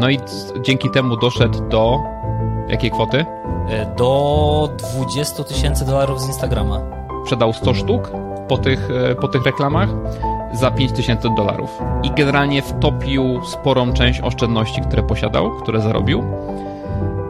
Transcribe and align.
No 0.00 0.10
i 0.10 0.18
dzięki 0.62 0.90
temu 0.90 1.16
doszedł 1.16 1.68
do 1.68 1.98
jakiej 2.68 2.90
kwoty? 2.90 3.26
E, 3.68 3.94
do 3.96 4.68
20 4.94 5.44
tysięcy 5.44 5.84
dolarów 5.86 6.20
z 6.20 6.26
Instagrama. 6.26 6.80
Sprzedał 7.22 7.52
100 7.52 7.74
sztuk 7.74 8.10
po 8.48 8.58
tych, 8.58 8.88
e, 8.90 9.14
po 9.14 9.28
tych 9.28 9.44
reklamach 9.44 9.88
za 10.52 10.70
5 10.70 10.92
tysięcy 10.92 11.28
dolarów. 11.36 11.70
I 12.02 12.10
generalnie 12.10 12.62
wtopił 12.62 13.44
sporą 13.44 13.92
część 13.92 14.20
oszczędności, 14.20 14.80
które 14.80 15.02
posiadał, 15.02 15.50
które 15.50 15.80
zarobił, 15.80 16.24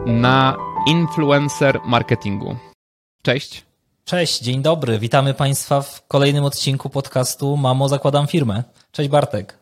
na 0.05 0.57
influencer 0.87 1.79
marketingu. 1.85 2.55
Cześć. 3.21 3.65
Cześć, 4.05 4.41
dzień 4.41 4.61
dobry. 4.61 4.99
Witamy 4.99 5.33
Państwa 5.33 5.81
w 5.81 6.07
kolejnym 6.07 6.43
odcinku 6.43 6.89
podcastu 6.89 7.57
Mamo, 7.57 7.89
zakładam 7.89 8.27
firmę. 8.27 8.63
Cześć 8.91 9.09
Bartek. 9.09 9.60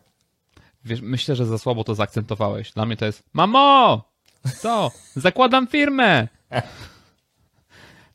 Wiesz, 0.86 1.02
myślę, 1.02 1.36
że 1.36 1.46
za 1.46 1.58
słabo 1.58 1.84
to 1.84 1.96
zaakcentowałeś. 1.96 2.72
Dla 2.72 2.86
mnie 2.86 2.98
to 2.98 3.06
jest 3.06 3.24
Mamo! 3.34 4.04
Co? 4.60 4.92
Zakładam 5.16 5.68
firmę! 5.68 6.28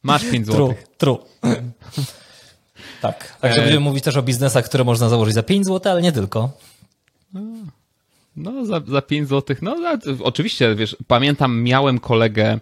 Masz 0.02 0.30
5 0.30 0.46
zł. 0.46 0.74
True, 0.98 1.18
true. 1.42 1.52
tak. 3.02 3.37
Także 3.40 3.59
e... 3.59 3.60
będziemy 3.60 3.84
mówić 3.84 4.04
też 4.04 4.16
o 4.16 4.23
biznesach, 4.23 4.64
które 4.64 4.84
można 4.84 5.09
założyć 5.09 5.34
za 5.34 5.42
5 5.42 5.66
zł, 5.66 5.92
ale 5.92 6.02
nie 6.02 6.12
tylko. 6.12 6.50
No, 8.37 8.66
za, 8.66 8.80
za 8.87 9.02
5 9.02 9.28
zł. 9.28 9.56
No, 9.62 9.76
oczywiście, 10.23 10.74
wiesz, 10.74 10.96
pamiętam, 11.06 11.62
miałem 11.62 12.01
kolegę 12.01 12.60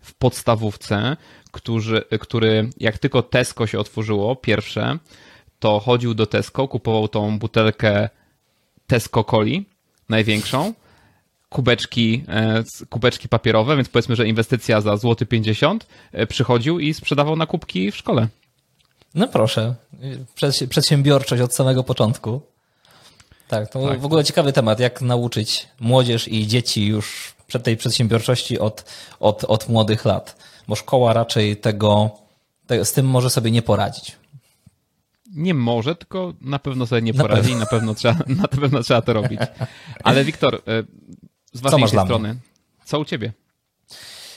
w 0.00 0.14
podstawówce, 0.14 1.16
który, 1.52 2.04
który 2.20 2.70
jak 2.76 2.98
tylko 2.98 3.22
Tesco 3.22 3.66
się 3.66 3.78
otworzyło, 3.78 4.36
pierwsze, 4.36 4.98
to 5.58 5.80
chodził 5.80 6.14
do 6.14 6.26
Tesco, 6.26 6.68
kupował 6.68 7.08
tą 7.08 7.38
butelkę 7.38 8.08
Tesco 8.92 9.24
Coli, 9.24 9.64
największą, 10.08 10.74
kubeczki, 11.48 12.24
e, 12.28 12.64
kubeczki 12.90 13.28
papierowe, 13.28 13.76
więc 13.76 13.88
powiedzmy, 13.88 14.16
że 14.16 14.28
inwestycja 14.28 14.80
za 14.80 14.96
złoty 14.96 15.26
50 15.26 15.86
e, 16.12 16.26
przychodził 16.26 16.78
i 16.78 16.94
sprzedawał 16.94 17.36
na 17.36 17.46
kubki 17.46 17.90
w 17.90 17.96
szkole. 17.96 18.28
No 19.14 19.28
proszę, 19.28 19.74
przedsiębiorczość 20.68 21.42
od 21.42 21.54
samego 21.54 21.84
początku. 21.84 22.40
Tak, 23.48 23.70
to 23.70 23.88
tak. 23.88 24.00
w 24.00 24.04
ogóle 24.04 24.24
ciekawy 24.24 24.52
temat, 24.52 24.80
jak 24.80 25.02
nauczyć 25.02 25.68
młodzież 25.80 26.28
i 26.28 26.46
dzieci 26.46 26.86
już 26.86 27.34
przed 27.46 27.62
tej 27.62 27.76
przedsiębiorczości 27.76 28.58
od, 28.58 28.84
od, 29.20 29.44
od 29.44 29.68
młodych 29.68 30.04
lat, 30.04 30.36
bo 30.68 30.74
szkoła 30.74 31.12
raczej 31.12 31.56
tego, 31.56 32.10
te, 32.66 32.84
z 32.84 32.92
tym 32.92 33.06
może 33.06 33.30
sobie 33.30 33.50
nie 33.50 33.62
poradzić. 33.62 34.21
Nie 35.34 35.54
może, 35.54 35.96
tylko 35.96 36.32
na 36.40 36.58
pewno 36.58 36.86
sobie 36.86 37.02
nie 37.02 37.14
poradzi 37.14 37.52
i 37.52 37.56
na 37.56 37.66
pewno 37.66 37.94
trzeba, 37.94 38.14
na 38.42 38.48
pewno 38.48 38.82
trzeba 38.82 39.02
to 39.02 39.12
robić. 39.12 39.40
Ale 40.04 40.24
Wiktor, 40.24 40.54
e, 40.54 40.60
z 41.52 41.60
ważniejszej 41.60 42.00
strony, 42.00 42.36
co 42.84 42.98
u 42.98 43.04
ciebie? 43.04 43.32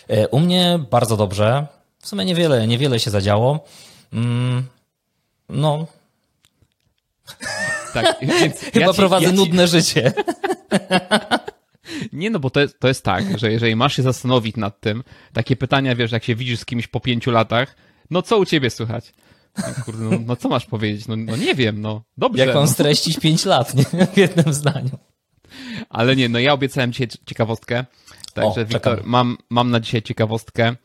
E, 0.07 0.27
u 0.27 0.39
mnie 0.39 0.79
bardzo 0.91 1.17
dobrze. 1.17 1.67
W 1.99 2.07
sumie 2.07 2.25
niewiele, 2.25 2.67
niewiele 2.67 2.99
się 2.99 3.11
zadziało. 3.11 3.65
Mm, 4.13 4.63
no. 5.49 5.87
Tak, 7.93 8.15
więc 8.39 8.59
Chyba 8.59 8.85
ja 8.85 8.91
ci, 8.91 8.97
prowadzę 8.97 9.25
ja 9.25 9.31
ci... 9.31 9.37
nudne 9.37 9.67
życie. 9.67 10.13
Nie, 12.13 12.29
no 12.29 12.39
bo 12.39 12.49
to 12.49 12.59
jest, 12.59 12.79
to 12.79 12.87
jest 12.87 13.03
tak, 13.03 13.39
że 13.39 13.51
jeżeli 13.51 13.75
masz 13.75 13.95
się 13.95 14.03
zastanowić 14.03 14.55
nad 14.55 14.79
tym, 14.79 15.03
takie 15.33 15.55
pytania, 15.55 15.95
wiesz, 15.95 16.11
jak 16.11 16.23
się 16.23 16.35
widzisz 16.35 16.59
z 16.59 16.65
kimś 16.65 16.87
po 16.87 16.99
pięciu 16.99 17.31
latach, 17.31 17.75
no 18.09 18.21
co 18.21 18.37
u 18.37 18.45
ciebie 18.45 18.69
słychać? 18.69 19.13
No, 19.57 19.83
kurde, 19.85 20.03
no, 20.03 20.19
no 20.25 20.35
co 20.35 20.49
masz 20.49 20.65
powiedzieć? 20.65 21.07
No, 21.07 21.15
no, 21.15 21.37
nie 21.37 21.55
wiem, 21.55 21.81
no 21.81 22.03
dobrze. 22.17 22.45
Jak 22.45 22.55
mam 22.55 22.63
no. 22.63 22.71
streścić 22.71 23.19
pięć 23.19 23.45
lat, 23.45 23.73
nie? 23.73 23.83
W 24.13 24.17
jednym 24.17 24.53
zdaniu. 24.53 24.97
Ale 25.89 26.15
nie, 26.15 26.29
no 26.29 26.39
ja 26.39 26.53
obiecałem 26.53 26.91
dzisiaj 26.91 27.07
ciekawostkę. 27.25 27.85
Także 28.33 28.65
Wiktor, 28.65 29.01
mam, 29.05 29.37
mam 29.49 29.71
na 29.71 29.79
dzisiaj 29.79 30.01
ciekawostkę 30.01 30.75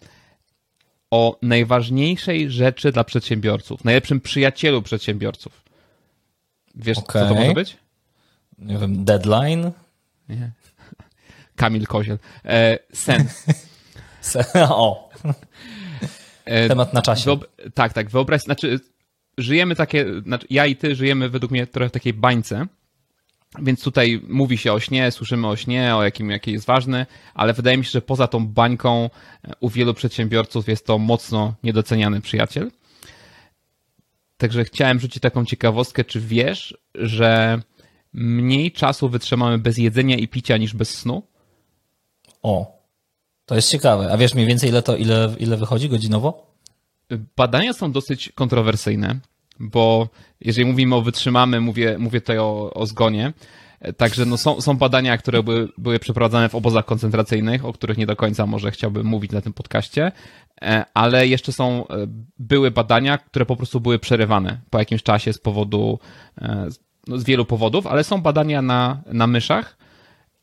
o 1.10 1.38
najważniejszej 1.42 2.50
rzeczy 2.50 2.92
dla 2.92 3.04
przedsiębiorców, 3.04 3.84
najlepszym 3.84 4.20
przyjacielu 4.20 4.82
przedsiębiorców. 4.82 5.64
Wiesz, 6.74 6.98
okay. 6.98 7.22
co 7.22 7.28
to 7.28 7.34
może 7.34 7.54
być? 7.54 7.76
Nie 8.58 8.78
wiem, 8.78 9.04
deadline? 9.04 9.70
Nie. 10.28 10.50
Kamil 11.56 11.86
Koziel. 11.86 12.18
E, 12.44 12.78
sen. 12.92 13.28
o. 14.68 15.10
E, 16.50 16.68
Temat 16.68 16.94
na 16.94 17.02
czasie. 17.02 17.30
Wyob- 17.30 17.70
tak, 17.74 17.92
tak. 17.92 18.10
Wyobraź, 18.10 18.42
znaczy, 18.42 18.80
żyjemy 19.38 19.76
takie, 19.76 20.06
znaczy 20.22 20.46
ja 20.50 20.66
i 20.66 20.76
ty 20.76 20.94
żyjemy 20.94 21.28
według 21.28 21.52
mnie 21.52 21.66
trochę 21.66 21.88
w 21.88 21.92
takiej 21.92 22.14
bańce, 22.14 22.66
więc 23.62 23.82
tutaj 23.82 24.20
mówi 24.28 24.58
się 24.58 24.72
o 24.72 24.80
śnie, 24.80 25.10
słyszymy 25.10 25.48
o 25.48 25.56
śnie, 25.56 25.96
o 25.96 26.02
jakim, 26.02 26.30
jaki 26.30 26.52
jest 26.52 26.66
ważny, 26.66 27.06
ale 27.34 27.52
wydaje 27.52 27.78
mi 27.78 27.84
się, 27.84 27.90
że 27.90 28.02
poza 28.02 28.26
tą 28.26 28.46
bańką 28.46 29.10
e, 29.44 29.52
u 29.60 29.68
wielu 29.68 29.94
przedsiębiorców 29.94 30.68
jest 30.68 30.86
to 30.86 30.98
mocno 30.98 31.54
niedoceniany 31.62 32.20
przyjaciel. 32.20 32.70
Także 34.36 34.64
chciałem 34.64 35.00
rzucić 35.00 35.22
taką 35.22 35.44
ciekawostkę, 35.44 36.04
czy 36.04 36.20
wiesz, 36.20 36.78
że 36.94 37.60
mniej 38.12 38.72
czasu 38.72 39.08
wytrzymamy 39.08 39.58
bez 39.58 39.78
jedzenia 39.78 40.16
i 40.16 40.28
picia 40.28 40.56
niż 40.56 40.74
bez 40.74 40.98
snu? 40.98 41.22
O, 42.42 42.79
to 43.50 43.56
jest 43.56 43.70
ciekawe. 43.70 44.12
A 44.12 44.16
wiesz 44.16 44.34
mniej 44.34 44.46
więcej 44.46 44.68
ile 44.68 44.82
to, 44.82 44.96
ile, 44.96 45.34
ile 45.38 45.56
wychodzi 45.56 45.88
godzinowo? 45.88 46.46
Badania 47.36 47.72
są 47.72 47.92
dosyć 47.92 48.32
kontrowersyjne 48.34 49.20
bo 49.60 50.08
jeżeli 50.40 50.66
mówimy 50.66 50.94
o 50.94 51.02
wytrzymamy, 51.02 51.60
mówię, 51.60 51.96
mówię 51.98 52.20
tutaj 52.20 52.38
o, 52.38 52.74
o 52.74 52.86
zgonie, 52.86 53.32
Także 53.96 54.26
no 54.26 54.36
są, 54.36 54.60
są 54.60 54.76
badania, 54.76 55.18
które 55.18 55.42
były, 55.42 55.68
były 55.78 55.98
przeprowadzane 55.98 56.48
w 56.48 56.54
obozach 56.54 56.84
koncentracyjnych, 56.84 57.64
o 57.64 57.72
których 57.72 57.98
nie 57.98 58.06
do 58.06 58.16
końca 58.16 58.46
może 58.46 58.70
chciałbym 58.70 59.06
mówić 59.06 59.32
na 59.32 59.40
tym 59.40 59.52
podcaście, 59.52 60.12
e, 60.62 60.84
ale 60.94 61.26
jeszcze 61.26 61.52
są, 61.52 61.88
e, 61.88 62.06
były 62.38 62.70
badania, 62.70 63.18
które 63.18 63.46
po 63.46 63.56
prostu 63.56 63.80
były 63.80 63.98
przerywane 63.98 64.60
po 64.70 64.78
jakimś 64.78 65.02
czasie 65.02 65.32
z 65.32 65.38
powodu, 65.38 65.98
e, 66.38 66.68
no 67.06 67.18
z 67.18 67.24
wielu 67.24 67.44
powodów, 67.44 67.86
ale 67.86 68.04
są 68.04 68.22
badania 68.22 68.62
na, 68.62 69.02
na 69.06 69.26
myszach 69.26 69.76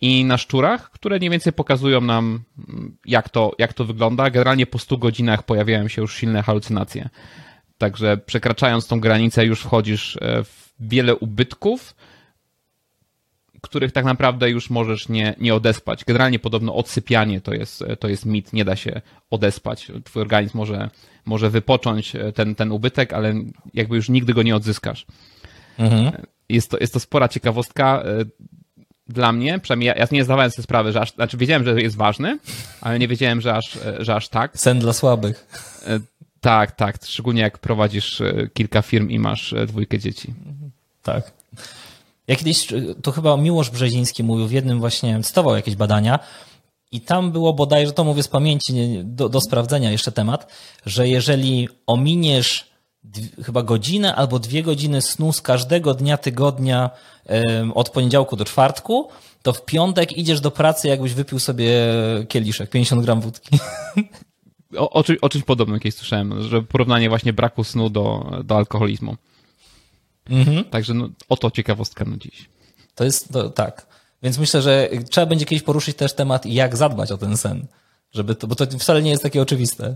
i 0.01 0.25
na 0.25 0.37
szczurach, 0.37 0.91
które 0.91 1.17
mniej 1.17 1.29
więcej 1.29 1.53
pokazują 1.53 2.01
nam, 2.01 2.43
jak 3.05 3.29
to, 3.29 3.51
jak 3.57 3.73
to 3.73 3.85
wygląda. 3.85 4.29
Generalnie 4.29 4.65
po 4.65 4.79
100 4.79 4.97
godzinach 4.97 5.43
pojawiają 5.43 5.87
się 5.87 6.01
już 6.01 6.15
silne 6.15 6.43
halucynacje. 6.43 7.09
Także 7.77 8.17
przekraczając 8.17 8.87
tą 8.87 8.99
granicę 8.99 9.45
już 9.45 9.61
wchodzisz 9.61 10.17
e, 10.21 10.43
w 10.43 10.73
wiele 10.79 11.15
ubytków, 11.15 11.95
których 13.61 13.91
tak 13.91 14.05
naprawdę 14.05 14.49
już 14.49 14.69
możesz 14.69 15.09
nie, 15.09 15.35
nie 15.39 15.55
odespać. 15.55 16.05
Generalnie 16.05 16.39
podobno 16.39 16.75
odsypianie 16.75 17.41
to 17.41 17.53
jest, 17.53 17.81
e, 17.81 17.97
to 17.97 18.07
jest 18.07 18.25
mit, 18.25 18.53
nie 18.53 18.65
da 18.65 18.75
się 18.75 19.01
odespać. 19.29 19.91
Twój 20.03 20.21
organizm 20.21 20.57
może, 20.57 20.89
może 21.25 21.49
wypocząć 21.49 22.15
e, 22.15 22.31
ten, 22.31 22.55
ten 22.55 22.71
ubytek, 22.71 23.13
ale 23.13 23.33
jakby 23.73 23.95
już 23.95 24.09
nigdy 24.09 24.33
go 24.33 24.43
nie 24.43 24.55
odzyskasz. 24.55 25.05
Mhm. 25.77 26.11
Jest, 26.49 26.71
to, 26.71 26.77
jest 26.77 26.93
to 26.93 26.99
spora 26.99 27.27
ciekawostka 27.27 28.03
dla 29.09 29.31
mnie, 29.31 29.59
przynajmniej 29.59 29.87
ja, 29.87 29.95
ja 29.95 30.07
nie 30.11 30.23
zdawałem 30.23 30.51
sobie 30.51 30.63
sprawy, 30.63 30.91
że 30.91 31.01
aż, 31.01 31.13
znaczy 31.13 31.37
wiedziałem, 31.37 31.63
że 31.63 31.81
jest 31.81 31.95
ważny, 31.95 32.39
ale 32.81 32.99
nie 32.99 33.07
wiedziałem, 33.07 33.41
że 33.41 33.53
aż, 33.53 33.79
że 33.99 34.15
aż 34.15 34.29
tak. 34.29 34.57
Sen 34.59 34.79
dla 34.79 34.93
słabych. 34.93 35.47
Tak, 36.41 36.71
tak. 36.71 36.97
Szczególnie 37.05 37.41
jak 37.41 37.57
prowadzisz 37.57 38.21
e, 38.21 38.49
kilka 38.53 38.81
firm 38.81 39.09
i 39.09 39.19
masz 39.19 39.53
e, 39.53 39.65
dwójkę 39.65 39.99
dzieci. 39.99 40.33
Tak. 41.03 41.31
Ja 42.27 42.35
kiedyś, 42.35 42.73
e, 42.73 42.81
to 43.01 43.11
chyba 43.11 43.37
Miłosz 43.37 43.69
Brzeziński 43.69 44.23
mówił 44.23 44.47
w 44.47 44.51
jednym 44.51 44.79
właśnie, 44.79 45.23
cytował 45.23 45.55
jakieś 45.55 45.75
badania 45.75 46.19
i 46.91 47.01
tam 47.01 47.31
było 47.31 47.53
bodajże, 47.53 47.91
to 47.91 48.03
mówię 48.03 48.23
z 48.23 48.27
pamięci, 48.27 49.01
do, 49.03 49.29
do 49.29 49.41
sprawdzenia 49.41 49.91
jeszcze 49.91 50.11
temat, 50.11 50.53
że 50.85 51.07
jeżeli 51.07 51.69
ominiesz 51.87 52.69
chyba 53.43 53.63
godzinę 53.63 54.15
albo 54.15 54.39
dwie 54.39 54.63
godziny 54.63 55.01
snu 55.01 55.33
z 55.33 55.41
każdego 55.41 55.93
dnia 55.93 56.17
tygodnia 56.17 56.89
od 57.73 57.89
poniedziałku 57.89 58.35
do 58.35 58.45
czwartku, 58.45 59.09
to 59.41 59.53
w 59.53 59.65
piątek 59.65 60.17
idziesz 60.17 60.41
do 60.41 60.51
pracy, 60.51 60.87
jakbyś 60.87 61.13
wypił 61.13 61.39
sobie 61.39 61.71
kieliszek, 62.29 62.69
50 62.69 63.03
gram 63.05 63.21
wódki. 63.21 63.59
o, 64.77 64.89
o, 64.89 65.03
o 65.21 65.29
czymś 65.29 65.45
podobnym 65.45 65.79
kiedyś 65.79 65.95
słyszałem, 65.95 66.43
że 66.43 66.61
porównanie 66.61 67.09
właśnie 67.09 67.33
braku 67.33 67.63
snu 67.63 67.89
do, 67.89 68.31
do 68.43 68.57
alkoholizmu. 68.57 69.15
Mhm. 70.29 70.63
Także 70.63 70.93
no, 70.93 71.09
oto 71.29 71.51
ciekawostka 71.51 72.05
na 72.05 72.17
dziś. 72.17 72.49
To 72.95 73.03
jest, 73.03 73.33
to, 73.33 73.49
tak. 73.49 73.87
Więc 74.23 74.37
myślę, 74.37 74.61
że 74.61 74.89
trzeba 75.09 75.25
będzie 75.27 75.45
kiedyś 75.45 75.63
poruszyć 75.63 75.97
też 75.97 76.13
temat, 76.13 76.45
jak 76.45 76.77
zadbać 76.77 77.11
o 77.11 77.17
ten 77.17 77.37
sen. 77.37 77.67
Żeby 78.11 78.35
to, 78.35 78.47
bo 78.47 78.55
to 78.55 78.65
wcale 78.65 79.01
nie 79.01 79.11
jest 79.11 79.23
takie 79.23 79.41
oczywiste. 79.41 79.95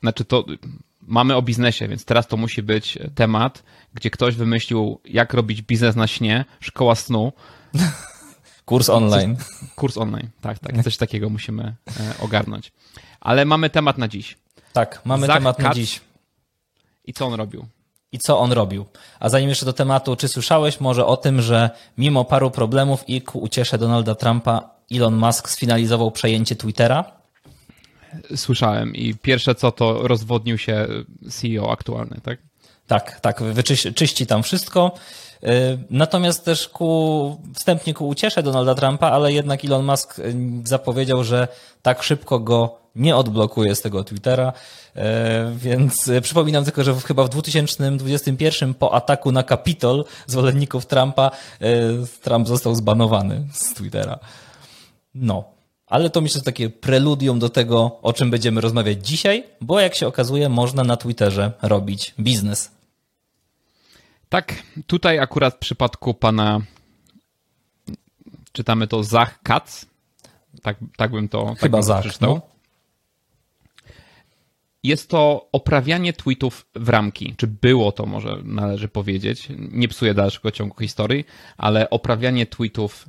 Znaczy 0.00 0.24
to 0.24 0.44
mamy 1.06 1.36
o 1.36 1.42
biznesie, 1.42 1.88
więc 1.88 2.04
teraz 2.04 2.26
to 2.26 2.36
musi 2.36 2.62
być 2.62 2.98
temat, 3.14 3.62
gdzie 3.94 4.10
ktoś 4.10 4.34
wymyślił, 4.34 5.00
jak 5.04 5.34
robić 5.34 5.62
biznes 5.62 5.96
na 5.96 6.06
śnie, 6.06 6.44
szkoła 6.60 6.94
snu. 6.94 7.32
Kurs 8.64 8.88
online. 8.88 9.36
Coś, 9.36 9.46
kurs 9.76 9.96
online, 9.98 10.28
tak, 10.40 10.58
tak. 10.58 10.84
Coś 10.84 10.96
takiego 10.96 11.30
musimy 11.30 11.62
e, 12.00 12.14
ogarnąć. 12.20 12.72
Ale 13.20 13.44
mamy 13.44 13.70
temat 13.70 13.98
na 13.98 14.08
dziś. 14.08 14.36
Tak, 14.72 15.00
mamy 15.04 15.26
Zach 15.26 15.36
temat 15.36 15.58
na 15.58 15.74
dziś. 15.74 16.00
I 17.04 17.12
co 17.12 17.26
on 17.26 17.34
robił? 17.34 17.66
I 18.12 18.18
co 18.18 18.38
on 18.38 18.52
robił? 18.52 18.86
A 19.20 19.28
zanim 19.28 19.48
jeszcze 19.48 19.66
do 19.66 19.72
tematu, 19.72 20.16
czy 20.16 20.28
słyszałeś 20.28 20.80
może 20.80 21.06
o 21.06 21.16
tym, 21.16 21.42
że 21.42 21.70
mimo 21.98 22.24
paru 22.24 22.50
problemów 22.50 23.08
i 23.08 23.22
ku 23.22 23.38
uciesze 23.38 23.78
Donalda 23.78 24.14
Trumpa 24.14 24.70
Elon 24.92 25.16
Musk 25.16 25.48
sfinalizował 25.48 26.10
przejęcie 26.10 26.56
Twittera? 26.56 27.23
Słyszałem 28.36 28.94
i 28.94 29.14
pierwsze 29.14 29.54
co 29.54 29.72
to 29.72 30.08
rozwodnił 30.08 30.58
się 30.58 30.86
CEO 31.30 31.72
aktualny, 31.72 32.20
tak? 32.22 32.38
Tak, 32.86 33.20
tak, 33.20 33.42
wyczyści 33.42 34.26
tam 34.26 34.42
wszystko. 34.42 34.92
Y, 35.44 35.78
natomiast 35.90 36.44
też 36.44 36.68
ku, 36.68 37.36
wstępnie 37.54 37.94
ku 37.94 38.08
uciesze 38.08 38.42
Donalda 38.42 38.74
Trumpa, 38.74 39.10
ale 39.10 39.32
jednak 39.32 39.64
Elon 39.64 39.84
Musk 39.84 40.18
y, 40.18 40.34
zapowiedział, 40.64 41.24
że 41.24 41.48
tak 41.82 42.02
szybko 42.02 42.40
go 42.40 42.78
nie 42.94 43.16
odblokuje 43.16 43.74
z 43.74 43.80
tego 43.80 44.04
Twittera, 44.04 44.52
y, 44.96 45.00
więc 45.56 46.10
przypominam 46.22 46.64
tylko, 46.64 46.84
że 46.84 46.94
chyba 46.94 47.24
w 47.24 47.28
2021 47.28 48.74
po 48.74 48.94
ataku 48.94 49.32
na 49.32 49.42
Capitol 49.42 50.04
zwolenników 50.26 50.86
Trumpa 50.86 51.30
Trump 52.22 52.48
został 52.48 52.74
zbanowany 52.74 53.46
z 53.52 53.74
Twittera. 53.74 54.18
No, 55.14 55.53
ale 55.94 56.10
to 56.10 56.20
myślę, 56.20 56.38
że 56.38 56.44
takie 56.44 56.70
preludium 56.70 57.38
do 57.38 57.48
tego, 57.48 57.98
o 58.02 58.12
czym 58.12 58.30
będziemy 58.30 58.60
rozmawiać 58.60 59.06
dzisiaj, 59.06 59.44
bo 59.60 59.80
jak 59.80 59.94
się 59.94 60.06
okazuje, 60.06 60.48
można 60.48 60.84
na 60.84 60.96
Twitterze 60.96 61.52
robić 61.62 62.14
biznes. 62.20 62.70
Tak, 64.28 64.62
tutaj 64.86 65.18
akurat 65.18 65.54
w 65.54 65.58
przypadku 65.58 66.14
pana 66.14 66.60
czytamy 68.52 68.86
to 68.86 69.04
Zach 69.04 69.42
Katz. 69.42 69.86
Tak, 70.62 70.76
tak 70.96 71.10
bym 71.10 71.28
to 71.28 71.44
tak 71.44 71.58
Chyba 71.58 71.78
tak 71.78 71.84
Zach. 71.84 72.20
No. 72.20 72.40
Jest 74.82 75.10
to 75.10 75.48
oprawianie 75.52 76.12
tweetów 76.12 76.66
w 76.74 76.88
ramki. 76.88 77.34
Czy 77.36 77.46
było 77.46 77.92
to, 77.92 78.06
może 78.06 78.38
należy 78.44 78.88
powiedzieć. 78.88 79.48
Nie 79.58 79.88
psuję 79.88 80.14
dalszego 80.14 80.50
ciągu 80.50 80.80
historii, 80.80 81.24
ale 81.56 81.90
oprawianie 81.90 82.46
tweetów 82.46 83.08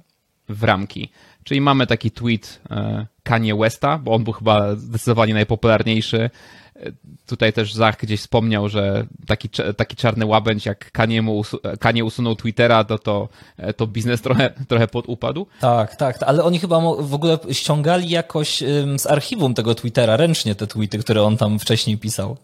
w 0.49 0.63
ramki. 0.63 1.09
Czyli 1.45 1.61
mamy 1.61 1.87
taki 1.87 2.11
tweet 2.11 2.61
e, 2.71 3.05
Kanye 3.23 3.55
Westa, 3.55 3.97
bo 3.97 4.13
on 4.13 4.23
był 4.23 4.33
chyba 4.33 4.75
zdecydowanie 4.75 5.33
najpopularniejszy. 5.33 6.29
E, 6.75 6.91
tutaj 7.25 7.53
też 7.53 7.73
Zach 7.73 7.97
gdzieś 7.97 8.19
wspomniał, 8.19 8.69
że 8.69 9.05
taki, 9.27 9.49
taki 9.77 9.95
czarny 9.95 10.25
łabędź 10.25 10.65
jak 10.65 10.91
Kanye, 10.91 11.21
mu 11.21 11.43
Kanye 11.79 12.05
usunął 12.05 12.35
Twittera, 12.35 12.83
to, 12.83 12.99
to, 12.99 13.29
e, 13.57 13.73
to 13.73 13.87
biznes 13.87 14.21
trochę, 14.21 14.53
trochę 14.67 14.87
podupadł. 14.87 15.47
Tak, 15.59 15.95
tak, 15.95 16.23
ale 16.23 16.43
oni 16.43 16.59
chyba 16.59 16.79
w 16.99 17.13
ogóle 17.13 17.39
ściągali 17.51 18.09
jakoś 18.09 18.63
z 18.97 19.05
archiwum 19.05 19.53
tego 19.53 19.75
Twittera 19.75 20.17
ręcznie 20.17 20.55
te 20.55 20.67
tweety, 20.67 20.97
które 20.99 21.23
on 21.23 21.37
tam 21.37 21.59
wcześniej 21.59 21.97
pisał. 21.97 22.37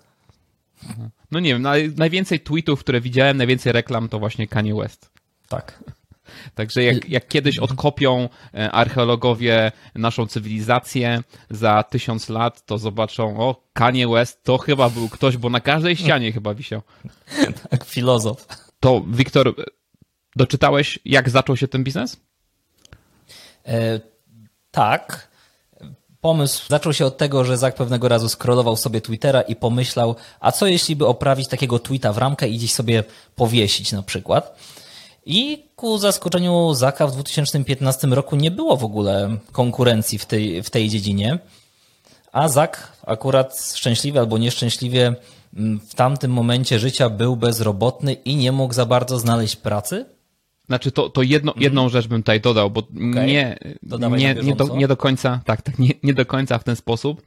No 1.31 1.39
nie 1.39 1.53
wiem, 1.53 1.67
najwięcej 1.97 2.39
tweetów, 2.39 2.79
które 2.79 3.01
widziałem, 3.01 3.37
najwięcej 3.37 3.73
reklam 3.73 4.09
to 4.09 4.19
właśnie 4.19 4.47
Kanye 4.47 4.75
West. 4.75 5.09
Tak. 5.47 5.83
Także 6.55 6.83
jak, 6.83 7.09
jak 7.09 7.27
kiedyś 7.27 7.59
odkopią 7.59 8.29
e, 8.53 8.71
archeologowie 8.71 9.71
naszą 9.95 10.27
cywilizację 10.27 11.23
za 11.49 11.83
tysiąc 11.83 12.29
lat, 12.29 12.65
to 12.65 12.77
zobaczą, 12.77 13.39
o, 13.39 13.63
Kanye 13.73 14.07
West 14.07 14.43
to 14.43 14.57
chyba 14.57 14.89
był 14.89 15.09
ktoś, 15.09 15.37
bo 15.37 15.49
na 15.49 15.59
każdej 15.59 15.95
ścianie 15.95 16.31
chyba 16.31 16.53
wisiał. 16.53 16.81
Tak, 17.69 17.85
filozof. 17.85 18.47
To, 18.79 19.01
Wiktor, 19.07 19.55
doczytałeś, 20.35 20.99
jak 21.05 21.29
zaczął 21.29 21.57
się 21.57 21.67
ten 21.67 21.83
biznes? 21.83 22.17
E, 23.65 23.99
tak. 24.71 25.31
Pomysł 26.21 26.65
zaczął 26.69 26.93
się 26.93 27.05
od 27.05 27.17
tego, 27.17 27.45
że 27.45 27.57
Zak 27.57 27.75
pewnego 27.75 28.07
razu 28.07 28.29
skrolował 28.29 28.75
sobie 28.75 29.01
Twittera 29.01 29.41
i 29.41 29.55
pomyślał, 29.55 30.15
a 30.39 30.51
co 30.51 30.67
jeśli 30.67 30.95
by 30.95 31.07
oprawić 31.07 31.47
takiego 31.47 31.79
tweeta 31.79 32.13
w 32.13 32.17
ramkę 32.17 32.49
i 32.49 32.57
gdzieś 32.57 32.73
sobie 32.73 33.03
powiesić 33.35 33.91
na 33.91 34.03
przykład. 34.03 34.59
I 35.25 35.63
ku 35.75 35.97
zaskoczeniu 35.97 36.73
Zaka 36.73 37.07
w 37.07 37.11
2015 37.11 38.07
roku 38.07 38.35
nie 38.35 38.51
było 38.51 38.77
w 38.77 38.83
ogóle 38.83 39.37
konkurencji 39.51 40.17
w 40.17 40.25
tej, 40.25 40.63
w 40.63 40.69
tej 40.69 40.89
dziedzinie. 40.89 41.39
A 42.31 42.47
Zak 42.47 42.97
akurat 43.05 43.71
szczęśliwie 43.75 44.19
albo 44.19 44.37
nieszczęśliwie 44.37 45.15
mm, 45.55 45.79
w 45.79 45.95
tamtym 45.95 46.31
momencie 46.31 46.79
życia 46.79 47.09
był 47.09 47.35
bezrobotny 47.35 48.13
i 48.13 48.35
nie 48.35 48.51
mógł 48.51 48.73
za 48.73 48.85
bardzo 48.85 49.19
znaleźć 49.19 49.55
pracy. 49.55 50.05
Znaczy 50.65 50.91
to, 50.91 51.09
to 51.09 51.21
jedno, 51.21 51.51
mhm. 51.51 51.63
jedną 51.63 51.89
rzecz 51.89 52.07
bym 52.07 52.21
tutaj 52.23 52.41
dodał, 52.41 52.71
bo 52.71 52.79
okay. 52.79 53.27
nie, 53.27 53.57
nie, 54.17 54.35
nie, 54.43 54.55
do, 54.55 54.75
nie 54.75 54.87
do 54.87 54.97
końca, 54.97 55.41
tak, 55.45 55.61
tak, 55.61 55.79
nie, 55.79 55.89
nie 56.03 56.13
do 56.13 56.25
końca 56.25 56.59
w 56.59 56.63
ten 56.63 56.75
sposób. 56.75 57.21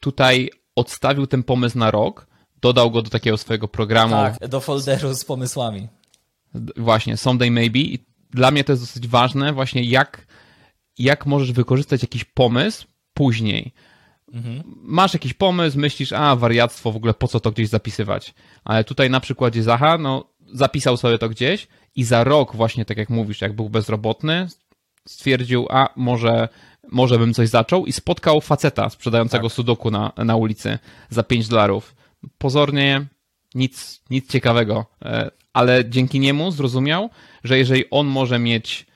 Tutaj 0.00 0.50
odstawił 0.76 1.26
ten 1.26 1.42
pomysł 1.42 1.78
na 1.78 1.90
rok, 1.90 2.26
dodał 2.60 2.90
go 2.90 3.02
do 3.02 3.10
takiego 3.10 3.36
swojego 3.36 3.68
programu. 3.68 4.14
Tak, 4.14 4.48
do 4.48 4.60
folderu 4.60 5.14
z 5.14 5.24
pomysłami 5.24 5.88
właśnie 6.76 7.16
Someday 7.16 7.50
Maybe 7.50 7.78
i 7.78 7.98
dla 8.30 8.50
mnie 8.50 8.64
to 8.64 8.72
jest 8.72 8.82
dosyć 8.82 9.08
ważne 9.08 9.52
właśnie 9.52 9.82
jak, 9.82 10.26
jak 10.98 11.26
możesz 11.26 11.52
wykorzystać 11.52 12.02
jakiś 12.02 12.24
pomysł 12.24 12.86
później. 13.14 13.72
Mhm. 14.32 14.62
Masz 14.76 15.14
jakiś 15.14 15.34
pomysł, 15.34 15.78
myślisz, 15.78 16.12
a 16.12 16.36
wariactwo, 16.36 16.92
w 16.92 16.96
ogóle 16.96 17.14
po 17.14 17.28
co 17.28 17.40
to 17.40 17.50
gdzieś 17.50 17.68
zapisywać. 17.68 18.34
Ale 18.64 18.84
tutaj 18.84 19.10
na 19.10 19.20
przykładzie 19.20 19.62
Zaha, 19.62 19.98
no 19.98 20.32
zapisał 20.52 20.96
sobie 20.96 21.18
to 21.18 21.28
gdzieś 21.28 21.68
i 21.96 22.04
za 22.04 22.24
rok 22.24 22.56
właśnie, 22.56 22.84
tak 22.84 22.96
jak 22.96 23.10
mówisz, 23.10 23.40
jak 23.40 23.52
był 23.52 23.70
bezrobotny, 23.70 24.46
stwierdził, 25.08 25.66
a 25.70 25.88
może, 25.96 26.48
może 26.88 27.18
bym 27.18 27.34
coś 27.34 27.48
zaczął 27.48 27.86
i 27.86 27.92
spotkał 27.92 28.40
faceta 28.40 28.90
sprzedającego 28.90 29.48
tak. 29.48 29.54
sudoku 29.54 29.90
na, 29.90 30.12
na 30.16 30.36
ulicy 30.36 30.78
za 31.10 31.22
5 31.22 31.48
dolarów. 31.48 31.94
Pozornie 32.38 33.06
nic, 33.54 34.02
nic 34.10 34.30
ciekawego. 34.30 34.86
Ale 35.52 35.90
dzięki 35.90 36.20
niemu 36.20 36.50
zrozumiał, 36.50 37.10
że 37.44 37.58
jeżeli 37.58 37.84
on 37.90 38.06
może 38.06 38.38
mieć, 38.38 38.86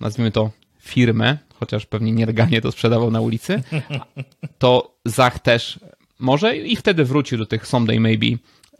nazwijmy 0.00 0.30
to, 0.30 0.50
firmę, 0.80 1.38
chociaż 1.54 1.86
pewnie 1.86 2.12
nielegalnie 2.12 2.60
to 2.60 2.72
sprzedawał 2.72 3.10
na 3.10 3.20
ulicy, 3.20 3.62
to 4.58 4.94
Zach 5.04 5.38
też 5.38 5.80
może 6.18 6.56
i 6.56 6.76
wtedy 6.76 7.04
wrócił 7.04 7.38
do 7.38 7.46
tych 7.46 7.66
Someday 7.66 8.00
Maybe 8.00 8.26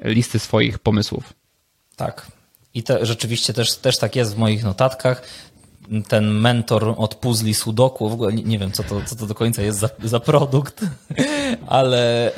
listy 0.04 0.38
swoich 0.38 0.78
pomysłów. 0.78 1.32
Tak. 1.96 2.26
I 2.74 2.82
te, 2.82 3.06
rzeczywiście 3.06 3.52
też, 3.52 3.76
też 3.76 3.98
tak 3.98 4.16
jest 4.16 4.34
w 4.34 4.38
moich 4.38 4.64
notatkach 4.64 5.22
ten 6.08 6.30
mentor 6.30 6.94
od 6.96 7.14
puzli 7.14 7.54
Sudoku, 7.54 8.08
w 8.08 8.12
ogóle 8.12 8.32
nie, 8.32 8.58
wiem, 8.58 8.72
co 8.72 8.82
to, 8.82 9.00
co 9.06 9.16
to 9.16 9.26
do 9.26 9.34
końca 9.34 9.62
jest 9.62 9.78
za, 9.78 9.88
za 10.04 10.20
produkt, 10.20 10.80
ale, 11.66 12.32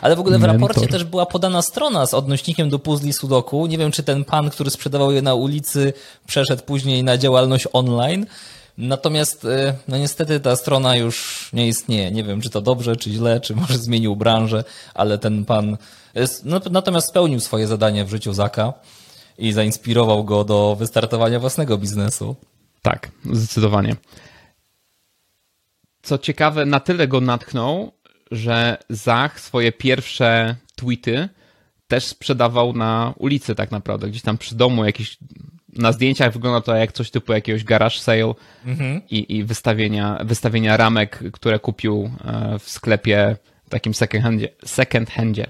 ale 0.00 0.16
w 0.16 0.20
ogóle 0.20 0.38
w 0.38 0.40
mentor. 0.40 0.60
raporcie 0.60 0.88
też 0.88 1.04
była 1.04 1.26
podana 1.26 1.62
strona 1.62 2.06
z 2.06 2.14
odnośnikiem 2.14 2.70
do 2.70 2.78
puzli 2.78 3.12
Sudoku. 3.12 3.66
Nie 3.66 3.78
wiem, 3.78 3.90
czy 3.90 4.02
ten 4.02 4.24
pan, 4.24 4.50
który 4.50 4.70
sprzedawał 4.70 5.12
je 5.12 5.22
na 5.22 5.34
ulicy, 5.34 5.92
przeszedł 6.26 6.62
później 6.62 7.04
na 7.04 7.18
działalność 7.18 7.68
online. 7.72 8.26
Natomiast, 8.78 9.44
e, 9.44 9.74
no 9.88 9.98
niestety 9.98 10.40
ta 10.40 10.56
strona 10.56 10.96
już 10.96 11.48
nie 11.52 11.68
istnieje. 11.68 12.10
Nie 12.10 12.24
wiem, 12.24 12.40
czy 12.40 12.50
to 12.50 12.60
dobrze, 12.60 12.96
czy 12.96 13.10
źle, 13.10 13.40
czy 13.40 13.56
może 13.56 13.78
zmienił 13.78 14.16
branżę, 14.16 14.64
ale 14.94 15.18
ten 15.18 15.44
pan, 15.44 15.76
no, 16.44 16.60
natomiast 16.70 17.08
spełnił 17.08 17.40
swoje 17.40 17.66
zadanie 17.66 18.04
w 18.04 18.10
życiu 18.10 18.32
Zaka 18.32 18.72
i 19.38 19.52
zainspirował 19.52 20.24
go 20.24 20.44
do 20.44 20.76
wystartowania 20.78 21.40
własnego 21.40 21.78
biznesu. 21.78 22.36
Tak, 22.82 23.10
zdecydowanie. 23.32 23.96
Co 26.02 26.18
ciekawe, 26.18 26.66
na 26.66 26.80
tyle 26.80 27.08
go 27.08 27.20
natchnął, 27.20 27.92
że 28.30 28.78
Zach 28.88 29.40
swoje 29.40 29.72
pierwsze 29.72 30.56
tweety 30.76 31.28
też 31.88 32.06
sprzedawał 32.06 32.72
na 32.72 33.14
ulicy 33.16 33.54
tak 33.54 33.70
naprawdę, 33.70 34.08
gdzieś 34.08 34.22
tam 34.22 34.38
przy 34.38 34.54
domu, 34.54 34.84
jakiś 34.84 35.18
na 35.72 35.92
zdjęciach 35.92 36.32
wygląda 36.32 36.60
to 36.60 36.76
jak 36.76 36.92
coś 36.92 37.10
typu 37.10 37.32
jakiegoś 37.32 37.64
garage 37.64 37.98
sale 37.98 38.34
mhm. 38.66 39.00
i, 39.10 39.36
i 39.36 39.44
wystawienia, 39.44 40.18
wystawienia 40.24 40.76
ramek, 40.76 41.22
które 41.32 41.58
kupił 41.58 42.10
e, 42.24 42.58
w 42.58 42.70
sklepie 42.70 43.36
takim 43.68 43.94
second 43.94 44.24
handzie. 44.24 44.48
Second 44.64 45.10
handzie. 45.10 45.46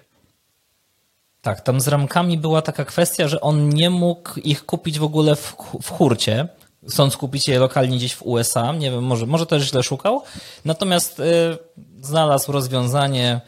Tak, 1.41 1.61
tam 1.61 1.81
z 1.81 1.89
ramkami 1.89 2.39
była 2.39 2.63
taka 2.63 2.85
kwestia, 2.85 3.29
że 3.29 3.41
on 3.41 3.69
nie 3.69 3.91
mógł 3.91 4.41
ich 4.41 4.67
kupić 4.67 4.99
w 4.99 5.03
ogóle 5.03 5.37
w, 5.37 5.57
w 5.83 5.89
hurcie, 5.89 6.49
kupić 7.19 7.49
je 7.49 7.59
lokalnie 7.59 7.97
gdzieś 7.97 8.15
w 8.15 8.23
USA. 8.23 8.73
Nie 8.73 8.91
wiem, 8.91 9.05
może, 9.05 9.27
może 9.27 9.47
też 9.47 9.63
źle 9.63 9.83
szukał. 9.83 10.23
Natomiast 10.65 11.21
y, 11.21 11.23
znalazł 12.01 12.53
rozwiązanie 12.53 13.41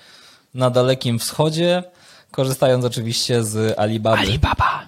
na 0.54 0.70
Dalekim 0.70 1.18
Wschodzie, 1.18 1.82
korzystając 2.30 2.84
oczywiście 2.84 3.44
z 3.44 3.78
Alibaba. 3.78 4.16
Alibaba. 4.16 4.82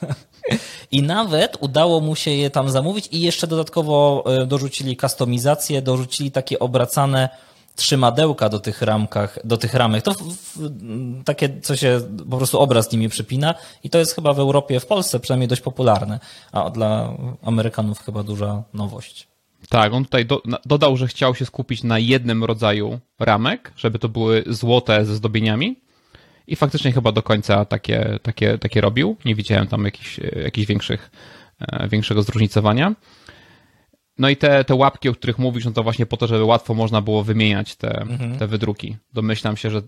I 0.90 1.02
nawet 1.02 1.56
udało 1.60 2.00
mu 2.00 2.16
się 2.16 2.30
je 2.30 2.50
tam 2.50 2.70
zamówić 2.70 3.08
i 3.12 3.20
jeszcze 3.20 3.46
dodatkowo 3.46 4.24
y, 4.42 4.46
dorzucili 4.46 4.96
kustomizację, 4.96 5.82
dorzucili 5.82 6.30
takie 6.30 6.58
obracane 6.58 7.28
trzymadełka 7.76 8.48
do 8.48 8.60
tych 8.60 8.82
ramkach, 8.82 9.38
do 9.44 9.56
tych 9.56 9.74
ramek. 9.74 10.02
To 10.02 10.14
w, 10.14 10.22
w, 10.22 11.24
takie, 11.24 11.60
co 11.60 11.76
się 11.76 12.00
po 12.30 12.36
prostu 12.36 12.60
obraz 12.60 12.92
nimi 12.92 13.08
przypina 13.08 13.54
i 13.84 13.90
to 13.90 13.98
jest 13.98 14.14
chyba 14.14 14.32
w 14.32 14.38
Europie, 14.38 14.80
w 14.80 14.86
Polsce 14.86 15.20
przynajmniej 15.20 15.48
dość 15.48 15.62
popularne, 15.62 16.20
a 16.52 16.70
dla 16.70 17.16
Amerykanów 17.42 18.02
chyba 18.04 18.22
duża 18.22 18.62
nowość. 18.74 19.28
Tak, 19.68 19.92
on 19.92 20.04
tutaj 20.04 20.26
do, 20.26 20.42
dodał, 20.66 20.96
że 20.96 21.06
chciał 21.06 21.34
się 21.34 21.46
skupić 21.46 21.82
na 21.82 21.98
jednym 21.98 22.44
rodzaju 22.44 23.00
ramek, 23.18 23.72
żeby 23.76 23.98
to 23.98 24.08
były 24.08 24.44
złote 24.46 25.04
ze 25.04 25.14
zdobieniami 25.14 25.76
i 26.46 26.56
faktycznie 26.56 26.92
chyba 26.92 27.12
do 27.12 27.22
końca 27.22 27.64
takie, 27.64 28.18
takie, 28.22 28.58
takie 28.58 28.80
robił. 28.80 29.16
Nie 29.24 29.34
widziałem 29.34 29.66
tam 29.66 29.84
jakichś, 29.84 30.20
jakichś 30.44 30.66
większych, 30.66 31.10
e, 31.60 31.88
większego 31.88 32.22
zróżnicowania. 32.22 32.94
No 34.18 34.28
i 34.28 34.36
te, 34.36 34.64
te 34.64 34.74
łapki, 34.74 35.08
o 35.08 35.12
których 35.14 35.38
mówisz, 35.38 35.64
no 35.64 35.70
to 35.70 35.82
właśnie 35.82 36.06
po 36.06 36.16
to, 36.16 36.26
żeby 36.26 36.44
łatwo 36.44 36.74
można 36.74 37.00
było 37.00 37.24
wymieniać 37.24 37.76
te, 37.76 38.00
Mhm. 38.00 38.38
te 38.38 38.46
wydruki. 38.46 38.96
Domyślam 39.12 39.56
się, 39.56 39.70
że 39.70 39.82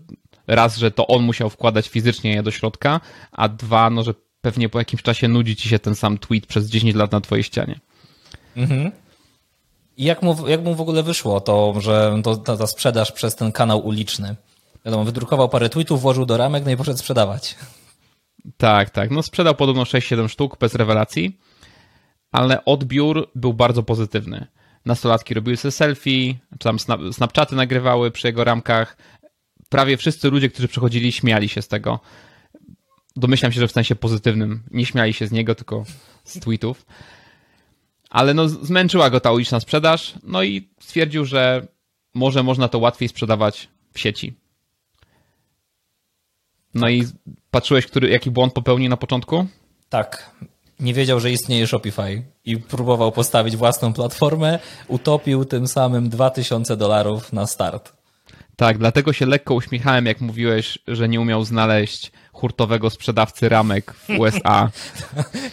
raz, 0.47 0.77
że 0.77 0.91
to 0.91 1.07
on 1.07 1.23
musiał 1.23 1.49
wkładać 1.49 1.87
fizycznie 1.89 2.31
je 2.33 2.43
do 2.43 2.51
środka, 2.51 2.99
a 3.31 3.49
dwa, 3.49 3.89
no 3.89 4.03
że 4.03 4.13
pewnie 4.41 4.69
po 4.69 4.79
jakimś 4.79 5.01
czasie 5.01 5.27
nudzi 5.27 5.55
ci 5.55 5.69
się 5.69 5.79
ten 5.79 5.95
sam 5.95 6.17
tweet 6.17 6.45
przez 6.45 6.69
10 6.69 6.95
lat 6.95 7.11
na 7.11 7.21
twojej 7.21 7.43
ścianie. 7.43 7.79
I 9.97 10.03
jak 10.03 10.21
mu, 10.21 10.47
jak 10.47 10.63
mu 10.63 10.75
w 10.75 10.81
ogóle 10.81 11.03
wyszło 11.03 11.41
to, 11.41 11.73
że 11.81 12.19
to, 12.23 12.37
ta, 12.37 12.57
ta 12.57 12.67
sprzedaż 12.67 13.11
przez 13.11 13.35
ten 13.35 13.51
kanał 13.51 13.79
uliczny? 13.87 14.35
Wiadomo, 14.85 15.03
wydrukował 15.03 15.49
parę 15.49 15.69
tweetów, 15.69 16.01
włożył 16.01 16.25
do 16.25 16.37
ramek, 16.37 16.65
no 16.65 16.71
i 16.71 16.77
poszedł 16.77 16.97
sprzedawać. 16.99 17.55
Tak, 18.57 18.89
tak. 18.89 19.11
No 19.11 19.23
sprzedał 19.23 19.55
podobno 19.55 19.83
6-7 19.83 20.27
sztuk 20.29 20.57
bez 20.59 20.75
rewelacji, 20.75 21.37
ale 22.37 22.65
odbiór 22.65 23.31
był 23.35 23.53
bardzo 23.53 23.83
pozytywny. 23.83 24.47
Nastolatki 24.85 25.33
robiły 25.33 25.57
sobie 25.57 25.71
selfie, 25.71 26.35
tam 26.59 26.79
snap, 26.79 27.01
snapchaty 27.11 27.55
nagrywały 27.55 28.11
przy 28.11 28.27
jego 28.27 28.43
ramkach. 28.43 28.97
Prawie 29.69 29.97
wszyscy 29.97 30.29
ludzie, 30.29 30.49
którzy 30.49 30.67
przechodzili, 30.67 31.11
śmiali 31.11 31.49
się 31.49 31.61
z 31.61 31.67
tego. 31.67 31.99
Domyślam 33.15 33.51
się, 33.51 33.59
że 33.59 33.67
w 33.67 33.71
sensie 33.71 33.95
pozytywnym. 33.95 34.63
Nie 34.71 34.85
śmiali 34.85 35.13
się 35.13 35.27
z 35.27 35.31
niego, 35.31 35.55
tylko 35.55 35.85
z 36.23 36.39
tweetów. 36.39 36.85
Ale 38.09 38.33
no, 38.33 38.49
zmęczyła 38.49 39.09
go 39.09 39.19
ta 39.19 39.31
uliczna 39.31 39.59
sprzedaż, 39.59 40.13
no 40.23 40.43
i 40.43 40.69
stwierdził, 40.79 41.25
że 41.25 41.67
może 42.13 42.43
można 42.43 42.67
to 42.67 42.79
łatwiej 42.79 43.09
sprzedawać 43.09 43.69
w 43.93 43.99
sieci. 43.99 44.33
No 46.73 46.89
i 46.89 47.03
patrzyłeś, 47.51 47.85
który, 47.85 48.09
jaki 48.09 48.31
błąd 48.31 48.53
popełnił 48.53 48.89
na 48.89 48.97
początku? 48.97 49.47
Tak. 49.89 50.35
Nie 50.79 50.93
wiedział, 50.93 51.19
że 51.19 51.31
istnieje 51.31 51.67
Shopify 51.67 52.23
i 52.45 52.57
próbował 52.57 53.11
postawić 53.11 53.57
własną 53.57 53.93
platformę, 53.93 54.59
utopił 54.87 55.45
tym 55.45 55.67
samym 55.67 56.09
2000 56.09 56.77
dolarów 56.77 57.33
na 57.33 57.47
start. 57.47 57.93
Tak, 58.55 58.77
dlatego 58.77 59.13
się 59.13 59.25
lekko 59.25 59.53
uśmiechałem, 59.53 60.05
jak 60.05 60.21
mówiłeś, 60.21 60.79
że 60.87 61.09
nie 61.09 61.21
umiał 61.21 61.43
znaleźć 61.43 62.11
hurtowego 62.33 62.89
sprzedawcy 62.89 63.49
ramek 63.49 63.93
w 63.93 64.09
USA. 64.19 64.69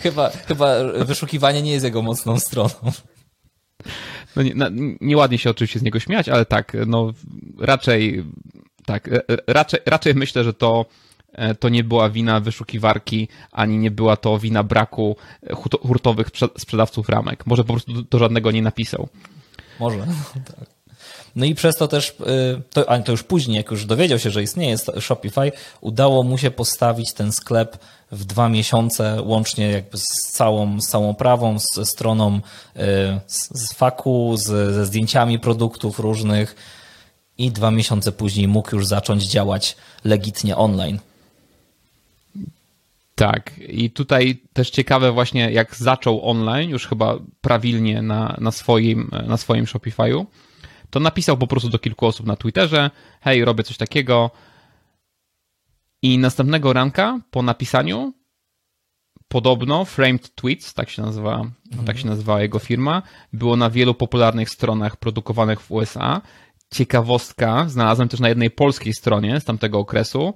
Chyba, 0.01 0.31
chyba 0.31 0.75
wyszukiwanie 1.05 1.63
nie 1.63 1.73
jest 1.73 1.85
jego 1.85 2.03
mocną 2.03 2.39
stroną. 2.39 2.93
No 4.37 4.43
nie, 4.43 4.55
na, 4.55 4.69
nieładnie 5.01 5.39
się 5.39 5.51
oczywiście 5.51 5.79
z 5.79 5.83
niego 5.83 6.01
śmiać, 6.01 6.29
ale 6.29 6.45
tak, 6.45 6.77
no 6.87 7.13
raczej 7.61 8.25
tak, 8.87 9.09
e, 9.09 9.23
raczej, 9.47 9.81
raczej 9.87 10.15
myślę, 10.15 10.45
że 10.45 10.55
to, 10.55 10.87
e, 10.87 10.87
to 11.61 11.69
nie 11.69 11.85
była 11.85 12.11
wina 12.11 12.41
wyszukiwarki, 12.41 13.29
ani 13.53 13.79
nie 13.79 13.91
była 13.91 14.17
to 14.17 14.39
wina 14.39 14.63
braku 14.63 15.17
hurto- 15.51 15.87
hurtowych 15.89 16.29
sprze- 16.31 16.59
sprzedawców 16.59 17.09
ramek. 17.09 17.47
Może 17.47 17.65
po 17.65 17.73
prostu 17.73 18.03
do, 18.03 18.19
żadnego 18.19 18.51
nie 18.51 18.63
napisał. 18.63 19.09
Może, 19.81 19.99
tak. 20.59 20.75
No 21.37 21.45
i 21.45 21.55
przez 21.55 21.77
to 21.77 21.89
też, 21.89 22.11
y, 22.11 22.15
to, 22.73 22.91
a 22.91 22.99
to 22.99 23.13
już 23.13 23.23
później, 23.23 23.57
jak 23.57 23.71
już 23.71 23.85
dowiedział 23.87 24.19
się, 24.19 24.31
że 24.31 24.43
istnieje 24.43 24.77
Shopify, 25.01 25.53
udało 25.81 26.23
mu 26.23 26.39
się 26.39 26.51
postawić 26.51 27.13
ten 27.13 27.33
sklep 27.33 27.79
w 28.13 28.25
dwa 28.25 28.49
miesiące, 28.49 29.23
łącznie 29.23 29.71
jakby 29.71 29.99
z 29.99 30.05
całą, 30.33 30.81
z 30.81 30.87
całą 30.89 31.15
prawą, 31.15 31.59
z- 31.59 31.89
stroną 31.89 32.41
z, 33.27 33.49
z 33.69 33.73
faku, 33.73 34.37
z, 34.37 34.43
ze 34.75 34.87
zdjęciami 34.87 35.39
produktów 35.39 35.99
różnych 35.99 36.57
i 37.39 37.51
dwa 37.51 37.71
miesiące 37.71 38.13
później 38.13 38.49
mógł 38.49 38.77
już 38.77 38.87
zacząć 38.87 39.25
działać 39.27 39.77
legitnie 40.05 40.57
online. 40.57 40.99
Tak, 43.15 43.51
i 43.59 43.91
tutaj 43.91 44.43
też 44.53 44.71
ciekawe 44.71 45.13
właśnie, 45.13 45.53
jak 45.53 45.77
zaczął 45.77 46.31
online, 46.31 46.71
już 46.71 46.87
chyba 46.87 47.19
prawilnie 47.41 48.03
na, 48.03 48.37
na, 48.41 48.51
swoim, 48.51 49.11
na 49.27 49.37
swoim 49.37 49.65
Shopify'u, 49.65 50.27
to 50.91 51.01
napisał 51.01 51.37
po 51.37 51.47
prostu 51.47 51.69
do 51.69 51.79
kilku 51.79 52.07
osób 52.07 52.27
na 52.27 52.37
Twitterze, 52.37 52.91
hej, 53.21 53.45
robię 53.45 53.65
coś 53.65 53.77
takiego. 53.77 54.31
I 56.03 56.19
następnego 56.19 56.73
ranka 56.73 57.21
po 57.31 57.43
napisaniu 57.43 58.13
podobno 59.29 59.85
Framed 59.85 60.35
Tweets, 60.35 60.75
tak 60.75 60.91
się 60.91 61.03
nazywa, 61.03 61.45
tak 61.87 61.99
się 61.99 62.07
nazywała 62.07 62.43
jego 62.43 62.59
firma, 62.59 63.03
było 63.33 63.57
na 63.57 63.71
wielu 63.71 63.95
popularnych 63.95 64.51
stronach 64.51 64.97
produkowanych 64.97 65.61
w 65.61 65.71
USA. 65.71 66.21
Ciekawostka, 66.75 67.69
znalazłem 67.69 68.09
też 68.09 68.21
na 68.21 68.29
jednej 68.29 68.51
polskiej 68.51 68.93
stronie 68.93 69.41
z 69.41 69.45
tamtego 69.45 69.79
okresu, 69.79 70.35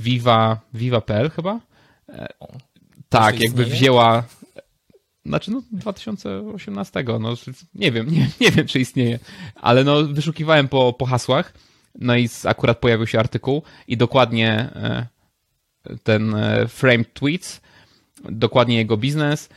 Viva, 0.00 0.60
Viva.pl 0.74 1.30
chyba? 1.30 1.60
E, 2.08 2.28
tak, 3.08 3.40
jakby 3.40 3.64
wzięła 3.64 4.24
znaczy 5.26 5.50
no 5.50 5.62
2018, 5.72 7.04
no 7.20 7.34
nie 7.74 7.92
wiem, 7.92 8.10
nie, 8.14 8.28
nie 8.40 8.50
wiem 8.50 8.66
czy 8.66 8.80
istnieje, 8.80 9.18
ale 9.54 9.84
no 9.84 10.04
wyszukiwałem 10.04 10.68
po, 10.68 10.92
po 10.92 11.06
hasłach, 11.06 11.54
no 11.98 12.16
i 12.16 12.28
akurat 12.44 12.78
pojawił 12.78 13.06
się 13.06 13.20
artykuł 13.20 13.62
i 13.88 13.96
dokładnie 13.96 14.50
e, 14.50 15.06
ten 16.02 16.34
e, 16.34 16.68
framed 16.68 17.14
tweets, 17.14 17.60
dokładnie 18.24 18.76
jego 18.76 18.96
biznes 18.96 19.48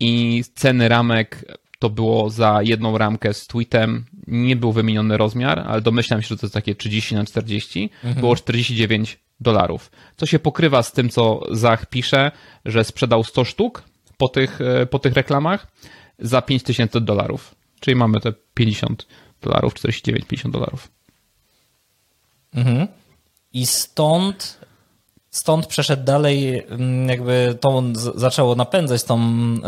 i 0.00 0.44
ceny 0.54 0.88
ramek 0.88 1.58
to 1.78 1.90
było 1.90 2.30
za 2.30 2.60
jedną 2.62 2.98
ramkę 2.98 3.34
z 3.34 3.46
tweetem, 3.46 4.04
nie 4.26 4.56
był 4.56 4.72
wymieniony 4.72 5.16
rozmiar, 5.16 5.64
ale 5.66 5.80
domyślam 5.80 6.22
się, 6.22 6.28
że 6.28 6.36
to 6.36 6.46
jest 6.46 6.54
takie 6.54 6.74
30 6.74 7.14
na 7.14 7.24
40, 7.24 7.90
było 8.16 8.36
49 8.36 9.23
dolarów. 9.40 9.90
Co 10.16 10.26
się 10.26 10.38
pokrywa 10.38 10.82
z 10.82 10.92
tym, 10.92 11.08
co 11.08 11.40
Zach 11.50 11.86
pisze, 11.86 12.30
że 12.64 12.84
sprzedał 12.84 13.24
100 13.24 13.44
sztuk 13.44 13.82
po 14.16 14.28
tych, 14.28 14.60
e, 14.60 14.86
po 14.86 14.98
tych 14.98 15.14
reklamach 15.14 15.66
za 16.18 16.42
5000 16.42 17.00
dolarów. 17.00 17.54
Czyli 17.80 17.96
mamy 17.96 18.20
te 18.20 18.32
50 18.54 19.06
dolarów, 19.42 19.74
49-50 19.74 20.50
dolarów. 20.50 20.88
Mhm. 22.54 22.88
I 23.52 23.66
stąd, 23.66 24.58
stąd 25.30 25.66
przeszedł 25.66 26.04
dalej, 26.04 26.66
mm, 26.68 27.08
jakby 27.08 27.58
to 27.60 27.82
zaczęło 28.14 28.54
napędzać 28.54 29.04
tą, 29.04 29.20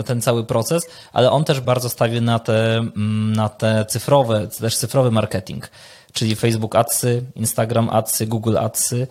ten 0.07 0.23
cały 0.23 0.45
proces, 0.45 0.87
ale 1.13 1.31
on 1.31 1.45
też 1.45 1.61
bardzo 1.61 1.89
stawił 1.89 2.23
na 2.23 2.39
te, 2.39 2.77
mm, 2.77 3.33
na 3.33 3.49
te 3.49 3.87
cyfrowe, 3.89 4.49
też 4.49 4.77
cyfrowy 4.77 5.11
marketing, 5.11 5.71
czyli 6.13 6.37
Facebook 6.37 6.77
Adsy, 6.77 7.23
Instagram 7.35 7.89
Adsy, 7.89 8.27
Google 8.27 8.59
Adsy 8.59 9.07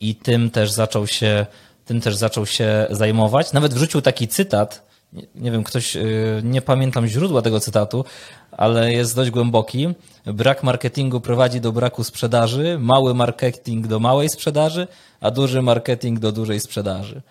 i 0.00 0.14
tym 0.14 0.50
też 0.50 0.70
zaczął 0.70 1.06
się, 1.06 1.46
tym 1.84 2.00
też 2.00 2.16
zaczął 2.16 2.46
się 2.46 2.86
zajmować. 2.90 3.52
Nawet 3.52 3.74
wrzucił 3.74 4.02
taki 4.02 4.28
cytat, 4.28 4.90
nie, 5.12 5.26
nie 5.34 5.50
wiem, 5.50 5.64
ktoś, 5.64 5.94
yy, 5.94 6.02
nie 6.44 6.62
pamiętam 6.62 7.06
źródła 7.06 7.42
tego 7.42 7.60
cytatu, 7.60 8.04
ale 8.52 8.92
jest 8.92 9.16
dość 9.16 9.30
głęboki. 9.30 9.88
Brak 10.26 10.62
marketingu 10.62 11.20
prowadzi 11.20 11.60
do 11.60 11.72
braku 11.72 12.04
sprzedaży, 12.04 12.78
mały 12.80 13.14
marketing 13.14 13.86
do 13.86 14.00
małej 14.00 14.28
sprzedaży, 14.28 14.86
a 15.20 15.30
duży 15.30 15.62
marketing 15.62 16.18
do 16.18 16.32
dużej 16.32 16.60
sprzedaży. 16.60 17.22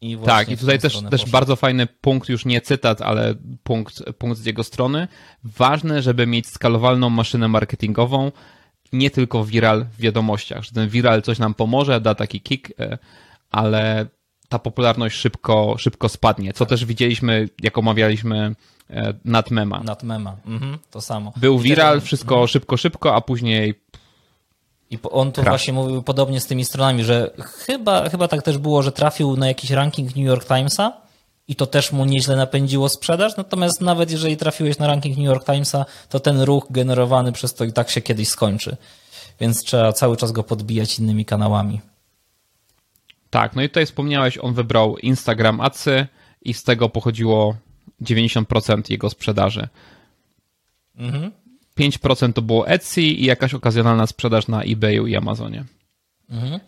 I 0.00 0.18
Tak, 0.24 0.48
i 0.48 0.56
tutaj 0.56 0.78
też, 0.78 0.98
też 1.10 1.30
bardzo 1.30 1.56
fajny 1.56 1.86
punkt, 1.86 2.28
już 2.28 2.44
nie 2.44 2.60
cytat, 2.60 3.02
ale 3.02 3.34
punkt, 3.62 4.12
punkt 4.18 4.38
z 4.38 4.44
jego 4.44 4.64
strony. 4.64 5.08
Ważne, 5.44 6.02
żeby 6.02 6.26
mieć 6.26 6.46
skalowalną 6.46 7.10
maszynę 7.10 7.48
marketingową, 7.48 8.32
nie 8.98 9.10
tylko 9.10 9.44
viral 9.44 9.84
w 9.84 10.00
wiadomościach, 10.00 10.64
że 10.64 10.72
ten 10.72 10.88
viral 10.88 11.22
coś 11.22 11.38
nam 11.38 11.54
pomoże, 11.54 12.00
da 12.00 12.14
taki 12.14 12.40
kick, 12.40 12.80
e, 12.80 12.98
ale 13.50 14.06
ta 14.48 14.58
popularność 14.58 15.16
szybko, 15.16 15.74
szybko 15.78 16.08
spadnie, 16.08 16.52
co 16.52 16.66
też 16.66 16.84
widzieliśmy, 16.84 17.48
jak 17.62 17.78
omawialiśmy 17.78 18.54
e, 18.90 19.14
nad 19.24 19.50
mema. 19.50 19.80
Nad 19.82 20.02
mema. 20.02 20.36
Mhm, 20.46 20.78
to 20.90 21.00
samo. 21.00 21.32
Był 21.36 21.58
viral, 21.58 22.00
wszystko 22.00 22.46
szybko, 22.46 22.76
szybko, 22.76 23.14
a 23.14 23.20
później 23.20 23.74
I 24.90 24.98
on 25.10 25.32
tu 25.32 25.40
Crash. 25.40 25.48
właśnie 25.48 25.72
mówił 25.72 26.02
podobnie 26.02 26.40
z 26.40 26.46
tymi 26.46 26.64
stronami, 26.64 27.04
że 27.04 27.30
chyba, 27.66 28.08
chyba 28.08 28.28
tak 28.28 28.42
też 28.42 28.58
było, 28.58 28.82
że 28.82 28.92
trafił 28.92 29.36
na 29.36 29.48
jakiś 29.48 29.70
ranking 29.70 30.16
New 30.16 30.26
York 30.26 30.44
Timesa 30.44 31.05
i 31.48 31.56
to 31.56 31.66
też 31.66 31.92
mu 31.92 32.04
nieźle 32.04 32.36
napędziło 32.36 32.88
sprzedaż. 32.88 33.36
Natomiast 33.36 33.80
nawet 33.80 34.10
jeżeli 34.10 34.36
trafiłeś 34.36 34.78
na 34.78 34.86
ranking 34.86 35.16
New 35.16 35.26
York 35.26 35.46
Timesa, 35.46 35.84
to 36.08 36.20
ten 36.20 36.40
ruch 36.40 36.66
generowany 36.70 37.32
przez 37.32 37.54
to 37.54 37.64
i 37.64 37.72
tak 37.72 37.90
się 37.90 38.00
kiedyś 38.00 38.28
skończy. 38.28 38.76
Więc 39.40 39.64
trzeba 39.64 39.92
cały 39.92 40.16
czas 40.16 40.32
go 40.32 40.42
podbijać 40.42 40.98
innymi 40.98 41.24
kanałami. 41.24 41.80
Tak, 43.30 43.56
no 43.56 43.62
i 43.62 43.68
tutaj 43.68 43.86
wspomniałeś, 43.86 44.38
on 44.38 44.54
wybrał 44.54 44.98
Instagram 44.98 45.60
Adsy 45.60 46.06
i 46.42 46.54
z 46.54 46.62
tego 46.62 46.88
pochodziło 46.88 47.56
90% 48.02 48.90
jego 48.90 49.10
sprzedaży. 49.10 49.68
5% 51.78 52.32
to 52.32 52.42
było 52.42 52.68
Etsy 52.68 53.02
i 53.02 53.24
jakaś 53.24 53.54
okazjonalna 53.54 54.06
sprzedaż 54.06 54.48
na 54.48 54.62
eBayu 54.62 55.06
i 55.06 55.16
Amazonie. 55.16 55.64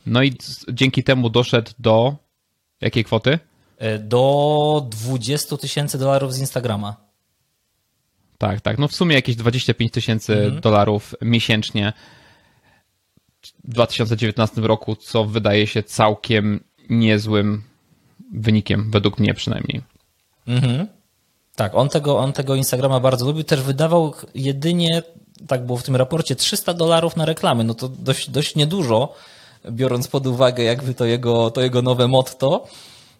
No 0.06 0.22
i 0.22 0.32
dzięki 0.72 1.04
temu 1.04 1.30
doszedł 1.30 1.70
do 1.78 2.16
jakiej 2.80 3.04
kwoty? 3.04 3.38
E, 3.78 3.98
Do 3.98 4.86
20 4.90 5.56
tysięcy 5.56 5.98
dolarów 5.98 6.34
z 6.34 6.38
Instagrama. 6.38 6.96
Tak, 8.38 8.60
tak. 8.60 8.78
No 8.78 8.88
w 8.88 8.94
sumie 8.94 9.14
jakieś 9.14 9.36
25 9.36 9.92
tysięcy 9.92 10.50
dolarów 10.62 11.14
miesięcznie 11.22 11.92
w 13.64 13.70
2019 13.70 14.60
roku, 14.60 14.96
co 14.96 15.24
wydaje 15.24 15.66
się 15.66 15.82
całkiem 15.82 16.60
niezłym 16.90 17.62
wynikiem, 18.34 18.90
według 18.90 19.18
mnie 19.18 19.34
przynajmniej. 19.34 19.82
Mhm. 20.46 20.86
Tak, 21.56 21.74
on 21.74 21.88
tego, 21.88 22.18
on 22.18 22.32
tego 22.32 22.54
Instagrama 22.54 23.00
bardzo 23.00 23.26
lubił. 23.26 23.44
Też 23.44 23.60
wydawał 23.62 24.14
jedynie, 24.34 25.02
tak 25.48 25.66
było 25.66 25.78
w 25.78 25.82
tym 25.82 25.96
raporcie, 25.96 26.36
300 26.36 26.74
dolarów 26.74 27.16
na 27.16 27.24
reklamy. 27.24 27.64
No 27.64 27.74
to 27.74 27.88
dość, 27.88 28.30
dość 28.30 28.54
niedużo, 28.54 29.14
biorąc 29.70 30.08
pod 30.08 30.26
uwagę 30.26 30.62
jakby 30.62 30.94
to 30.94 31.04
jego, 31.04 31.50
to 31.50 31.60
jego 31.60 31.82
nowe 31.82 32.08
motto. 32.08 32.66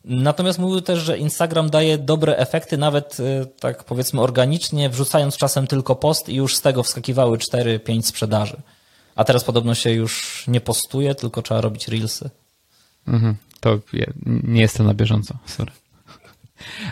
Natomiast 0.05 0.59
mówił 0.59 0.81
też, 0.81 0.99
że 0.99 1.19
Instagram 1.19 1.71
daje 1.71 1.99
dobre 1.99 2.37
efekty, 2.37 2.78
nawet 2.78 3.21
y, 3.21 3.47
tak 3.61 3.85
powiedzmy 3.85 4.21
organicznie, 4.21 4.90
wrzucając 4.90 5.37
czasem 5.37 5.67
tylko 5.67 5.97
post 5.97 6.28
i 6.28 6.35
już 6.35 6.57
z 6.57 6.61
tego 6.61 6.83
wskakiwały 6.83 7.38
4-5 7.38 8.02
sprzedaży. 8.02 8.57
A 9.14 9.25
teraz 9.25 9.45
podobno 9.45 9.75
się 9.75 9.90
już 9.90 10.45
nie 10.49 10.61
postuje, 10.61 11.14
tylko 11.14 11.43
trzeba 11.43 11.61
robić 11.61 11.88
reelsy. 11.88 12.31
Mhm, 13.09 13.37
to 13.61 13.78
nie 14.26 14.61
jestem 14.61 14.87
na 14.87 14.95
bieżąco, 14.95 15.38
sorry. 15.47 15.73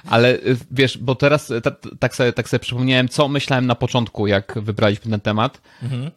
Ale 0.07 0.35
y, 0.35 0.57
wiesz, 0.71 0.99
bo 0.99 1.15
teraz 1.15 1.53
tak 1.99 2.17
sobie, 2.17 2.33
tak 2.33 2.49
sobie 2.49 2.61
przypomniałem, 2.61 3.09
co 3.09 3.29
myślałem 3.29 3.67
na 3.67 3.75
początku, 3.75 4.27
jak 4.27 4.59
wybraliśmy 4.61 5.11
ten 5.11 5.21
temat. 5.21 5.61
Mhm. 5.83 6.11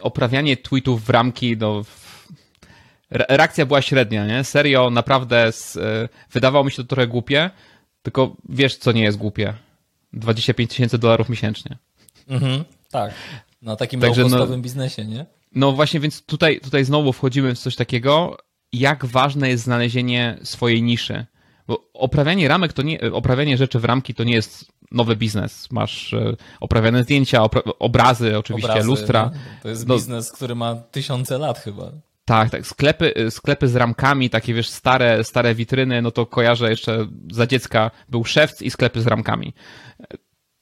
Oprawianie 0.00 0.56
tweetów 0.56 1.04
w 1.04 1.10
ramki, 1.10 1.56
no, 1.56 1.84
reakcja 3.10 3.66
była 3.66 3.82
średnia, 3.82 4.26
nie? 4.26 4.44
Serio, 4.44 4.90
naprawdę 4.90 5.52
z, 5.52 5.76
y, 5.76 6.08
wydawało 6.32 6.64
mi 6.64 6.70
się 6.70 6.76
to 6.76 6.84
trochę 6.84 7.06
głupie, 7.06 7.50
tylko 8.02 8.36
wiesz, 8.48 8.76
co 8.76 8.92
nie 8.92 9.02
jest 9.02 9.18
głupie. 9.18 9.54
25 10.12 10.70
tysięcy 10.70 10.98
dolarów 10.98 11.28
miesięcznie. 11.28 11.78
Mhm, 12.28 12.64
tak. 12.90 13.14
Na 13.62 13.76
takim 13.76 14.00
Także 14.00 14.24
no, 14.24 14.58
biznesie, 14.58 15.04
nie? 15.04 15.26
No 15.54 15.72
właśnie, 15.72 16.00
więc 16.00 16.22
tutaj, 16.22 16.60
tutaj 16.60 16.84
znowu 16.84 17.12
wchodzimy 17.12 17.54
w 17.54 17.58
coś 17.58 17.76
takiego, 17.76 18.36
jak 18.72 19.04
ważne 19.04 19.48
jest 19.48 19.64
znalezienie 19.64 20.38
swojej 20.42 20.82
niszy. 20.82 21.26
Bo 21.68 21.90
oprawianie 21.94 22.48
ramek 22.48 22.72
to 22.72 22.82
nie, 22.82 23.00
oprawianie 23.12 23.56
rzeczy 23.56 23.78
w 23.78 23.84
ramki 23.84 24.14
to 24.14 24.24
nie 24.24 24.34
jest 24.34 24.72
nowy 24.90 25.16
biznes. 25.16 25.70
Masz 25.70 26.14
e, 26.14 26.36
oprawiane 26.60 27.04
zdjęcia, 27.04 27.42
opra 27.42 27.62
obrazy, 27.78 28.38
oczywiście, 28.38 28.70
obrazy, 28.70 28.88
lustra. 28.88 29.30
No, 29.34 29.40
to 29.62 29.68
jest 29.68 29.86
no, 29.86 29.94
biznes, 29.94 30.32
który 30.32 30.54
ma 30.54 30.74
tysiące 30.74 31.38
lat 31.38 31.58
chyba. 31.58 31.92
Tak, 32.28 32.50
tak. 32.50 32.66
Sklepy, 32.66 33.14
e, 33.14 33.30
sklepy 33.30 33.68
z 33.68 33.76
ramkami, 33.76 34.30
takie 34.30 34.54
wiesz, 34.54 34.68
stare, 34.68 35.24
stare 35.24 35.54
witryny, 35.54 36.02
no 36.02 36.10
to 36.10 36.26
kojarzę 36.26 36.70
jeszcze 36.70 37.06
za 37.32 37.46
dziecka 37.46 37.90
był 38.08 38.24
szewc 38.24 38.62
i 38.62 38.70
sklepy 38.70 39.00
z 39.00 39.06
ramkami. 39.06 39.54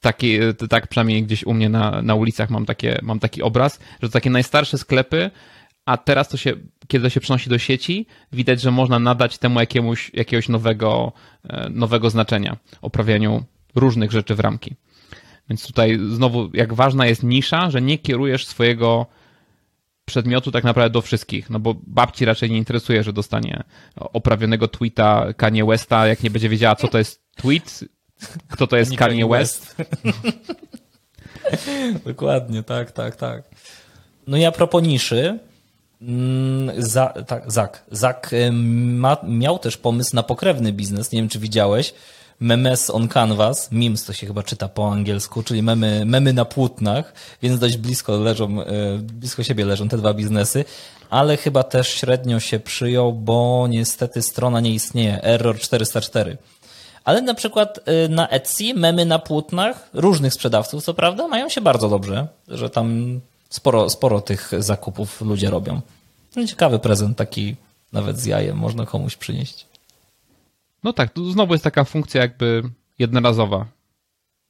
Taki, 0.01 0.35
e, 0.35 0.53
tak 0.53 0.87
przynajmniej 0.87 1.23
gdzieś 1.23 1.43
u 1.43 1.53
mnie 1.53 1.69
na, 1.69 2.01
na 2.01 2.15
ulicach 2.15 2.49
mam, 2.49 2.65
takie, 2.65 2.99
mam 3.01 3.19
taki 3.19 3.41
obraz, 3.41 3.79
że 4.01 4.09
takie 4.09 4.29
najstarsze 4.29 4.77
sklepy 4.77 5.31
a 5.85 5.97
teraz 5.97 6.29
to 6.29 6.37
się, 6.37 6.53
kiedy 6.87 7.03
to 7.03 7.09
się 7.09 7.19
przenosi 7.19 7.49
do 7.49 7.57
sieci, 7.57 8.05
widać, 8.31 8.61
że 8.61 8.71
można 8.71 8.99
nadać 8.99 9.37
temu 9.37 9.59
jakiemuś, 9.59 10.11
jakiegoś 10.13 10.49
nowego, 10.49 11.11
e, 11.43 11.69
nowego 11.69 12.09
znaczenia, 12.09 12.57
oprawianiu 12.81 13.43
różnych 13.75 14.11
rzeczy 14.11 14.35
w 14.35 14.39
ramki. 14.39 14.75
Więc 15.49 15.67
tutaj 15.67 15.99
znowu, 16.09 16.49
jak 16.53 16.73
ważna 16.73 17.05
jest 17.05 17.23
nisza, 17.23 17.71
że 17.71 17.81
nie 17.81 17.97
kierujesz 17.97 18.47
swojego 18.47 19.05
przedmiotu 20.07 20.51
tak 20.51 20.63
naprawdę 20.63 20.93
do 20.93 21.01
wszystkich, 21.01 21.49
no 21.49 21.59
bo 21.59 21.75
babci 21.87 22.25
raczej 22.25 22.51
nie 22.51 22.57
interesuje, 22.57 23.03
że 23.03 23.13
dostanie 23.13 23.63
oprawionego 23.95 24.67
tweeta 24.67 25.33
Kanye 25.33 25.65
Westa, 25.65 26.07
jak 26.07 26.23
nie 26.23 26.29
będzie 26.29 26.49
wiedziała, 26.49 26.75
co 26.75 26.87
to 26.87 26.97
jest 26.97 27.21
tweet, 27.35 27.83
kto 28.49 28.67
to 28.67 28.77
jest 28.77 28.95
Kanye 28.95 29.27
West. 29.27 29.75
West. 29.77 29.91
Dokładnie, 32.05 32.63
tak, 32.63 32.91
tak, 32.91 33.15
tak. 33.15 33.43
No 34.27 34.37
i 34.37 34.45
a 34.45 34.51
propos 34.51 34.83
niszy, 34.83 35.39
Mm, 36.01 36.71
za, 36.77 37.07
tak, 37.07 37.51
Zak. 37.51 37.83
Zak 37.91 38.31
ma, 38.51 39.17
miał 39.23 39.59
też 39.59 39.77
pomysł 39.77 40.15
na 40.15 40.23
pokrewny 40.23 40.73
biznes. 40.73 41.11
Nie 41.11 41.19
wiem, 41.19 41.29
czy 41.29 41.39
widziałeś. 41.39 41.93
Memes 42.39 42.89
on 42.89 43.07
Canvas, 43.07 43.71
memes 43.71 44.05
to 44.05 44.13
się 44.13 44.27
chyba 44.27 44.43
czyta 44.43 44.67
po 44.67 44.91
angielsku, 44.91 45.43
czyli 45.43 45.63
memy, 45.63 46.05
memy 46.05 46.33
na 46.33 46.45
płótnach, 46.45 47.13
więc 47.41 47.59
dość 47.59 47.77
blisko 47.77 48.17
leżą, 48.17 48.61
e, 48.61 48.65
blisko 48.97 49.43
siebie 49.43 49.65
leżą 49.65 49.89
te 49.89 49.97
dwa 49.97 50.13
biznesy, 50.13 50.65
ale 51.09 51.37
chyba 51.37 51.63
też 51.63 51.87
średnio 51.87 52.39
się 52.39 52.59
przyjął, 52.59 53.13
bo 53.13 53.67
niestety 53.69 54.21
strona 54.21 54.59
nie 54.59 54.71
istnieje, 54.71 55.23
error 55.23 55.59
404. 55.59 56.37
Ale 57.03 57.21
na 57.21 57.33
przykład 57.33 57.79
e, 57.85 58.07
na 58.07 58.29
Etsy 58.29 58.73
memy 58.73 59.05
na 59.05 59.19
płótnach 59.19 59.89
różnych 59.93 60.33
sprzedawców, 60.33 60.83
co 60.83 60.93
prawda, 60.93 61.27
mają 61.27 61.49
się 61.49 61.61
bardzo 61.61 61.89
dobrze, 61.89 62.27
że 62.47 62.69
tam 62.69 63.19
sporo, 63.49 63.89
sporo 63.89 64.21
tych 64.21 64.51
zakupów 64.59 65.21
ludzie 65.21 65.49
robią. 65.49 65.81
No, 66.35 66.47
ciekawy 66.47 66.79
prezent 66.79 67.17
taki 67.17 67.55
nawet 67.93 68.19
z 68.19 68.25
jajem 68.25 68.57
można 68.57 68.85
komuś 68.85 69.15
przynieść. 69.15 69.65
No 70.83 70.93
tak, 70.93 71.13
tu 71.13 71.31
znowu 71.31 71.53
jest 71.53 71.63
taka 71.63 71.83
funkcja 71.83 72.21
jakby 72.21 72.63
jednorazowa. 72.99 73.65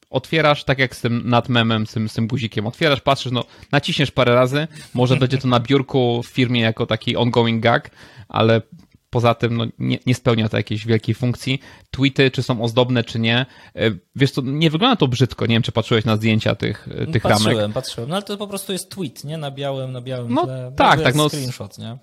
Otwierasz, 0.09 0.63
tak 0.63 0.79
jak 0.79 0.95
z 0.95 1.01
tym 1.01 1.29
nadmemem, 1.29 1.87
z 1.87 1.93
tym, 1.93 2.09
z 2.09 2.13
tym 2.13 2.27
guzikiem, 2.27 2.67
otwierasz, 2.67 3.01
patrzysz, 3.01 3.31
no 3.31 3.43
naciśniesz 3.71 4.11
parę 4.11 4.35
razy, 4.35 4.67
może 4.93 5.15
będzie 5.15 5.37
to 5.37 5.47
na 5.47 5.59
biurku 5.59 6.23
w 6.23 6.27
firmie 6.27 6.61
jako 6.61 6.85
taki 6.85 7.15
ongoing 7.15 7.63
gag, 7.63 7.91
ale 8.29 8.61
poza 9.09 9.33
tym 9.33 9.57
no, 9.57 9.65
nie, 9.79 9.99
nie, 10.05 10.15
spełnia 10.15 10.49
to 10.49 10.57
jakiejś 10.57 10.85
wielkiej 10.85 11.15
funkcji. 11.15 11.59
Tweety, 11.91 12.31
czy 12.31 12.43
są 12.43 12.61
ozdobne, 12.61 13.03
czy 13.03 13.19
nie. 13.19 13.45
E, 13.75 13.91
wiesz 14.15 14.31
co, 14.31 14.41
nie 14.41 14.69
wygląda 14.69 14.95
to 14.95 15.07
brzydko. 15.07 15.45
Nie 15.45 15.55
wiem, 15.55 15.63
czy 15.63 15.71
patrzyłeś 15.71 16.05
na 16.05 16.15
zdjęcia 16.15 16.55
tych, 16.55 16.87
e, 16.87 17.07
tych 17.07 17.23
patrzyłem, 17.23 17.23
ramek. 17.23 17.43
Patrzyłem, 17.43 17.73
patrzyłem. 17.73 18.09
No 18.09 18.15
ale 18.15 18.23
to 18.23 18.37
po 18.37 18.47
prostu 18.47 18.73
jest 18.73 18.91
tweet, 18.91 19.23
nie? 19.23 19.37
Na 19.37 19.51
białym, 19.51 19.91
na 19.91 20.01
białym 20.01 20.33
no, 20.33 20.45
tle. 20.45 20.71
Tak, 20.75 21.03
tak. 21.03 21.15
No, 21.15 21.29
screenshot, 21.29 21.77
nie? 21.77 21.97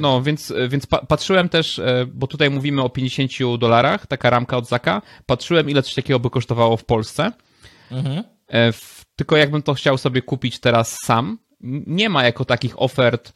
No, 0.00 0.22
więc, 0.22 0.50
e, 0.50 0.68
więc 0.68 0.86
patrzyłem 0.86 1.48
też, 1.48 1.80
bo 2.14 2.26
tutaj 2.26 2.50
mówimy 2.50 2.82
o 2.82 2.90
50 2.90 3.32
dolarach, 3.58 4.06
taka 4.06 4.30
ramka 4.30 4.56
od 4.56 4.68
Zaka. 4.68 5.02
Patrzyłem, 5.26 5.70
ile 5.70 5.82
coś 5.82 5.94
takiego 5.94 6.20
by 6.20 6.30
kosztowało 6.30 6.76
w 6.76 6.84
Polsce. 6.84 7.32
Mhm. 7.90 8.24
Tylko 9.16 9.36
jakbym 9.36 9.62
to 9.62 9.74
chciał 9.74 9.98
sobie 9.98 10.22
kupić 10.22 10.60
teraz 10.60 10.96
sam, 11.04 11.38
nie 11.86 12.08
ma 12.08 12.24
jako 12.24 12.44
takich 12.44 12.82
ofert 12.82 13.32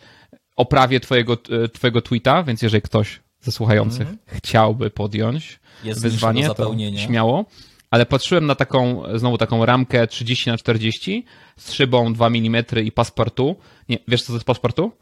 oprawie 0.57 1.01
twojego, 1.01 1.37
twojego 1.73 2.03
tweeta, 2.03 2.43
więc 2.43 2.63
jeżeli 2.63 2.83
ktoś 2.83 3.21
ze 3.41 3.53
słuchających 3.53 4.09
mm. 4.09 4.19
chciałby 4.27 4.91
podjąć 4.91 5.61
Jest 5.85 6.03
wyzwanie, 6.03 6.49
to 6.55 6.75
śmiało. 6.97 7.45
Ale 7.91 8.07
patrzyłem 8.07 8.47
na 8.47 8.55
taką, 8.55 9.03
znowu 9.15 9.39
taką 9.39 9.67
ramkę 9.67 10.07
30 10.07 10.51
na 10.51 10.59
40 10.59 11.25
z 11.57 11.73
szybą 11.73 12.13
2 12.13 12.27
mm 12.27 12.65
i 12.85 12.93
paspartu. 12.93 13.57
Nie, 13.89 13.99
wiesz 14.09 14.23
co 14.23 14.27
to 14.27 14.33
jest 14.33 14.47
paspartu? 14.47 14.93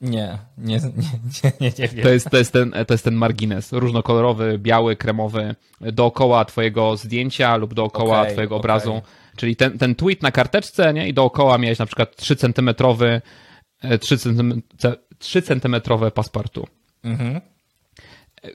Nie, 0.00 0.38
nie, 0.58 0.76
nie, 0.76 1.50
nie, 1.60 1.72
nie 1.78 1.88
wiem. 1.88 2.02
To 2.02 2.08
jest, 2.08 2.30
to, 2.30 2.36
jest 2.36 2.52
ten, 2.52 2.74
to 2.86 2.94
jest 2.94 3.04
ten 3.04 3.14
margines, 3.14 3.72
różnokolorowy, 3.72 4.58
biały, 4.58 4.96
kremowy, 4.96 5.54
dookoła 5.80 6.44
twojego 6.44 6.96
zdjęcia 6.96 7.56
lub 7.56 7.74
dookoła 7.74 8.20
okay, 8.20 8.32
twojego 8.32 8.54
okay. 8.54 8.60
obrazu. 8.60 9.02
Czyli 9.36 9.56
ten, 9.56 9.78
ten 9.78 9.94
tweet 9.94 10.22
na 10.22 10.30
karteczce, 10.30 10.94
nie? 10.94 11.08
I 11.08 11.14
dookoła 11.14 11.58
miałeś 11.58 11.78
na 11.78 11.86
przykład 11.86 12.16
3 12.16 12.36
centymetrowy, 12.36 13.22
3 14.00 14.18
cm, 14.18 14.62
3 15.18 15.42
centymetrowe 15.42 16.10
paspartu. 16.10 16.66
Mhm 17.04 17.40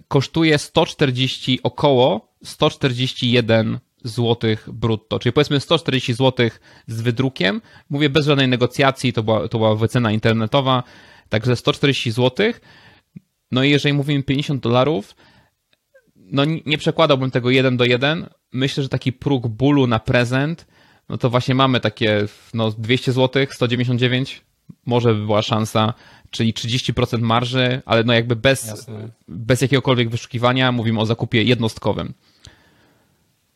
kosztuje 0.08 0.58
140, 0.58 1.60
około 1.64 2.34
141 2.44 3.80
złotych 4.04 4.70
brutto, 4.74 5.20
czyli 5.20 5.34
powiedzmy 5.34 5.60
140 5.60 6.14
złotych 6.14 6.62
z 6.88 7.02
wydrukiem. 7.02 7.62
Mówię 7.90 8.10
bez 8.10 8.26
żadnej 8.26 8.48
negocjacji, 8.48 9.14
to 9.14 9.24
była, 9.24 9.48
to 9.48 9.58
była 9.58 9.76
wycena 9.76 10.12
internetowa, 10.12 10.84
także 11.30 11.56
140 11.56 12.12
złotych. 12.12 12.62
No 13.52 13.64
i 13.64 13.70
jeżeli 13.70 13.94
mówimy 13.94 14.24
50 14.24 14.64
dolarów, 14.64 15.16
no 16.16 16.46
nie 16.46 16.78
przekładałbym 16.78 17.32
tego 17.32 17.50
1 17.50 17.78
do 17.78 17.86
1. 17.86 18.30
Myślę, 18.54 18.84
że 18.84 18.90
taki 18.90 19.14
próg 19.14 19.48
bólu 19.48 19.88
na 19.88 20.00
prezent, 20.00 20.68
no 21.10 21.18
to 21.18 21.30
właśnie 21.30 21.56
mamy 21.56 21.80
takie 21.80 22.26
no 22.54 22.72
200 22.72 23.12
złotych, 23.12 23.56
199 23.56 24.42
może 24.86 25.14
by 25.14 25.26
była 25.26 25.42
szansa, 25.42 25.94
czyli 26.30 26.54
30% 26.54 27.22
marży, 27.22 27.82
ale 27.86 28.04
no 28.04 28.14
jakby 28.14 28.36
bez, 28.36 28.86
bez 29.28 29.62
jakiegokolwiek 29.62 30.10
wyszukiwania 30.10 30.72
mówimy 30.72 31.00
o 31.00 31.06
zakupie 31.06 31.44
jednostkowym. 31.44 32.14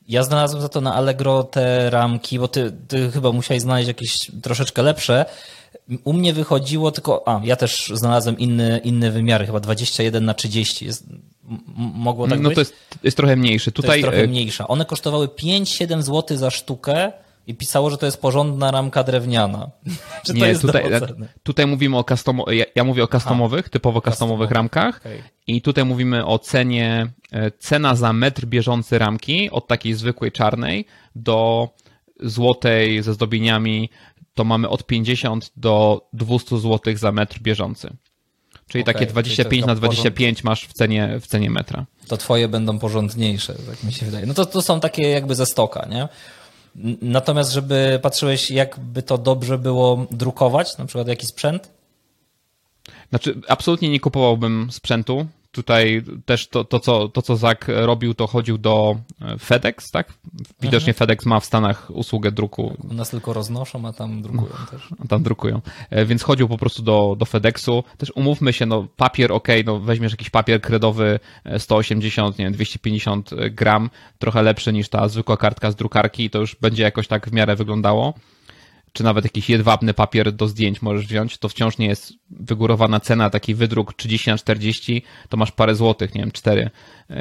Ja 0.08 0.24
znalazłem 0.24 0.62
za 0.62 0.70
to 0.70 0.82
na 0.82 0.94
Allegro 0.94 1.44
te 1.44 1.90
ramki, 1.90 2.40
bo 2.40 2.48
ty, 2.48 2.72
ty 2.88 3.12
chyba 3.12 3.32
musiałeś 3.32 3.62
znaleźć 3.62 3.88
jakieś 3.88 4.32
troszeczkę 4.42 4.82
lepsze. 4.82 5.26
U 6.04 6.14
mnie 6.14 6.34
wychodziło 6.34 6.92
tylko, 6.92 7.28
a 7.28 7.42
ja 7.44 7.56
też 7.56 7.92
znalazłem 7.94 8.40
inne, 8.40 8.78
inne 8.84 9.12
wymiary, 9.12 9.46
chyba 9.46 9.60
21 9.60 10.26
na 10.26 10.34
30. 10.34 10.86
Jest, 10.86 11.06
mogło 11.78 12.28
tak 12.28 12.40
no 12.40 12.50
być? 12.50 12.56
to 12.56 12.62
jest, 12.62 12.74
jest 13.04 13.18
trochę 13.18 13.36
mniejszy. 13.36 13.72
Tutaj... 13.72 13.90
To 13.90 13.96
jest 13.96 14.04
trochę 14.04 14.24
e, 14.24 14.28
mniejsza. 14.28 14.68
One 14.68 14.86
kosztowały 14.86 15.28
5-7 15.28 16.02
zł 16.02 16.38
za 16.38 16.52
sztukę 16.52 17.12
i 17.48 17.56
pisało, 17.56 17.90
że 17.90 17.98
to 17.98 18.06
jest 18.06 18.22
porządna 18.22 18.72
ramka 18.72 19.04
drewniana. 19.04 19.72
Czy 20.26 20.34
Nie, 20.34 20.56
tutaj, 20.56 20.84
tutaj 21.44 21.68
mówimy 21.68 21.98
o 21.98 22.04
custom, 22.04 22.42
ja, 22.48 22.66
ja 22.76 22.84
mówię 22.84 23.04
o 23.04 23.08
customowych, 23.08 23.70
typowo 23.70 24.02
customowych 24.02 24.52
ramkach 24.52 24.98
okay. 24.98 25.24
i 25.48 25.62
tutaj 25.62 25.86
mówimy 25.86 26.26
o 26.26 26.40
cenie, 26.40 27.08
e, 27.32 27.52
cena 27.52 27.96
za 27.96 28.14
metr 28.14 28.46
bieżący 28.46 29.00
ramki 29.00 29.50
od 29.52 29.68
takiej 29.68 29.94
zwykłej 29.94 30.32
czarnej 30.32 30.86
do 31.16 31.70
złotej 32.20 33.04
ze 33.04 33.14
zdobieniami 33.14 33.90
to 34.34 34.44
mamy 34.44 34.70
od 34.70 34.86
50 34.86 35.52
do 35.58 36.02
200 36.14 36.60
zł 36.60 36.98
za 36.98 37.12
metr 37.12 37.40
bieżący. 37.40 37.90
Czyli 38.68 38.84
okay, 38.84 38.94
takie 38.94 39.06
25 39.06 39.66
na 39.66 39.76
25 39.76 40.44
masz 40.44 40.68
w 40.68 40.74
cenie, 40.74 41.20
w 41.22 41.28
cenie 41.28 41.50
metra. 41.50 41.86
To 42.08 42.18
twoje 42.18 42.48
będą 42.48 42.80
porządniejsze, 42.80 43.54
tak 43.54 43.84
mi 43.84 43.94
się 43.94 44.06
wydaje. 44.06 44.26
No 44.26 44.34
to, 44.34 44.46
to 44.46 44.62
są 44.62 44.80
takie 44.80 45.10
jakby 45.10 45.36
ze 45.36 45.46
stoka, 45.46 45.88
nie? 45.90 46.08
Natomiast, 47.02 47.52
żeby 47.52 48.00
patrzyłeś, 48.02 48.52
jakby 48.52 49.04
to 49.04 49.18
dobrze 49.18 49.58
było 49.58 50.06
drukować, 50.12 50.78
na 50.78 50.86
przykład 50.86 51.08
jaki 51.08 51.28
sprzęt? 51.28 51.70
Znaczy, 53.10 53.42
absolutnie 53.48 53.90
nie 53.90 54.00
kupowałbym 54.00 54.68
sprzętu. 54.72 55.28
Tutaj 55.54 56.04
też 56.26 56.48
to, 56.48 56.64
to, 56.64 56.80
co, 56.80 57.08
to, 57.08 57.22
co 57.22 57.36
Zak 57.36 57.66
robił, 57.68 58.14
to 58.14 58.28
chodził 58.28 58.58
do 58.58 58.96
e, 59.22 59.38
FedEx, 59.38 59.92
tak? 59.92 60.14
Widocznie 60.62 60.90
mhm. 60.90 60.94
FedEx 60.94 61.26
ma 61.26 61.40
w 61.40 61.46
Stanach 61.46 61.92
usługę 61.92 62.32
druku. 62.32 62.78
U 62.90 62.94
nas 62.94 63.10
tylko 63.10 63.34
roznoszą, 63.34 63.88
a 63.88 63.94
tam 63.94 64.22
drukują 64.22 64.54
no, 64.60 64.66
też. 64.72 64.90
A 65.04 65.08
tam 65.08 65.24
drukują. 65.24 65.62
E, 65.90 66.06
więc 66.06 66.24
chodził 66.24 66.48
po 66.48 66.58
prostu 66.58 66.84
do, 66.84 67.16
do 67.20 67.26
FedExu. 67.26 67.84
Też 67.98 68.12
umówmy 68.16 68.54
się, 68.54 68.66
no 68.66 68.88
papier, 68.98 69.32
ok, 69.32 69.48
no 69.66 69.80
weźmiesz 69.80 70.12
jakiś 70.12 70.30
papier 70.30 70.62
kredowy 70.62 71.20
180, 71.58 72.36
e, 72.36 72.40
nie 72.40 72.46
wiem, 72.46 72.54
250 72.54 73.30
gram, 73.52 73.90
trochę 74.20 74.42
lepszy 74.42 74.74
niż 74.74 74.90
ta 74.90 75.08
zwykła 75.08 75.38
kartka 75.38 75.72
z 75.72 75.76
drukarki, 75.76 76.30
to 76.30 76.40
już 76.40 76.56
będzie 76.56 76.84
jakoś 76.84 77.08
tak 77.08 77.30
w 77.30 77.34
miarę 77.34 77.56
wyglądało 77.56 78.14
czy 78.94 79.04
nawet 79.04 79.24
jakiś 79.24 79.50
jedwabny 79.50 79.94
papier 79.94 80.32
do 80.32 80.48
zdjęć 80.48 80.82
możesz 80.82 81.06
wziąć, 81.06 81.38
to 81.38 81.50
wciąż 81.50 81.78
nie 81.78 81.88
jest 81.88 82.14
wygórowana 82.30 83.00
cena, 83.00 83.30
taki 83.30 83.56
wydruk 83.56 83.94
30 83.94 84.30
na 84.30 84.38
40, 84.38 85.04
to 85.30 85.38
masz 85.38 85.52
parę 85.52 85.76
złotych, 85.76 86.16
nie 86.16 86.22
wiem, 86.22 86.32
4, 86.32 86.70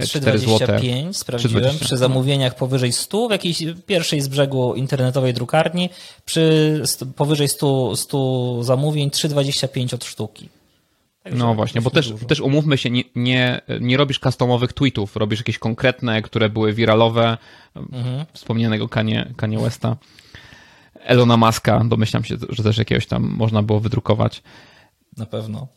4 0.06 0.38
złote. 0.38 0.80
5 0.80 1.16
sprawdziłem, 1.16 1.78
przy 1.78 1.96
zamówieniach 1.96 2.56
powyżej 2.56 2.92
100 2.92 3.28
w 3.28 3.30
jakiejś 3.30 3.64
pierwszej 3.86 4.20
z 4.20 4.28
brzegu 4.28 4.74
internetowej 4.74 5.34
drukarni, 5.34 5.90
przy 6.24 6.82
powyżej 7.16 7.48
100, 7.48 7.96
100 7.96 8.64
zamówień 8.64 9.08
3,25 9.08 9.94
od 9.94 10.04
sztuki. 10.04 10.48
Także 11.22 11.38
no 11.38 11.54
właśnie, 11.54 11.80
bo 11.80 11.90
też, 11.90 12.12
też 12.28 12.40
umówmy 12.40 12.78
się, 12.78 12.90
nie, 12.90 13.02
nie, 13.14 13.60
nie 13.80 13.96
robisz 13.96 14.18
customowych 14.18 14.72
tweetów, 14.72 15.16
robisz 15.16 15.40
jakieś 15.40 15.58
konkretne, 15.58 16.22
które 16.22 16.48
były 16.48 16.72
wiralowe, 16.72 17.38
mhm. 17.76 18.26
wspomnianego 18.32 18.88
Kanye, 18.88 19.32
Kanye 19.36 19.58
Westa. 19.58 19.96
Elona 21.04 21.36
Muska, 21.36 21.84
domyślam 21.84 22.24
się, 22.24 22.36
że 22.48 22.62
też 22.62 22.78
jakiegoś 22.78 23.06
tam 23.06 23.22
można 23.22 23.62
było 23.62 23.80
wydrukować. 23.80 24.42
Na 25.16 25.26
pewno. 25.26 25.68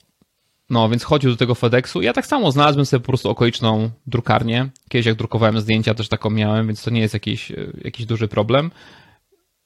No, 0.70 0.90
więc 0.90 1.04
chodził 1.04 1.32
do 1.32 1.38
tego 1.38 1.56
FedExu. 1.56 2.02
Ja 2.02 2.14
tak 2.14 2.26
samo 2.26 2.52
znalazłem 2.52 2.86
sobie 2.86 3.02
po 3.02 3.08
prostu 3.08 3.30
okoliczną 3.30 3.90
drukarnię. 4.08 4.70
Kiedyś 4.90 5.06
jak 5.06 5.16
drukowałem 5.16 5.62
zdjęcia, 5.62 5.94
też 5.94 6.10
taką 6.10 6.30
miałem, 6.30 6.68
więc 6.68 6.84
to 6.84 6.92
nie 6.92 7.02
jest 7.02 7.14
jakiś, 7.14 7.52
jakiś 7.84 8.06
duży 8.06 8.28
problem. 8.28 8.72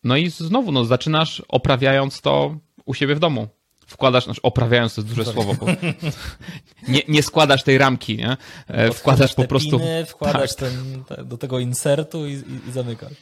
No 0.03 0.17
i 0.17 0.29
znowu, 0.29 0.71
no, 0.71 0.85
zaczynasz 0.85 1.43
oprawiając 1.47 2.21
to 2.21 2.55
u 2.85 2.93
siebie 2.93 3.15
w 3.15 3.19
domu. 3.19 3.47
Wkładasz, 3.87 4.25
znaczy 4.25 4.41
oprawiając 4.41 4.95
to 4.95 5.01
jest 5.01 5.15
duże 5.15 5.31
słowo, 5.31 5.53
bo 5.53 5.65
nie, 6.93 7.01
nie 7.07 7.23
składasz 7.23 7.63
tej 7.63 7.77
ramki, 7.77 8.17
nie? 8.17 8.37
Wkładasz 8.93 9.33
po 9.33 9.43
prostu. 9.43 9.79
Piny, 9.79 10.05
wkładasz 10.05 10.55
tak. 10.55 10.69
ten, 10.69 11.03
do 11.27 11.37
tego 11.37 11.59
insertu 11.59 12.27
i, 12.27 12.31
i, 12.31 12.69
i 12.69 12.71
zamykasz. 12.71 13.13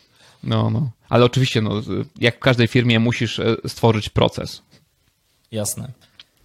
No, 0.43 0.69
no. 0.69 0.89
Ale 1.10 1.26
oczywiście, 1.26 1.62
no, 1.62 1.71
jak 2.19 2.36
w 2.36 2.39
każdej 2.39 2.67
firmie 2.67 3.00
musisz 3.00 3.39
e, 3.39 3.56
stworzyć 3.67 4.10
proces. 4.10 4.62
Jasne. 5.52 5.91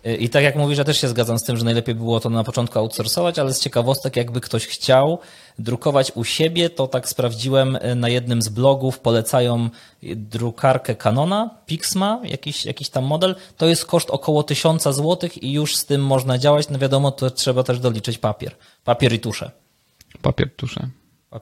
E, 0.04 0.16
I 0.16 0.28
tak 0.28 0.44
jak 0.44 0.56
mówisz, 0.56 0.78
ja 0.78 0.84
też 0.84 1.00
się 1.00 1.08
zgadzam 1.08 1.38
z 1.38 1.42
tym, 1.42 1.56
że 1.56 1.64
najlepiej 1.64 1.94
było 1.94 2.20
to 2.20 2.30
na 2.30 2.44
początku 2.44 2.78
outsourcować, 2.78 3.38
ale 3.38 3.54
z 3.54 3.60
ciekawostek, 3.60 4.16
jakby 4.16 4.40
ktoś 4.40 4.66
chciał 4.66 5.18
drukować 5.58 6.12
u 6.14 6.24
siebie, 6.24 6.70
to 6.70 6.86
tak 6.86 7.08
sprawdziłem 7.08 7.78
e, 7.80 7.94
na 7.94 8.08
jednym 8.08 8.42
z 8.42 8.48
blogów, 8.48 8.98
polecają 8.98 9.70
drukarkę 10.16 10.94
Canona, 10.94 11.50
Pixma, 11.66 12.20
jakiś, 12.24 12.64
jakiś 12.64 12.88
tam 12.88 13.04
model. 13.04 13.36
To 13.56 13.66
jest 13.66 13.86
koszt 13.86 14.10
około 14.10 14.42
1000 14.42 14.82
zł 14.82 15.30
i 15.40 15.52
już 15.52 15.76
z 15.76 15.86
tym 15.86 16.04
można 16.06 16.38
działać. 16.38 16.68
No 16.68 16.78
wiadomo, 16.78 17.10
to 17.10 17.30
trzeba 17.30 17.62
też 17.62 17.80
doliczyć 17.80 18.18
papier. 18.18 18.56
Papier 18.84 19.12
i 19.12 19.20
tusze. 19.20 19.50
Papier, 20.22 20.50
tusze. 20.56 20.88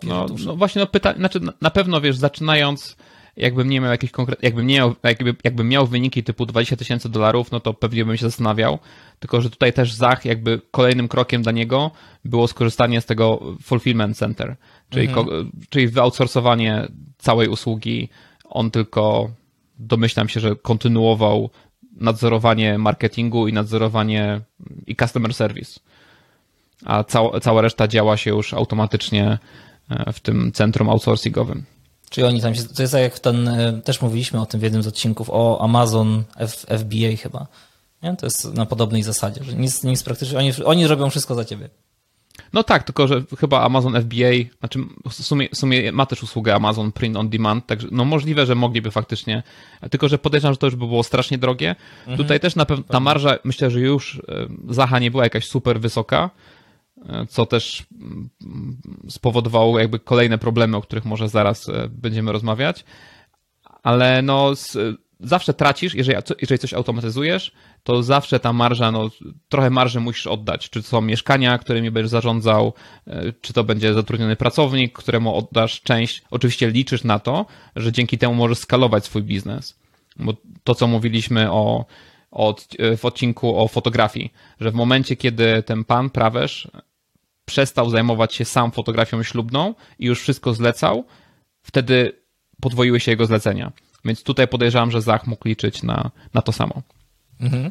No, 0.02 0.26
no, 0.46 0.56
właśnie, 0.56 0.80
no 0.80 0.86
pyta, 0.86 1.14
znaczy 1.14 1.40
na 1.60 1.70
pewno 1.70 2.00
wiesz, 2.00 2.16
zaczynając, 2.16 2.96
jakbym 3.36 3.68
nie 3.68 3.80
miał 3.80 3.90
jakichś 3.90 4.12
konkretnych, 4.12 4.44
jakbym, 4.44 4.66
nie 4.66 4.74
miał, 4.74 4.94
jakby, 5.02 5.34
jakbym 5.44 5.68
miał 5.68 5.86
wyniki 5.86 6.22
typu 6.22 6.46
20 6.46 6.76
tysięcy 6.76 7.08
dolarów, 7.08 7.50
no 7.50 7.60
to 7.60 7.74
pewnie 7.74 8.04
bym 8.04 8.16
się 8.16 8.26
zastanawiał. 8.26 8.78
Tylko, 9.18 9.42
że 9.42 9.50
tutaj 9.50 9.72
też 9.72 9.92
Zach, 9.92 10.24
jakby 10.24 10.60
kolejnym 10.70 11.08
krokiem 11.08 11.42
dla 11.42 11.52
niego 11.52 11.90
było 12.24 12.48
skorzystanie 12.48 13.00
z 13.00 13.06
tego 13.06 13.56
fulfillment 13.62 14.16
center, 14.16 14.56
czyli, 14.90 15.08
mhm. 15.08 15.50
czyli 15.68 15.88
wyoutsourcowanie 15.88 16.88
całej 17.18 17.48
usługi. 17.48 18.08
On 18.44 18.70
tylko, 18.70 19.30
domyślam 19.78 20.28
się, 20.28 20.40
że 20.40 20.56
kontynuował 20.56 21.50
nadzorowanie 21.96 22.78
marketingu 22.78 23.48
i 23.48 23.52
nadzorowanie 23.52 24.40
i 24.86 24.96
customer 24.96 25.34
service. 25.34 25.80
A 26.84 27.04
cała 27.42 27.62
reszta 27.62 27.88
działa 27.88 28.16
się 28.16 28.30
już 28.30 28.54
automatycznie 28.54 29.38
w 30.12 30.20
tym 30.20 30.52
centrum 30.52 30.90
outsourcingowym. 30.90 31.64
Czyli 32.10 32.26
oni 32.26 32.40
tam 32.40 32.54
się, 32.54 32.62
to 32.62 32.82
jest 32.82 32.92
tak 32.92 33.02
jak 33.02 33.18
ten, 33.18 33.48
e, 33.48 33.72
też 33.84 34.02
mówiliśmy 34.02 34.40
o 34.40 34.46
tym 34.46 34.60
w 34.60 34.62
jednym 34.62 34.82
z 34.82 34.86
odcinków, 34.86 35.30
o 35.30 35.60
Amazon 35.62 36.24
F, 36.36 36.66
FBA 36.68 37.16
chyba. 37.22 37.46
Nie? 38.02 38.16
To 38.16 38.26
jest 38.26 38.54
na 38.54 38.66
podobnej 38.66 39.02
zasadzie, 39.02 39.44
że 39.44 39.54
nic, 39.54 39.84
nic 39.84 40.02
praktycznie, 40.02 40.38
oni, 40.38 40.52
oni 40.64 40.86
robią 40.86 41.10
wszystko 41.10 41.34
za 41.34 41.44
ciebie. 41.44 41.68
No 42.52 42.62
tak, 42.62 42.82
tylko 42.82 43.08
że 43.08 43.22
chyba 43.38 43.60
Amazon 43.62 44.02
FBA, 44.02 44.30
znaczy 44.58 44.78
w 45.08 45.14
sumie, 45.14 45.48
w 45.48 45.56
sumie 45.56 45.92
ma 45.92 46.06
też 46.06 46.22
usługę 46.22 46.54
Amazon 46.54 46.92
Print 46.92 47.16
on 47.16 47.28
Demand, 47.28 47.66
także 47.66 47.88
no 47.90 48.04
możliwe, 48.04 48.46
że 48.46 48.54
mogliby 48.54 48.90
faktycznie, 48.90 49.42
tylko 49.90 50.08
że 50.08 50.18
podejrzewam, 50.18 50.54
że 50.54 50.58
to 50.58 50.66
już 50.66 50.76
by 50.76 50.86
było 50.86 51.02
strasznie 51.02 51.38
drogie. 51.38 51.76
Mhm. 52.00 52.16
Tutaj 52.16 52.40
też 52.40 52.56
na 52.56 52.66
pewno 52.66 52.84
ta 52.84 53.00
marża, 53.00 53.38
myślę, 53.44 53.70
że 53.70 53.80
już 53.80 54.22
e, 54.28 54.48
Zacha 54.68 54.98
nie 54.98 55.10
była 55.10 55.24
jakaś 55.24 55.46
super 55.46 55.80
wysoka, 55.80 56.30
co 57.28 57.46
też 57.46 57.86
mm, 57.92 58.30
spowodowało 59.08 59.78
jakby 59.78 59.98
kolejne 59.98 60.38
problemy, 60.38 60.76
o 60.76 60.80
których 60.80 61.04
może 61.04 61.28
zaraz 61.28 61.68
e, 61.68 61.88
będziemy 61.88 62.32
rozmawiać. 62.32 62.84
Ale 63.82 64.22
no, 64.22 64.54
zawsze 65.20 65.54
tracisz, 65.54 65.94
jeżeli, 65.94 66.18
jeżeli 66.40 66.58
coś 66.58 66.74
automatyzujesz, 66.74 67.52
to 67.82 68.02
zawsze 68.02 68.40
ta 68.40 68.52
marża, 68.52 68.90
no, 68.90 69.10
trochę 69.48 69.70
marży 69.70 70.00
musisz 70.00 70.26
oddać. 70.26 70.70
Czy 70.70 70.82
to 70.82 70.88
są 70.88 71.00
mieszkania, 71.00 71.58
którymi 71.58 71.90
będziesz 71.90 72.10
zarządzał, 72.10 72.72
e, 73.06 73.32
czy 73.40 73.52
to 73.52 73.64
będzie 73.64 73.94
zatrudniony 73.94 74.36
pracownik, 74.36 74.92
któremu 74.92 75.36
oddasz 75.36 75.82
część. 75.82 76.22
Oczywiście 76.30 76.70
liczysz 76.70 77.04
na 77.04 77.18
to, 77.18 77.46
że 77.76 77.92
dzięki 77.92 78.18
temu 78.18 78.34
możesz 78.34 78.58
skalować 78.58 79.04
swój 79.04 79.22
biznes. 79.22 79.80
Bo 80.16 80.34
to, 80.64 80.74
co 80.74 80.86
mówiliśmy 80.86 81.52
o, 81.52 81.84
o 82.30 82.56
w 82.96 83.04
odcinku 83.04 83.58
o 83.58 83.68
fotografii, 83.68 84.32
że 84.60 84.70
w 84.70 84.74
momencie, 84.74 85.16
kiedy 85.16 85.62
ten 85.62 85.84
pan 85.84 86.10
prawesz 86.10 86.68
przestał 87.50 87.90
zajmować 87.90 88.34
się 88.34 88.44
sam 88.44 88.72
fotografią 88.72 89.22
ślubną 89.22 89.74
i 89.98 90.06
już 90.06 90.20
wszystko 90.20 90.54
zlecał, 90.54 91.04
wtedy 91.62 92.12
podwoiły 92.60 93.00
się 93.00 93.10
jego 93.10 93.26
zlecenia. 93.26 93.72
Więc 94.04 94.22
tutaj 94.22 94.48
podejrzewam, 94.48 94.90
że 94.90 95.02
Zach 95.02 95.26
mógł 95.26 95.48
liczyć 95.48 95.82
na, 95.82 96.10
na 96.34 96.42
to 96.42 96.52
samo. 96.52 96.82
Mhm. 97.40 97.70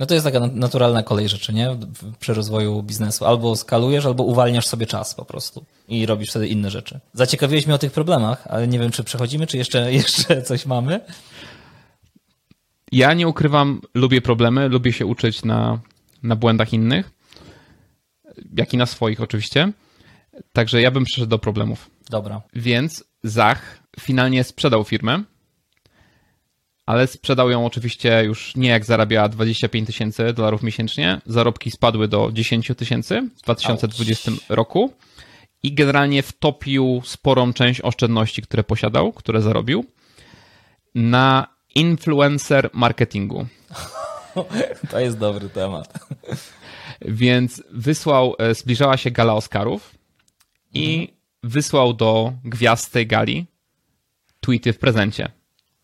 No 0.00 0.06
to 0.06 0.14
jest 0.14 0.26
taka 0.26 0.40
naturalna 0.40 1.02
kolej 1.02 1.28
rzeczy, 1.28 1.52
nie? 1.52 1.76
Przy 2.20 2.34
rozwoju 2.34 2.82
biznesu. 2.82 3.24
Albo 3.26 3.56
skalujesz, 3.56 4.06
albo 4.06 4.24
uwalniasz 4.24 4.66
sobie 4.66 4.86
czas 4.86 5.14
po 5.14 5.24
prostu 5.24 5.64
i 5.88 6.06
robisz 6.06 6.30
wtedy 6.30 6.48
inne 6.48 6.70
rzeczy. 6.70 7.00
Zaciekawiłeś 7.12 7.66
mnie 7.66 7.74
o 7.74 7.78
tych 7.78 7.92
problemach, 7.92 8.46
ale 8.46 8.68
nie 8.68 8.78
wiem, 8.78 8.90
czy 8.90 9.04
przechodzimy, 9.04 9.46
czy 9.46 9.56
jeszcze, 9.56 9.92
jeszcze 10.02 10.42
coś 10.42 10.66
mamy. 10.66 11.00
Ja 12.92 13.14
nie 13.14 13.28
ukrywam, 13.28 13.80
lubię 13.94 14.20
problemy, 14.20 14.68
lubię 14.68 14.92
się 14.92 15.06
uczyć 15.06 15.44
na, 15.44 15.80
na 16.22 16.36
błędach 16.36 16.72
innych 16.72 17.17
jak 18.56 18.74
i 18.74 18.76
na 18.76 18.86
swoich 18.86 19.20
oczywiście. 19.20 19.72
Także 20.52 20.82
ja 20.82 20.90
bym 20.90 21.04
przeszedł 21.04 21.30
do 21.30 21.38
problemów. 21.38 21.90
Dobra. 22.10 22.42
Więc 22.54 23.04
Zach 23.22 23.82
finalnie 24.00 24.44
sprzedał 24.44 24.84
firmę, 24.84 25.22
ale 26.86 27.06
sprzedał 27.06 27.50
ją 27.50 27.66
oczywiście 27.66 28.24
już 28.24 28.56
nie 28.56 28.68
jak 28.68 28.84
zarabiała 28.84 29.28
25 29.28 29.86
tysięcy 29.86 30.32
dolarów 30.32 30.62
miesięcznie. 30.62 31.20
Zarobki 31.26 31.70
spadły 31.70 32.08
do 32.08 32.30
10 32.32 32.72
tysięcy 32.76 33.30
w 33.36 33.42
2020 33.42 34.30
Ouch. 34.30 34.40
roku 34.48 34.92
i 35.62 35.74
generalnie 35.74 36.22
wtopił 36.22 37.02
sporą 37.04 37.52
część 37.52 37.80
oszczędności, 37.80 38.42
które 38.42 38.64
posiadał, 38.64 39.12
które 39.12 39.42
zarobił, 39.42 39.84
na 40.94 41.46
influencer 41.74 42.70
marketingu. 42.72 43.46
To 44.90 45.00
jest 45.00 45.18
dobry 45.18 45.48
temat. 45.48 45.98
Więc 47.00 47.62
wysłał, 47.70 48.34
e, 48.38 48.54
zbliżała 48.54 48.96
się 48.96 49.10
gala 49.10 49.34
Oscarów 49.34 49.98
i 50.74 50.94
mhm. 50.94 51.18
wysłał 51.42 51.94
do 51.94 52.32
gwiazd 52.44 52.92
tej 52.92 53.06
gali 53.06 53.46
tweety 54.40 54.72
w 54.72 54.78
prezencie, 54.78 55.28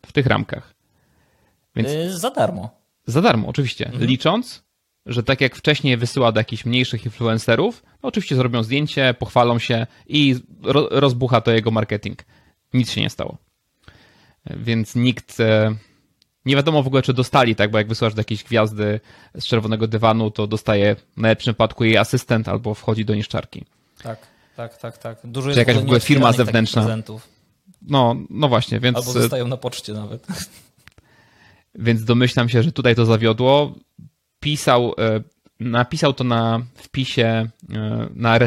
w 0.07 0.13
tych 0.13 0.27
ramkach. 0.27 0.75
Więc 1.77 1.89
yy, 1.89 2.19
za 2.19 2.31
darmo. 2.31 2.71
Za 3.07 3.23
darmo, 3.23 3.49
oczywiście. 3.49 3.87
Mhm. 3.87 4.05
Licząc, 4.05 4.65
że 5.07 5.23
tak 5.23 5.41
jak 5.41 5.57
wcześniej 5.57 5.97
wysyła 5.97 6.33
do 6.33 6.41
jakichś 6.41 6.65
mniejszych 6.65 7.05
influencerów, 7.05 7.83
no 8.03 8.09
oczywiście 8.09 8.37
zrobią 8.37 8.63
zdjęcie, 8.63 9.15
pochwalą 9.19 9.59
się 9.59 9.87
i 10.07 10.37
ro 10.63 10.89
rozbucha 10.91 11.41
to 11.41 11.51
jego 11.51 11.71
marketing. 11.71 12.25
Nic 12.73 12.91
się 12.91 13.01
nie 13.01 13.11
stało. 13.11 13.39
Więc 14.47 14.95
nikt, 14.95 15.41
e, 15.41 15.75
nie 16.47 16.57
wiadomo 16.57 16.83
w 16.83 16.87
ogóle, 16.87 17.03
czy 17.03 17.13
dostali, 17.13 17.55
tak, 17.55 17.71
bo 17.71 17.79
jak 17.79 17.89
wysyłasz 17.89 18.15
do 18.15 18.21
jakiejś 18.21 18.45
gwiazdy 18.45 19.01
z 19.35 19.47
czerwonego 19.47 19.89
dywanu, 19.89 20.31
to 20.31 20.47
dostaje 20.47 20.97
w 20.97 21.17
najlepszym 21.17 21.53
wypadku 21.53 21.85
jej 21.85 21.97
asystent 21.97 22.49
albo 22.49 22.75
wchodzi 22.75 23.05
do 23.05 23.15
niszczarki. 23.15 23.65
Tak, 24.03 24.19
tak, 24.57 24.79
tak, 24.79 24.99
tak. 24.99 25.19
Dużo 25.25 25.53
czy 25.53 25.59
jakaś 25.59 25.77
w 25.77 25.83
ogóle 25.83 26.01
firma 26.01 26.33
zewnętrzna. 26.33 26.83
Prezentów. 26.83 27.29
No, 27.83 28.17
no 28.31 28.49
właśnie, 28.49 28.81
więc. 28.81 28.97
Albo 28.97 29.13
zostają 29.13 29.49
na 29.49 29.57
poczcie 29.57 29.93
nawet. 29.93 30.27
Więc 31.79 32.05
domyślam 32.05 32.49
się, 32.49 32.63
że 32.63 32.73
tutaj 32.73 32.95
to 32.95 33.07
zawiodło. 33.07 33.75
Pisał, 34.41 34.95
e, 34.99 35.21
napisał 35.61 36.13
to 36.13 36.25
na 36.25 36.61
wpisie 36.75 37.25
e, 37.25 38.09
na 38.15 38.39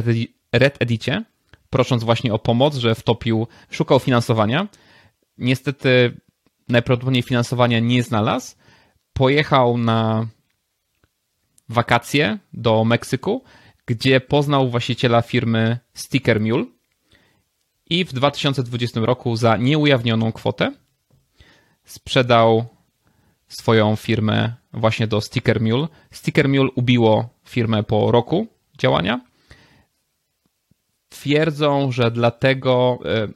Red 0.52 0.78
Edicie, 0.80 1.24
prosząc 1.70 2.04
właśnie 2.04 2.34
o 2.34 2.40
pomoc, 2.40 2.76
że 2.76 2.96
wtopił, 2.96 3.48
szukał 3.70 4.00
finansowania. 4.00 4.68
Niestety 5.38 6.18
najprawdopodobniej 6.68 7.24
finansowania 7.24 7.80
nie 7.80 8.04
znalazł. 8.04 8.56
Pojechał 9.14 9.78
na 9.78 10.28
wakacje 11.70 12.38
do 12.54 12.86
Meksyku, 12.86 13.44
gdzie 13.86 14.22
poznał 14.22 14.70
właściciela 14.70 15.22
firmy 15.22 15.80
Sticker 15.94 16.42
Mule 16.42 16.66
i 17.90 18.06
w 18.06 18.14
2020 18.14 19.00
roku 19.00 19.36
za 19.36 19.58
nieujawnioną 19.58 20.32
kwotę 20.32 20.74
sprzedał 21.86 22.66
swoją 23.48 23.96
firmę 23.96 24.54
właśnie 24.74 25.08
do 25.08 25.22
Sticker 25.22 25.62
Mule. 25.62 25.88
Sticker 26.12 26.50
Mule 26.50 26.70
ubiło 26.76 27.30
firmę 27.46 27.84
po 27.84 28.12
roku 28.12 28.48
działania. 28.78 29.22
Twierdzą, 31.10 31.92
że 31.92 32.12
dlatego 32.12 33.00
e, 33.06 33.28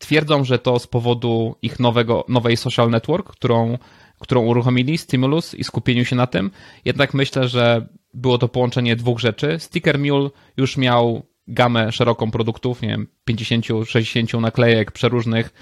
twierdzą, 0.00 0.44
że 0.44 0.58
to 0.58 0.78
z 0.78 0.86
powodu 0.86 1.56
ich 1.62 1.80
nowego, 1.80 2.24
nowej 2.28 2.56
social 2.56 2.90
network, 2.90 3.32
którą, 3.32 3.78
którą 4.18 4.40
uruchomili, 4.42 4.98
Stimulus 4.98 5.54
i 5.54 5.64
skupieniu 5.64 6.04
się 6.04 6.16
na 6.16 6.26
tym. 6.26 6.50
Jednak 6.84 7.14
myślę, 7.14 7.48
że 7.48 7.86
było 8.14 8.38
to 8.38 8.48
połączenie 8.48 8.96
dwóch 8.96 9.18
rzeczy. 9.18 9.56
Sticker 9.58 9.98
Mule 9.98 10.30
już 10.56 10.76
miał 10.76 11.26
gamę 11.48 11.92
szeroką 11.92 12.30
produktów, 12.30 12.82
nie 12.82 12.88
wiem, 12.88 13.06
50, 13.24 13.66
60 13.86 14.32
naklejek 14.34 14.92
przeróżnych, 14.92 15.52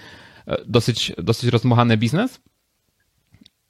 e, 0.46 0.56
dosyć, 0.66 1.12
dosyć 1.18 1.50
rozmuchany 1.50 1.96
biznes. 1.96 2.40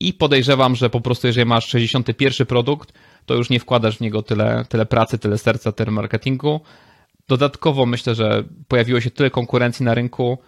I 0.01 0.13
podejrzewam, 0.13 0.77
że 0.77 0.91
po 0.91 1.01
prostu 1.01 1.27
jeżeli 1.27 1.47
masz 1.47 1.69
61 1.69 2.47
produkt, 2.47 2.93
to 3.27 3.35
już 3.35 3.51
nie 3.51 3.61
wkładasz 3.61 3.97
w 3.97 4.01
niego 4.01 4.23
tyle, 4.23 4.65
tyle 4.69 4.87
pracy, 4.87 5.19
tyle 5.19 5.39
serca, 5.39 5.73
tyle 5.73 5.91
marketingu. 5.91 6.61
Dodatkowo 7.29 7.87
myślę, 7.87 8.15
że 8.15 8.45
pojawiło 8.69 9.01
się 9.01 9.11
tyle 9.11 9.31
konkurencji 9.31 9.85
na 9.85 9.95
rynku, 9.95 10.39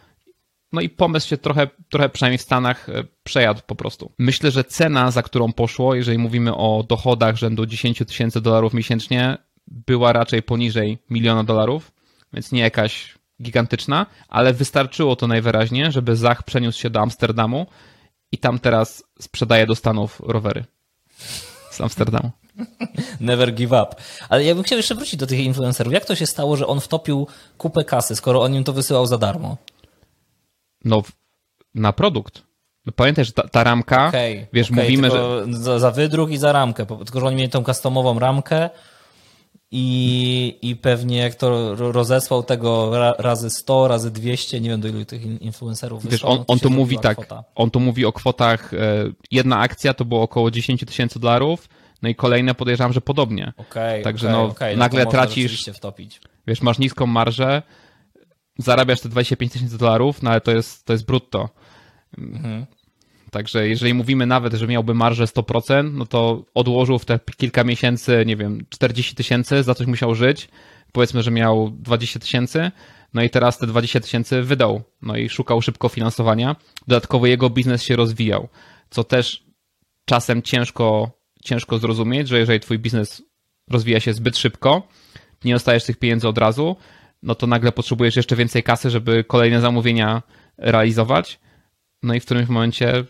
no 0.72 0.80
i 0.80 0.88
pomysł 0.88 1.28
się 1.28 1.36
trochę, 1.36 1.68
trochę 1.88 2.08
przynajmniej 2.08 2.38
w 2.38 2.42
Stanach 2.42 2.88
e, 2.88 3.04
przejadł 3.22 3.60
po 3.66 3.74
prostu. 3.74 4.12
Myślę, 4.18 4.50
że 4.50 4.64
cena, 4.64 5.10
za 5.10 5.22
którą 5.22 5.52
poszło, 5.52 5.94
jeżeli 5.94 6.18
mówimy 6.18 6.54
o 6.54 6.84
dochodach 6.88 7.36
rzędu 7.36 7.66
10 7.66 7.98
tysięcy 7.98 8.40
dolarów 8.40 8.74
miesięcznie, 8.74 9.38
była 9.66 10.12
raczej 10.12 10.42
poniżej 10.42 10.98
miliona 11.10 11.44
dolarów, 11.44 11.92
więc 12.32 12.52
nie 12.52 12.60
jakaś 12.60 13.14
gigantyczna, 13.42 14.06
ale 14.28 14.52
wystarczyło 14.52 15.16
to 15.16 15.26
najwyraźniej, 15.26 15.92
żeby 15.92 16.16
Zach 16.16 16.42
przeniósł 16.42 16.80
się 16.80 16.90
do 16.90 17.00
Amsterdamu 17.00 17.66
i 18.32 18.38
tam 18.38 18.58
teraz 18.58 19.04
sprzedaje 19.20 19.66
do 19.66 19.74
Stanów 19.74 20.20
rowery 20.24 20.64
z 21.70 21.80
Amsterdamu. 21.80 22.30
Never 23.20 23.54
give 23.54 23.70
up. 23.70 23.88
Ale 24.28 24.44
ja 24.44 24.54
bym 24.54 24.64
chciał 24.64 24.76
jeszcze 24.76 24.94
wrócić 24.94 25.16
do 25.16 25.26
tych 25.26 25.38
influencerów. 25.38 25.92
Jak 25.92 26.04
to 26.04 26.14
się 26.14 26.26
stało, 26.26 26.56
że 26.56 26.66
on 26.66 26.80
wtopił 26.80 27.26
kupę 27.58 27.84
kasy, 27.84 28.16
skoro 28.16 28.42
on 28.42 28.54
im 28.54 28.64
to 28.64 28.72
wysyłał 28.72 29.06
za 29.06 29.18
darmo? 29.18 29.56
No, 30.84 31.02
na 31.74 31.92
produkt. 31.92 32.42
No 32.86 32.92
pamiętaj, 32.92 33.24
że 33.24 33.32
ta, 33.32 33.48
ta 33.48 33.64
ramka, 33.64 34.08
okay, 34.08 34.46
wiesz, 34.52 34.70
okay, 34.70 34.84
mówimy, 34.84 35.10
że... 35.10 35.46
Za, 35.50 35.78
za 35.78 35.90
wydruk 35.90 36.30
i 36.30 36.36
za 36.36 36.52
ramkę, 36.52 36.86
tylko 36.86 37.20
że 37.20 37.26
oni 37.26 37.36
mieli 37.36 37.50
tą 37.50 37.64
customową 37.64 38.18
ramkę 38.18 38.70
i, 39.70 40.58
i 40.62 40.76
pewnie 40.76 41.18
jak 41.18 41.34
to 41.34 41.74
rozesłał 41.74 42.42
tego 42.42 42.92
razy 43.18 43.50
100, 43.50 43.88
razy 43.88 44.10
200, 44.10 44.60
nie 44.60 44.70
wiem 44.70 44.80
do 44.80 44.88
ilu 44.88 45.04
tych 45.04 45.42
influencerów 45.42 46.06
Wiesz, 46.06 46.24
on, 46.24 46.44
on 46.46 46.58
tu 46.58 46.70
mówi 46.70 46.98
tak, 46.98 47.16
kwota. 47.16 47.44
on 47.54 47.70
tu 47.70 47.80
mówi 47.80 48.04
o 48.04 48.12
kwotach, 48.12 48.74
e, 48.74 48.76
jedna 49.30 49.58
akcja 49.58 49.94
to 49.94 50.04
było 50.04 50.22
około 50.22 50.50
10 50.50 50.84
tysięcy 50.86 51.20
dolarów, 51.20 51.68
no 52.02 52.08
i 52.08 52.14
kolejne 52.14 52.54
podejrzewam, 52.54 52.92
że 52.92 53.00
podobnie. 53.00 53.52
Okay, 53.56 54.02
Także 54.02 54.28
okay, 54.28 54.38
no, 54.38 54.44
okay. 54.44 54.76
nagle 54.76 55.04
no 55.04 55.10
tracisz, 55.10 55.64
wtopić. 55.74 56.20
wiesz, 56.46 56.62
masz 56.62 56.78
niską 56.78 57.06
marżę, 57.06 57.62
zarabiasz 58.62 59.00
te 59.00 59.08
25 59.08 59.52
tysięcy 59.52 59.78
dolarów, 59.78 60.22
no 60.22 60.30
ale 60.30 60.40
to 60.40 60.52
jest, 60.52 60.84
to 60.84 60.92
jest 60.92 61.06
brutto. 61.06 61.48
Mhm. 62.18 62.66
Także 63.30 63.68
jeżeli 63.68 63.94
mówimy 63.94 64.26
nawet, 64.26 64.54
że 64.54 64.66
miałby 64.66 64.94
marżę 64.94 65.24
100%, 65.24 65.92
no 65.92 66.06
to 66.06 66.44
odłożył 66.54 66.98
w 66.98 67.04
te 67.04 67.18
kilka 67.36 67.64
miesięcy, 67.64 68.24
nie 68.26 68.36
wiem, 68.36 68.66
40 68.68 69.14
tysięcy, 69.14 69.62
za 69.62 69.74
coś 69.74 69.86
musiał 69.86 70.14
żyć. 70.14 70.48
Powiedzmy, 70.92 71.22
że 71.22 71.30
miał 71.30 71.70
20 71.70 72.20
tysięcy, 72.20 72.70
no 73.14 73.22
i 73.22 73.30
teraz 73.30 73.58
te 73.58 73.66
20 73.66 74.00
tysięcy 74.00 74.42
wydał, 74.42 74.82
no 75.02 75.16
i 75.16 75.28
szukał 75.28 75.62
szybko 75.62 75.88
finansowania. 75.88 76.56
Dodatkowo 76.88 77.26
jego 77.26 77.50
biznes 77.50 77.82
się 77.82 77.96
rozwijał, 77.96 78.48
co 78.90 79.04
też 79.04 79.44
czasem 80.04 80.42
ciężko, 80.42 81.10
ciężko 81.44 81.78
zrozumieć, 81.78 82.28
że 82.28 82.38
jeżeli 82.38 82.60
twój 82.60 82.78
biznes 82.78 83.22
rozwija 83.70 84.00
się 84.00 84.12
zbyt 84.12 84.38
szybko, 84.38 84.88
nie 85.44 85.52
dostajesz 85.52 85.84
tych 85.84 85.98
pieniędzy 85.98 86.28
od 86.28 86.38
razu, 86.38 86.76
no 87.22 87.34
to 87.34 87.46
nagle 87.46 87.72
potrzebujesz 87.72 88.16
jeszcze 88.16 88.36
więcej 88.36 88.62
kasy, 88.62 88.90
żeby 88.90 89.24
kolejne 89.24 89.60
zamówienia 89.60 90.22
realizować. 90.58 91.40
No 92.02 92.14
i 92.14 92.20
w 92.20 92.24
którymś 92.24 92.48
momencie 92.48 93.04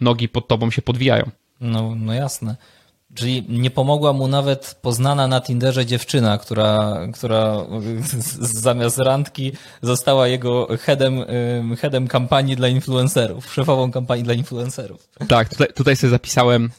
nogi 0.00 0.28
pod 0.28 0.48
tobą 0.48 0.70
się 0.70 0.82
podwijają. 0.82 1.30
No, 1.60 1.94
no 1.96 2.14
jasne. 2.14 2.56
Czyli 3.14 3.44
nie 3.48 3.70
pomogła 3.70 4.12
mu 4.12 4.28
nawet 4.28 4.78
poznana 4.82 5.28
na 5.28 5.40
Tinderze 5.40 5.86
dziewczyna, 5.86 6.38
która, 6.38 6.98
która 7.14 7.56
zamiast 8.66 8.98
randki 8.98 9.52
została 9.82 10.28
jego 10.28 10.68
headem, 10.80 11.24
headem 11.80 12.08
kampanii 12.08 12.56
dla 12.56 12.68
influencerów, 12.68 13.52
szefową 13.52 13.90
kampanii 13.90 14.24
dla 14.24 14.34
influencerów. 14.34 15.08
Tak, 15.28 15.48
tutaj, 15.48 15.68
tutaj 15.74 15.96
sobie 15.96 16.10
zapisałem 16.10 16.70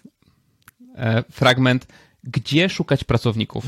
e, 0.96 1.24
fragment, 1.32 1.88
gdzie 2.24 2.70
szukać 2.70 3.04
pracowników. 3.04 3.66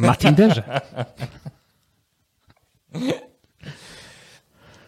Na 0.00 0.16
Tinderze. 0.16 0.62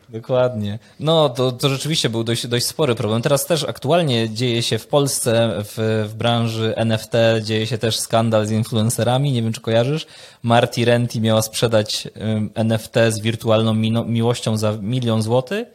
Dokładnie. 0.09 0.79
No, 1.01 1.29
to, 1.29 1.53
to 1.53 1.69
rzeczywiście 1.69 2.11
był 2.11 2.25
dość, 2.25 2.47
dość 2.47 2.67
spory 2.67 2.95
problem. 2.95 3.23
Teraz 3.23 3.47
też 3.47 3.65
aktualnie 3.65 4.31
dzieje 4.31 4.63
się 4.63 4.79
w 4.79 4.87
Polsce, 4.87 5.63
w, 5.65 6.07
w 6.09 6.15
branży 6.15 6.75
NFT, 6.77 7.13
dzieje 7.43 7.67
się 7.67 7.79
też 7.79 7.99
skandal 7.99 8.47
z 8.47 8.51
influencerami. 8.51 9.33
Nie 9.33 9.43
wiem, 9.43 9.53
czy 9.53 9.61
kojarzysz. 9.61 10.07
Marty 10.43 10.85
Renty 10.85 11.21
miała 11.21 11.43
sprzedać 11.43 12.09
NFT 12.55 12.95
z 13.09 13.21
wirtualną 13.21 13.75
miłością 14.05 14.57
za 14.57 14.73
milion 14.81 15.23
złotych. 15.23 15.69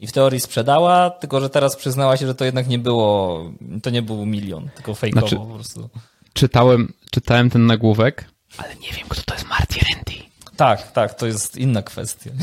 I 0.00 0.06
w 0.06 0.12
teorii 0.12 0.40
sprzedała, 0.40 1.10
tylko 1.10 1.40
że 1.40 1.50
teraz 1.50 1.76
przyznała 1.76 2.16
się, 2.16 2.26
że 2.26 2.34
to 2.34 2.44
jednak 2.44 2.68
nie 2.68 2.78
było, 2.78 3.40
to 3.82 3.90
nie 3.90 4.02
był 4.02 4.26
milion, 4.26 4.68
tylko 4.74 4.94
fejkowo 4.94 5.28
znaczy, 5.28 5.36
po 5.36 5.54
prostu. 5.54 5.88
Czytałem, 6.32 6.92
czytałem 7.10 7.50
ten 7.50 7.66
nagłówek, 7.66 8.24
ale 8.56 8.76
nie 8.76 8.92
wiem, 8.92 9.06
kto 9.08 9.22
to 9.22 9.34
jest 9.34 9.48
Marty 9.48 9.80
Renty. 9.92 10.25
Tak, 10.56 10.92
tak, 10.92 11.14
to 11.14 11.26
jest 11.26 11.56
inna 11.56 11.82
kwestia. 11.82 12.30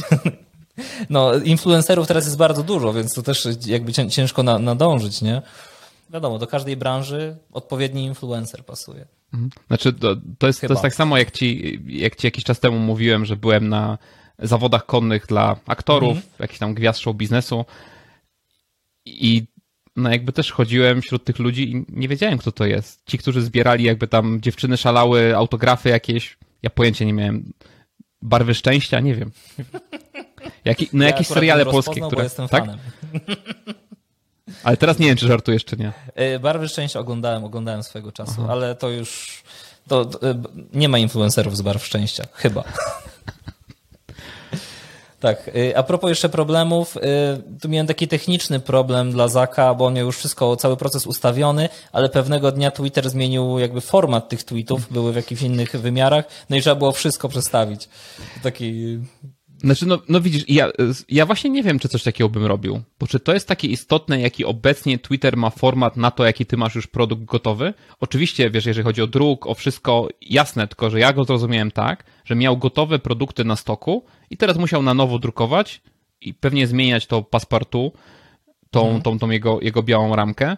No, 1.09 1.33
influencerów 1.33 2.07
teraz 2.07 2.25
jest 2.25 2.37
bardzo 2.37 2.63
dużo, 2.63 2.93
więc 2.93 3.13
to 3.13 3.21
też 3.21 3.47
jakby 3.65 3.93
ciężko 3.93 4.43
nadążyć, 4.43 5.21
nie? 5.21 5.41
Wiadomo, 6.09 6.39
do 6.39 6.47
każdej 6.47 6.77
branży 6.77 7.37
odpowiedni 7.51 8.05
influencer 8.05 8.65
pasuje. 8.65 9.05
Mhm. 9.33 9.51
Znaczy, 9.67 9.93
to, 9.93 10.15
to, 10.37 10.47
jest, 10.47 10.61
to 10.61 10.67
jest 10.67 10.81
tak 10.81 10.95
samo, 10.95 11.17
jak 11.17 11.31
ci, 11.31 11.79
jak 11.87 12.15
ci 12.15 12.27
jakiś 12.27 12.43
czas 12.43 12.59
temu 12.59 12.79
mówiłem, 12.79 13.25
że 13.25 13.35
byłem 13.35 13.69
na 13.69 13.97
zawodach 14.39 14.85
konnych 14.85 15.25
dla 15.25 15.55
aktorów, 15.67 16.15
mhm. 16.15 16.33
jakichś 16.39 16.59
tam 16.59 16.73
gwiazd 16.73 16.99
show 16.99 17.15
biznesu 17.15 17.65
i 19.05 19.43
no 19.95 20.09
jakby 20.09 20.31
też 20.31 20.51
chodziłem 20.51 21.01
wśród 21.01 21.23
tych 21.23 21.39
ludzi 21.39 21.71
i 21.71 21.85
nie 21.89 22.07
wiedziałem, 22.07 22.37
kto 22.37 22.51
to 22.51 22.65
jest. 22.65 23.01
Ci, 23.05 23.17
którzy 23.17 23.41
zbierali 23.41 23.83
jakby 23.83 24.07
tam 24.07 24.41
dziewczyny 24.41 24.77
szalały, 24.77 25.35
autografy 25.35 25.89
jakieś, 25.89 26.37
ja 26.63 26.69
pojęcia 26.69 27.05
nie 27.05 27.13
miałem. 27.13 27.53
Barwy 28.23 28.55
szczęścia, 28.55 28.99
nie 28.99 29.15
wiem. 29.15 29.31
Jaki, 30.65 30.89
no 30.93 31.03
ja 31.03 31.09
jakieś 31.09 31.27
seriale 31.27 31.65
polskie, 31.65 32.01
które... 32.01 32.23
jestem 32.23 32.47
tak? 32.47 32.65
fanem. 32.65 32.79
Ale 34.63 34.77
teraz 34.77 34.99
nie 34.99 35.07
wiem, 35.07 35.17
czy 35.17 35.27
żartujesz, 35.27 35.65
czy 35.65 35.77
nie. 35.77 35.93
E, 36.15 36.39
Barwy 36.39 36.69
Szczęścia 36.69 36.99
oglądałem, 36.99 37.43
oglądałem 37.43 37.83
swojego 37.83 38.11
czasu, 38.11 38.41
Aha. 38.43 38.51
ale 38.51 38.75
to 38.75 38.89
już... 38.89 39.43
To, 39.87 40.05
to, 40.05 40.29
e, 40.29 40.43
nie 40.73 40.89
ma 40.89 40.97
influencerów 40.97 41.57
z 41.57 41.61
Barw 41.61 41.85
Szczęścia, 41.85 42.23
chyba. 42.33 42.63
Tak, 45.23 45.51
e, 45.55 45.77
a 45.77 45.83
propos 45.83 46.09
jeszcze 46.09 46.29
problemów, 46.29 46.97
tu 47.61 47.69
miałem 47.69 47.87
taki 47.87 48.07
techniczny 48.07 48.59
problem 48.59 49.11
dla 49.11 49.27
Zaka, 49.27 49.73
bo 49.73 49.85
on 49.85 49.93
miał 49.93 50.05
już 50.05 50.17
wszystko, 50.17 50.55
cały 50.55 50.77
proces 50.77 51.07
ustawiony, 51.07 51.69
ale 51.91 52.09
pewnego 52.09 52.51
dnia 52.51 52.71
Twitter 52.71 53.09
zmienił 53.09 53.59
jakby 53.59 53.81
format 53.81 54.29
tych 54.29 54.43
tweetów, 54.43 54.93
były 54.93 55.13
w 55.13 55.15
jakichś 55.15 55.41
innych 55.41 55.71
wymiarach, 55.71 56.25
no 56.49 56.55
i 56.55 56.61
trzeba 56.61 56.75
było 56.75 56.91
wszystko 56.91 57.29
przestawić. 57.29 57.89
Taki 58.43 58.99
Znaczy, 59.63 59.85
no, 59.85 59.99
no 60.09 60.21
widzisz, 60.21 60.43
ja, 60.47 60.71
ja 61.09 61.25
właśnie 61.25 61.49
nie 61.49 61.63
wiem, 61.63 61.79
czy 61.79 61.89
coś 61.89 62.03
takiego 62.03 62.29
bym 62.29 62.45
robił, 62.45 62.81
bo 62.99 63.07
czy 63.07 63.19
to 63.19 63.33
jest 63.33 63.47
takie 63.47 63.67
istotne, 63.67 64.21
jaki 64.21 64.45
obecnie 64.45 64.99
Twitter 64.99 65.37
ma 65.37 65.49
format 65.49 65.97
na 65.97 66.11
to, 66.11 66.25
jaki 66.25 66.45
ty 66.45 66.57
masz 66.57 66.75
już 66.75 66.87
produkt 66.87 67.23
gotowy? 67.23 67.73
Oczywiście, 67.99 68.49
wiesz, 68.49 68.65
jeżeli 68.65 68.85
chodzi 68.85 69.01
o 69.01 69.07
druk, 69.07 69.47
o 69.47 69.53
wszystko, 69.53 70.07
jasne, 70.21 70.67
tylko 70.67 70.89
że 70.89 70.99
ja 70.99 71.13
go 71.13 71.23
zrozumiałem 71.23 71.71
tak, 71.71 72.03
że 72.25 72.35
miał 72.35 72.57
gotowe 72.57 72.99
produkty 72.99 73.45
na 73.45 73.55
stoku 73.55 74.05
i 74.29 74.37
teraz 74.37 74.57
musiał 74.57 74.83
na 74.83 74.93
nowo 74.93 75.19
drukować 75.19 75.81
i 76.21 76.33
pewnie 76.33 76.67
zmieniać 76.67 77.07
to 77.07 77.21
paspartu, 77.21 77.91
tą, 78.71 78.81
mhm. 78.81 79.01
tą, 79.01 79.19
tą 79.19 79.29
jego, 79.29 79.61
jego 79.61 79.83
białą 79.83 80.15
ramkę, 80.15 80.57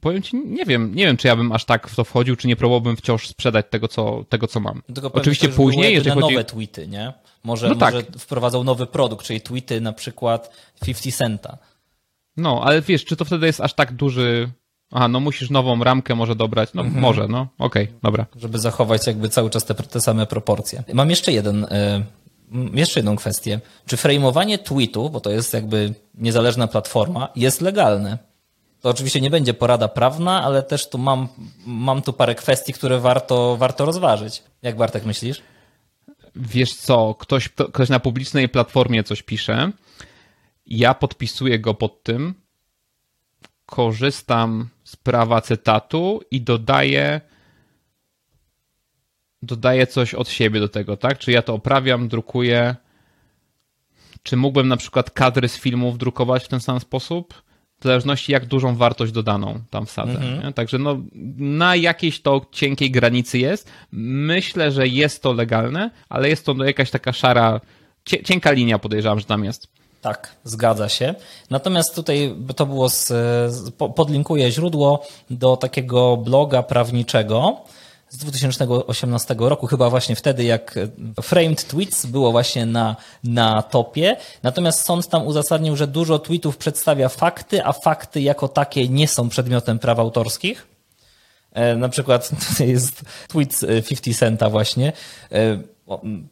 powiem 0.00 0.22
ci, 0.22 0.36
nie 0.36 0.64
wiem, 0.64 0.94
nie 0.94 1.06
wiem, 1.06 1.16
czy 1.16 1.28
ja 1.28 1.36
bym 1.36 1.52
aż 1.52 1.64
tak 1.64 1.88
w 1.88 1.96
to 1.96 2.04
wchodził, 2.04 2.36
czy 2.36 2.48
nie 2.48 2.56
próbowałbym 2.56 2.96
wciąż 2.96 3.28
sprzedać 3.28 3.66
tego, 3.70 3.88
co, 3.88 4.24
tego, 4.28 4.46
co 4.46 4.60
mam. 4.60 4.82
Tylko 4.94 5.12
Oczywiście 5.12 5.46
też, 5.46 5.56
później, 5.56 5.94
jeżeli 5.94 6.20
chodzi... 6.20 6.34
nowe 6.34 6.44
tweety, 6.44 6.88
nie? 6.88 7.12
Może, 7.44 7.68
no 7.68 7.74
tak. 7.74 7.94
może 7.94 8.06
wprowadzał 8.18 8.64
nowy 8.64 8.86
produkt, 8.86 9.26
czyli 9.26 9.40
tweety 9.40 9.80
na 9.80 9.92
przykład 9.92 10.50
50 10.84 11.18
centa. 11.18 11.58
No, 12.36 12.60
ale 12.64 12.82
wiesz, 12.82 13.04
czy 13.04 13.16
to 13.16 13.24
wtedy 13.24 13.46
jest 13.46 13.60
aż 13.60 13.74
tak 13.74 13.92
duży... 13.92 14.50
Aha, 14.92 15.08
no 15.08 15.20
musisz 15.20 15.50
nową 15.50 15.84
ramkę 15.84 16.14
może 16.14 16.36
dobrać. 16.36 16.74
No 16.74 16.82
mhm. 16.82 17.00
może, 17.00 17.28
no 17.28 17.48
okej, 17.58 17.84
okay, 17.84 17.98
dobra. 18.02 18.26
Żeby 18.36 18.58
zachować 18.58 19.06
jakby 19.06 19.28
cały 19.28 19.50
czas 19.50 19.64
te, 19.64 19.74
te 19.74 20.00
same 20.00 20.26
proporcje. 20.26 20.84
Mam 20.94 21.10
jeszcze 21.10 21.32
jeden... 21.32 21.64
Y 21.64 22.24
jeszcze 22.74 23.00
jedną 23.00 23.16
kwestię. 23.16 23.60
Czy 23.86 23.96
framowanie 23.96 24.58
tweetu, 24.58 25.10
bo 25.10 25.20
to 25.20 25.30
jest 25.30 25.54
jakby 25.54 25.94
niezależna 26.14 26.66
platforma, 26.66 27.28
jest 27.36 27.60
legalne? 27.60 28.18
To 28.84 28.90
oczywiście 28.90 29.20
nie 29.20 29.30
będzie 29.30 29.54
porada 29.54 29.88
prawna, 29.88 30.42
ale 30.42 30.62
też 30.62 30.88
tu 30.88 30.98
mam, 30.98 31.28
mam 31.66 32.02
tu 32.02 32.12
parę 32.12 32.34
kwestii, 32.34 32.72
które 32.72 32.98
warto, 32.98 33.56
warto 33.56 33.84
rozważyć. 33.84 34.42
Jak 34.62 34.76
Bartek 34.76 35.04
myślisz? 35.04 35.42
Wiesz 36.36 36.74
co, 36.74 37.14
ktoś, 37.14 37.48
ktoś 37.48 37.88
na 37.88 38.00
publicznej 38.00 38.48
platformie 38.48 39.04
coś 39.04 39.22
pisze, 39.22 39.70
ja 40.66 40.94
podpisuję 40.94 41.58
go 41.58 41.74
pod 41.74 42.02
tym, 42.02 42.34
korzystam 43.66 44.68
z 44.84 44.96
prawa 44.96 45.40
cytatu 45.40 46.20
i 46.30 46.40
dodaję 46.40 47.20
dodaję 49.42 49.86
coś 49.86 50.14
od 50.14 50.28
siebie 50.28 50.60
do 50.60 50.68
tego, 50.68 50.96
tak? 50.96 51.18
Czy 51.18 51.32
ja 51.32 51.42
to 51.42 51.54
oprawiam, 51.54 52.08
drukuję? 52.08 52.76
Czy 54.22 54.36
mógłbym 54.36 54.68
na 54.68 54.76
przykład 54.76 55.10
kadry 55.10 55.48
z 55.48 55.58
filmów 55.58 55.98
drukować 55.98 56.44
w 56.44 56.48
ten 56.48 56.60
sam 56.60 56.80
sposób? 56.80 57.44
W 57.84 57.86
zależności 57.86 58.32
jak 58.32 58.46
dużą 58.46 58.76
wartość 58.76 59.12
dodaną 59.12 59.60
tam 59.70 59.86
wsadzę. 59.86 60.12
Mhm. 60.12 60.52
Także 60.52 60.78
no, 60.78 60.96
na 61.38 61.76
jakiejś 61.76 62.20
to 62.20 62.46
cienkiej 62.52 62.90
granicy 62.90 63.38
jest. 63.38 63.70
Myślę, 63.92 64.72
że 64.72 64.88
jest 64.88 65.22
to 65.22 65.32
legalne, 65.32 65.90
ale 66.08 66.28
jest 66.28 66.46
to 66.46 66.64
jakaś 66.64 66.90
taka 66.90 67.12
szara, 67.12 67.60
cienka 68.24 68.52
linia 68.52 68.78
podejrzewam, 68.78 69.20
że 69.20 69.24
tam 69.26 69.44
jest. 69.44 69.68
Tak, 70.00 70.36
zgadza 70.44 70.88
się. 70.88 71.14
Natomiast 71.50 71.94
tutaj 71.94 72.34
to 72.56 72.66
było 72.66 72.88
z, 72.88 73.12
podlinkuję 73.96 74.50
źródło 74.50 75.06
do 75.30 75.56
takiego 75.56 76.16
bloga 76.16 76.62
prawniczego, 76.62 77.56
z 78.14 78.16
2018 78.16 79.36
roku, 79.38 79.66
chyba 79.66 79.90
właśnie 79.90 80.16
wtedy, 80.16 80.44
jak 80.44 80.74
Framed 81.22 81.68
Tweets 81.68 82.06
było 82.06 82.32
właśnie 82.32 82.66
na, 82.66 82.96
na 83.24 83.62
topie. 83.62 84.16
Natomiast 84.42 84.84
sąd 84.84 85.08
tam 85.08 85.26
uzasadnił, 85.26 85.76
że 85.76 85.86
dużo 85.86 86.18
tweetów 86.18 86.56
przedstawia 86.56 87.08
fakty, 87.08 87.64
a 87.64 87.72
fakty 87.72 88.20
jako 88.20 88.48
takie 88.48 88.88
nie 88.88 89.08
są 89.08 89.28
przedmiotem 89.28 89.78
praw 89.78 89.98
autorskich. 89.98 90.66
E, 91.52 91.76
na 91.76 91.88
przykład 91.88 92.30
tutaj 92.50 92.68
jest 92.68 93.02
tweet 93.28 93.60
50 93.88 94.18
Centa 94.18 94.50
właśnie. 94.50 94.92
E, 95.32 95.58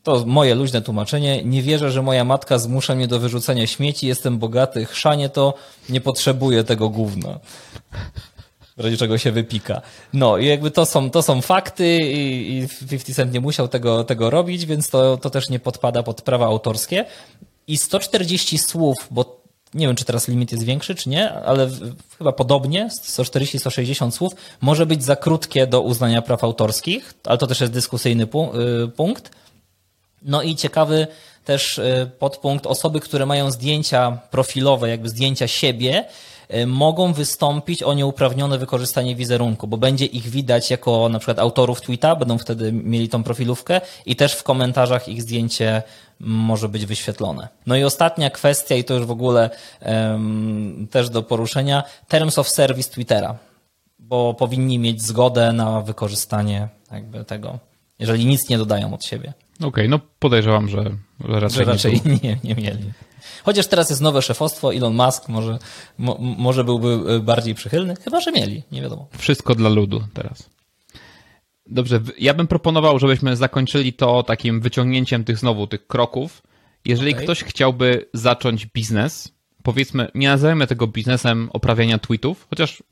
to 0.03 0.25
moje 0.27 0.55
luźne 0.55 0.83
tłumaczenie. 0.83 1.45
Nie 1.45 1.62
wierzę, 1.62 1.90
że 1.90 2.03
moja 2.03 2.25
matka 2.25 2.59
zmusza 2.59 2.95
mnie 2.95 3.09
do 3.09 3.18
wyrzucenia 3.18 3.66
śmieci. 3.66 4.07
Jestem 4.07 4.38
bogaty, 4.38 4.85
chrzanie 4.85 5.29
to, 5.29 5.55
nie 5.88 6.01
potrzebuję 6.01 6.64
tego 6.64 6.88
gówna 6.88 7.40
w 8.77 8.81
razie 8.81 8.97
czego 8.97 9.19
się 9.19 9.33
wypika. 9.33 9.83
No 10.13 10.39
i 10.39 10.47
jakby 10.47 10.71
to 10.71 10.87
są, 10.87 11.11
to 11.11 11.23
są 11.23 11.41
fakty 11.41 11.99
i, 11.99 12.59
i 12.59 12.69
50 12.89 13.17
Cent 13.17 13.33
nie 13.33 13.41
musiał 13.41 13.69
tego, 13.69 14.05
tego 14.05 14.31
robić, 14.31 14.67
więc 14.67 14.91
to, 14.91 15.17
to 15.17 15.31
też 15.31 15.49
nie 15.49 15.59
podpada 15.59 16.03
pod 16.03 16.23
prawa 16.23 16.47
autorskie. 16.47 17.05
I 17.67 17.77
140 17.77 18.59
słów, 18.59 18.97
bo 19.11 19.43
nie 19.75 19.87
wiem, 19.87 19.97
czy 19.97 20.05
teraz 20.05 20.29
limit 20.29 20.53
jest 20.53 20.65
większy, 20.65 20.95
czy 20.95 21.09
nie, 21.09 21.33
ale 21.33 21.71
chyba 22.19 22.33
podobnie, 22.33 22.89
140-160 22.89 24.11
słów, 24.11 24.33
może 24.61 24.87
być 24.87 25.05
za 25.05 25.17
krótkie 25.17 25.67
do 25.67 25.81
uznania 25.81 26.23
praw 26.23 26.45
autorskich, 26.45 27.15
ale 27.25 27.39
to 27.39 27.47
też 27.47 27.61
jest 27.61 27.73
dyskusyjny 27.73 28.25
y, 28.25 28.89
punkt. 28.89 29.31
No 30.23 30.43
i 30.43 30.57
ciekawy 30.57 31.07
też 31.45 31.79
y, 31.79 32.11
podpunkt 32.19 32.67
osoby, 32.67 33.01
które 33.01 33.27
mają 33.27 33.51
zdjęcia 33.51 34.19
profilowe, 34.31 34.89
jakby 34.89 35.09
zdjęcia 35.09 35.49
siebie, 35.49 36.05
mogą 36.67 37.12
wystąpić 37.12 37.83
o 37.83 37.95
nieuprawnione 37.95 38.59
wykorzystanie 38.59 39.17
wizerunku, 39.17 39.67
bo 39.67 39.77
będzie 39.77 40.07
ich 40.07 40.29
widać 40.29 40.71
jako 40.71 41.09
na 41.09 41.19
przykład 41.19 41.38
autorów 41.38 41.81
tweeta, 41.81 42.17
będą 42.17 42.38
wtedy 42.38 42.73
mieli 42.73 43.09
tą 43.09 43.23
profilówkę 43.23 43.81
i 44.07 44.17
też 44.17 44.35
w 44.35 44.43
komentarzach 44.43 45.09
ich 45.09 45.23
zdjęcie 45.23 45.83
może 46.21 46.69
być 46.69 46.87
wyświetlone. 46.87 47.49
No 47.67 47.77
i 47.77 47.85
ostatnia 47.85 48.31
kwestia, 48.31 48.75
i 48.75 48.85
to 48.85 48.95
już 48.95 49.07
w 49.07 49.11
ogóle 49.11 49.51
um, 49.81 50.88
też 50.91 51.11
do 51.11 51.23
poruszenia, 51.23 51.83
Terms 52.09 52.38
of 52.38 52.49
Service 52.49 52.91
Twittera, 52.91 53.38
bo 53.99 54.35
powinni 54.35 54.79
mieć 54.79 55.03
zgodę 55.03 55.53
na 55.53 55.81
wykorzystanie 55.81 56.69
jakby 56.93 57.25
tego, 57.25 57.59
jeżeli 57.99 58.27
nic 58.27 58.49
nie 58.49 58.59
dodają 58.59 58.95
od 58.95 59.05
siebie. 59.05 59.33
Okej, 59.57 59.69
okay, 59.69 59.88
no 59.88 60.01
podejrzewam, 60.19 60.69
że, 60.69 60.85
że 61.29 61.41
raczej, 61.41 61.59
że 61.59 61.65
raczej 61.65 62.01
nie, 62.05 62.19
nie, 62.25 62.38
nie 62.45 62.55
mieli. 62.55 62.93
Chociaż 63.45 63.67
teraz 63.67 63.91
jest 63.91 64.03
nowe 64.03 64.23
szefostwo, 64.23 64.75
Elon 64.75 64.95
Musk 64.95 65.29
może, 65.29 65.59
mo, 65.99 66.17
może 66.21 66.65
byłby 66.65 66.89
e, 66.89 67.21
bardziej 67.21 67.55
przychylny, 67.55 67.95
chyba 68.05 68.21
że 68.21 68.33
mieli, 68.33 68.63
nie 68.73 68.83
wiadomo. 68.83 69.09
Wszystko 69.19 69.55
dla 69.55 69.69
ludu 69.69 70.05
teraz. 70.15 70.51
Dobrze, 71.67 72.01
ja 72.19 72.35
bym 72.35 72.47
proponował, 72.47 72.99
żebyśmy 72.99 73.37
zakończyli 73.37 73.93
to 73.93 74.23
takim 74.23 74.61
wyciągnięciem 74.61 75.25
tych 75.25 75.39
znowu 75.39 75.67
tych 75.67 75.87
kroków. 75.87 76.43
Jeżeli 76.85 77.13
okay. 77.13 77.25
ktoś 77.25 77.45
chciałby 77.45 78.09
zacząć 78.15 78.67
biznes, 78.67 79.33
powiedzmy, 79.63 80.09
nie 80.15 80.29
nazywajmy 80.29 80.67
tego 80.67 80.87
biznesem 80.87 81.51
oprawiania 81.53 81.99
tweetów, 81.99 82.47
chociaż 82.51 82.83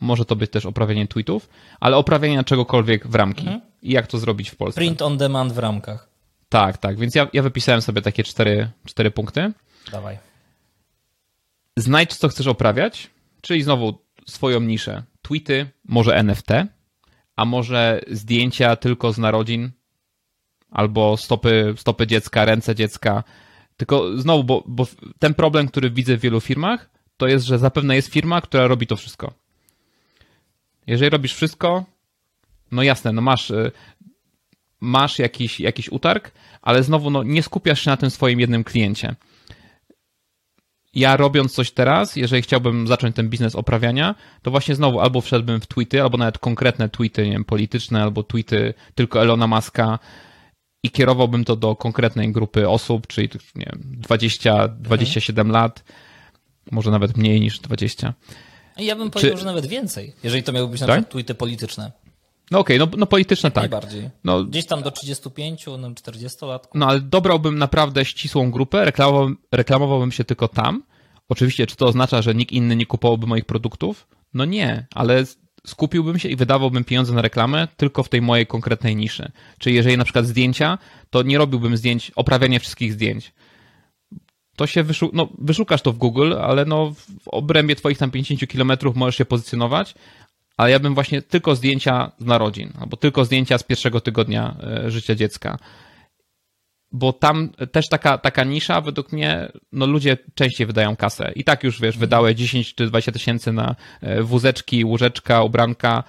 może 0.00 0.24
to 0.24 0.36
być 0.36 0.50
też 0.50 0.66
oprawianie 0.66 1.08
tweetów, 1.08 1.48
ale 1.80 1.96
oprawiania 1.96 2.44
czegokolwiek 2.44 3.08
w 3.08 3.14
ramki. 3.14 3.40
Mhm. 3.40 3.60
I 3.82 3.92
jak 3.92 4.06
to 4.06 4.18
zrobić 4.18 4.50
w 4.50 4.56
Polsce? 4.56 4.80
Print 4.80 5.02
on 5.02 5.18
demand 5.18 5.52
w 5.52 5.58
ramkach. 5.58 6.11
Tak, 6.52 6.78
tak. 6.78 6.98
Więc 6.98 7.14
ja, 7.14 7.28
ja 7.32 7.42
wypisałem 7.42 7.82
sobie 7.82 8.02
takie 8.02 8.24
cztery, 8.24 8.70
cztery 8.84 9.10
punkty. 9.10 9.52
Dawaj. 9.92 10.18
Znajdź, 11.76 12.16
co 12.16 12.28
chcesz 12.28 12.46
oprawiać, 12.46 13.10
czyli 13.40 13.62
znowu 13.62 13.98
swoją 14.26 14.60
niszę. 14.60 15.02
Tweety, 15.22 15.66
może 15.84 16.16
NFT, 16.16 16.48
a 17.36 17.44
może 17.44 18.00
zdjęcia 18.10 18.76
tylko 18.76 19.12
z 19.12 19.18
narodzin, 19.18 19.70
albo 20.70 21.16
stopy, 21.16 21.74
stopy 21.76 22.06
dziecka, 22.06 22.44
ręce 22.44 22.74
dziecka. 22.74 23.24
Tylko 23.76 24.18
znowu, 24.18 24.44
bo, 24.44 24.64
bo 24.66 24.86
ten 25.18 25.34
problem, 25.34 25.68
który 25.68 25.90
widzę 25.90 26.16
w 26.16 26.20
wielu 26.20 26.40
firmach, 26.40 26.90
to 27.16 27.26
jest, 27.26 27.46
że 27.46 27.58
zapewne 27.58 27.96
jest 27.96 28.08
firma, 28.08 28.40
która 28.40 28.66
robi 28.66 28.86
to 28.86 28.96
wszystko. 28.96 29.32
Jeżeli 30.86 31.10
robisz 31.10 31.34
wszystko, 31.34 31.84
no 32.72 32.82
jasne, 32.82 33.12
no 33.12 33.22
masz 33.22 33.50
y, 33.50 33.72
masz 34.82 35.18
jakiś, 35.18 35.60
jakiś 35.60 35.88
utarg, 35.88 36.32
ale 36.62 36.82
znowu 36.82 37.10
no, 37.10 37.22
nie 37.22 37.42
skupiasz 37.42 37.80
się 37.80 37.90
na 37.90 37.96
tym 37.96 38.10
swoim 38.10 38.40
jednym 38.40 38.64
kliencie. 38.64 39.14
Ja 40.94 41.16
robiąc 41.16 41.52
coś 41.52 41.70
teraz, 41.70 42.16
jeżeli 42.16 42.42
chciałbym 42.42 42.86
zacząć 42.86 43.16
ten 43.16 43.28
biznes 43.28 43.54
oprawiania, 43.54 44.14
to 44.42 44.50
właśnie 44.50 44.74
znowu 44.74 45.00
albo 45.00 45.20
wszedłbym 45.20 45.60
w 45.60 45.66
tweety, 45.66 46.02
albo 46.02 46.18
nawet 46.18 46.38
konkretne 46.38 46.88
tweety, 46.88 47.26
nie 47.26 47.32
wiem, 47.32 47.44
polityczne, 47.44 48.02
albo 48.02 48.22
tweety 48.22 48.74
tylko 48.94 49.22
Elona 49.22 49.46
Muska 49.46 49.98
i 50.82 50.90
kierowałbym 50.90 51.44
to 51.44 51.56
do 51.56 51.76
konkretnej 51.76 52.32
grupy 52.32 52.68
osób, 52.68 53.06
czyli 53.06 53.28
nie 53.54 53.66
wiem, 53.72 53.82
20, 53.84 54.68
27 54.68 55.46
mhm. 55.46 55.62
lat, 55.62 55.84
może 56.70 56.90
nawet 56.90 57.16
mniej 57.16 57.40
niż 57.40 57.58
20. 57.58 58.14
Ja 58.76 58.96
bym 58.96 59.10
powiedział, 59.10 59.34
Czy... 59.34 59.40
że 59.40 59.46
nawet 59.46 59.66
więcej, 59.66 60.12
jeżeli 60.22 60.42
to 60.42 60.52
miały 60.52 60.68
być 60.68 60.80
na 60.80 60.86
tak? 60.86 60.96
przykład 60.96 61.12
tweety 61.12 61.34
polityczne. 61.34 61.92
No 62.50 62.58
okej, 62.58 62.76
okay, 62.76 62.90
no, 62.92 62.98
no 62.98 63.06
polityczne 63.06 63.50
tak. 63.50 63.62
Najbardziej. 63.70 64.10
No, 64.24 64.44
Gdzieś 64.44 64.66
tam 64.66 64.82
do 64.82 64.90
35, 64.90 65.66
no 65.78 65.94
40 65.94 66.46
lat. 66.46 66.68
No 66.74 66.86
ale 66.86 67.00
dobrałbym 67.00 67.58
naprawdę 67.58 68.04
ścisłą 68.04 68.50
grupę, 68.50 68.84
reklamowałbym, 68.84 69.36
reklamowałbym 69.52 70.12
się 70.12 70.24
tylko 70.24 70.48
tam. 70.48 70.82
Oczywiście, 71.28 71.66
czy 71.66 71.76
to 71.76 71.86
oznacza, 71.86 72.22
że 72.22 72.34
nikt 72.34 72.52
inny 72.52 72.76
nie 72.76 72.86
kupowałby 72.86 73.26
moich 73.26 73.44
produktów? 73.44 74.08
No 74.34 74.44
nie, 74.44 74.86
ale 74.94 75.24
skupiłbym 75.66 76.18
się 76.18 76.28
i 76.28 76.36
wydawałbym 76.36 76.84
pieniądze 76.84 77.14
na 77.14 77.22
reklamę 77.22 77.68
tylko 77.76 78.02
w 78.02 78.08
tej 78.08 78.22
mojej 78.22 78.46
konkretnej 78.46 78.96
niszy. 78.96 79.32
Czyli 79.58 79.76
jeżeli 79.76 79.98
na 79.98 80.04
przykład 80.04 80.26
zdjęcia, 80.26 80.78
to 81.10 81.22
nie 81.22 81.38
robiłbym 81.38 81.76
zdjęć, 81.76 82.12
oprawiania 82.16 82.58
wszystkich 82.58 82.92
zdjęć. 82.92 83.32
To 84.56 84.66
się 84.66 84.82
wyszu 84.82 85.10
no, 85.12 85.28
wyszukasz 85.38 85.82
to 85.82 85.92
w 85.92 85.98
Google, 85.98 86.34
ale 86.40 86.64
no 86.64 86.94
w 86.94 87.28
obrębie 87.28 87.76
twoich 87.76 87.98
tam 87.98 88.10
50 88.10 88.50
kilometrów 88.50 88.96
możesz 88.96 89.16
się 89.16 89.24
pozycjonować, 89.24 89.94
ale 90.56 90.70
ja 90.70 90.78
bym 90.78 90.94
właśnie 90.94 91.22
tylko 91.22 91.56
zdjęcia 91.56 92.12
z 92.18 92.24
narodzin, 92.24 92.72
albo 92.80 92.96
tylko 92.96 93.24
zdjęcia 93.24 93.58
z 93.58 93.62
pierwszego 93.62 94.00
tygodnia 94.00 94.56
e, 94.62 94.90
życia 94.90 95.14
dziecka. 95.14 95.58
bo 96.94 97.12
tam 97.12 97.48
też 97.72 97.88
taka, 97.88 98.18
taka 98.18 98.44
nisza, 98.44 98.80
według 98.80 99.12
mnie, 99.12 99.52
no 99.72 99.86
ludzie 99.86 100.18
częściej 100.34 100.66
wydają 100.66 100.96
kasę. 100.96 101.32
I 101.36 101.44
tak 101.44 101.64
już, 101.64 101.80
wiesz, 101.80 101.98
wydałeś 101.98 102.36
10 102.36 102.74
czy 102.74 102.86
20 102.86 103.12
tysięcy 103.12 103.52
na 103.52 103.76
e, 104.00 104.22
wózeczki, 104.22 104.84
łóżeczka, 104.84 105.42
ubranka. 105.42 106.04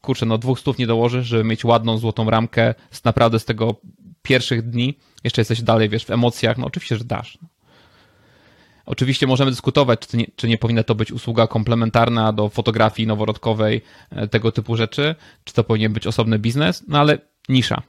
Kurczę, 0.00 0.26
no 0.26 0.38
dwóch 0.38 0.60
stów 0.60 0.78
nie 0.78 0.86
dołożysz, 0.86 1.26
żeby 1.26 1.44
mieć 1.44 1.64
ładną, 1.64 1.98
złotą 1.98 2.30
ramkę 2.30 2.74
z 2.90 3.04
naprawdę 3.04 3.38
z 3.38 3.44
tego 3.44 3.80
pierwszych 4.22 4.70
dni. 4.70 4.98
Jeszcze 5.24 5.40
jesteś 5.40 5.62
dalej, 5.62 5.88
wiesz, 5.88 6.04
w 6.04 6.10
emocjach. 6.10 6.58
No 6.58 6.66
oczywiście, 6.66 6.96
że 6.96 7.04
dasz. 7.04 7.38
Oczywiście 8.88 9.26
możemy 9.26 9.50
dyskutować, 9.50 10.00
czy 10.00 10.16
nie, 10.16 10.26
czy 10.36 10.48
nie 10.48 10.58
powinna 10.58 10.82
to 10.82 10.94
być 10.94 11.12
usługa 11.12 11.46
komplementarna 11.46 12.32
do 12.32 12.48
fotografii 12.48 13.06
noworodkowej, 13.06 13.82
e, 14.10 14.28
tego 14.28 14.52
typu 14.52 14.76
rzeczy, 14.76 15.14
czy 15.44 15.54
to 15.54 15.64
powinien 15.64 15.92
być 15.92 16.06
osobny 16.06 16.38
biznes, 16.38 16.84
no 16.88 16.98
ale 16.98 17.18
nisza 17.48 17.82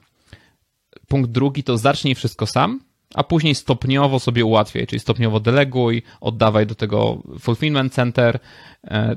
punkt 1.08 1.30
drugi 1.30 1.62
to 1.62 1.78
zacznij 1.78 2.14
wszystko 2.14 2.46
sam, 2.46 2.80
a 3.14 3.24
później 3.24 3.54
stopniowo 3.54 4.18
sobie 4.18 4.44
ułatwiaj, 4.44 4.86
czyli 4.86 5.00
stopniowo 5.00 5.40
deleguj, 5.40 6.02
oddawaj 6.20 6.66
do 6.66 6.74
tego 6.74 7.22
fulfillment 7.40 7.92
center. 7.92 8.38
E, 8.84 9.16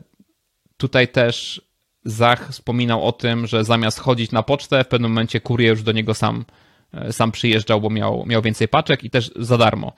tutaj 0.78 1.08
też 1.08 1.62
Zach 2.06 2.50
wspominał 2.50 3.04
o 3.04 3.12
tym, 3.12 3.48
że 3.48 3.64
zamiast 3.64 4.00
chodzić 4.00 4.32
na 4.32 4.44
pocztę, 4.44 4.84
w 4.84 4.88
pewnym 4.88 5.12
momencie 5.12 5.42
kurier 5.42 5.70
już 5.70 5.84
do 5.84 5.92
niego 5.92 6.14
sam, 6.14 6.46
e, 6.94 7.14
sam 7.14 7.32
przyjeżdżał, 7.32 7.82
bo 7.82 7.90
miał, 7.90 8.26
miał 8.26 8.42
więcej 8.42 8.68
paczek 8.68 9.04
i 9.04 9.10
też 9.10 9.32
za 9.36 9.58
darmo. 9.58 9.94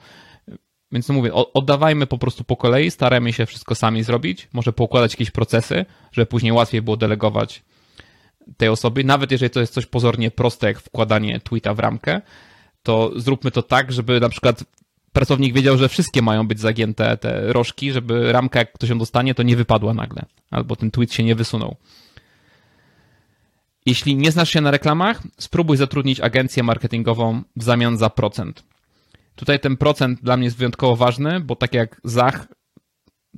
Więc 0.92 1.08
no 1.08 1.14
mówię, 1.14 1.34
oddawajmy 1.34 2.06
po 2.06 2.18
prostu 2.18 2.44
po 2.44 2.56
kolei, 2.56 2.90
staramy 2.90 3.32
się 3.32 3.46
wszystko 3.46 3.74
sami 3.74 4.02
zrobić, 4.02 4.48
może 4.52 4.72
poukładać 4.72 5.12
jakieś 5.12 5.30
procesy, 5.30 5.84
żeby 6.12 6.26
później 6.26 6.52
łatwiej 6.52 6.82
było 6.82 6.96
delegować 6.96 7.62
tej 8.56 8.68
osoby, 8.68 9.04
nawet 9.04 9.30
jeżeli 9.30 9.50
to 9.50 9.60
jest 9.60 9.72
coś 9.72 9.86
pozornie 9.86 10.30
proste, 10.30 10.66
jak 10.66 10.80
wkładanie 10.80 11.40
tweeta 11.40 11.74
w 11.74 11.78
ramkę, 11.78 12.20
to 12.82 13.12
zróbmy 13.16 13.50
to 13.50 13.62
tak, 13.62 13.92
żeby 13.92 14.20
na 14.20 14.28
przykład 14.28 14.64
pracownik 15.12 15.54
wiedział, 15.54 15.78
że 15.78 15.88
wszystkie 15.88 16.22
mają 16.22 16.48
być 16.48 16.60
zagięte 16.60 17.16
te 17.16 17.52
rożki, 17.52 17.92
żeby 17.92 18.32
ramka, 18.32 18.58
jak 18.58 18.72
ktoś 18.72 18.90
ją 18.90 18.98
dostanie, 18.98 19.34
to 19.34 19.42
nie 19.42 19.56
wypadła 19.56 19.94
nagle, 19.94 20.22
albo 20.50 20.76
ten 20.76 20.90
tweet 20.90 21.12
się 21.12 21.22
nie 21.22 21.34
wysunął. 21.34 21.76
Jeśli 23.86 24.16
nie 24.16 24.32
znasz 24.32 24.50
się 24.50 24.60
na 24.60 24.70
reklamach, 24.70 25.22
spróbuj 25.38 25.76
zatrudnić 25.76 26.20
agencję 26.20 26.62
marketingową 26.62 27.42
w 27.56 27.62
zamian 27.62 27.98
za 27.98 28.10
procent. 28.10 28.62
Tutaj 29.36 29.60
ten 29.60 29.76
procent 29.76 30.22
dla 30.22 30.36
mnie 30.36 30.44
jest 30.44 30.56
wyjątkowo 30.56 30.96
ważny, 30.96 31.40
bo 31.40 31.56
tak 31.56 31.74
jak 31.74 32.00
Zach 32.04 32.46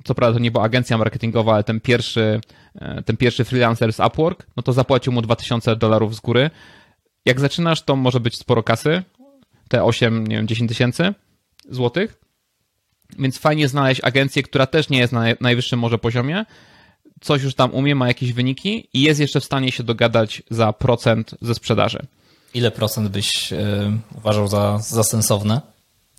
co 0.03 0.15
prawda 0.15 0.33
to 0.37 0.43
nie 0.43 0.51
była 0.51 0.63
agencja 0.63 0.97
marketingowa, 0.97 1.53
ale 1.53 1.63
ten 1.63 1.79
pierwszy, 1.79 2.41
e, 2.75 3.03
ten 3.03 3.17
pierwszy 3.17 3.45
freelancer 3.45 3.93
z 3.93 3.99
Upwork, 3.99 4.47
no 4.57 4.63
to 4.63 4.73
zapłacił 4.73 5.13
mu 5.13 5.21
2000 5.21 5.75
dolarów 5.75 6.15
z 6.15 6.19
góry. 6.19 6.49
Jak 7.25 7.39
zaczynasz, 7.39 7.81
to 7.81 7.95
może 7.95 8.19
być 8.19 8.37
sporo 8.37 8.63
kasy, 8.63 9.03
te 9.69 9.83
8, 9.83 10.27
nie 10.27 10.35
wiem, 10.35 10.47
10 10.47 10.69
tysięcy 10.69 11.13
złotych, 11.69 12.19
więc 13.19 13.37
fajnie 13.37 13.67
znaleźć 13.67 14.01
agencję, 14.03 14.43
która 14.43 14.65
też 14.65 14.89
nie 14.89 14.99
jest 14.99 15.13
na 15.13 15.23
najwyższym 15.41 15.79
może 15.79 15.97
poziomie, 15.97 16.45
coś 17.21 17.43
już 17.43 17.55
tam 17.55 17.73
umie, 17.73 17.95
ma 17.95 18.07
jakieś 18.07 18.33
wyniki 18.33 18.89
i 18.93 19.01
jest 19.01 19.19
jeszcze 19.19 19.39
w 19.39 19.45
stanie 19.45 19.71
się 19.71 19.83
dogadać 19.83 20.43
za 20.49 20.73
procent 20.73 21.35
ze 21.41 21.55
sprzedaży. 21.55 21.99
Ile 22.53 22.71
procent 22.71 23.09
byś 23.09 23.51
yy, 23.51 23.57
uważał 24.17 24.47
za, 24.47 24.77
za 24.77 25.03
sensowne? 25.03 25.61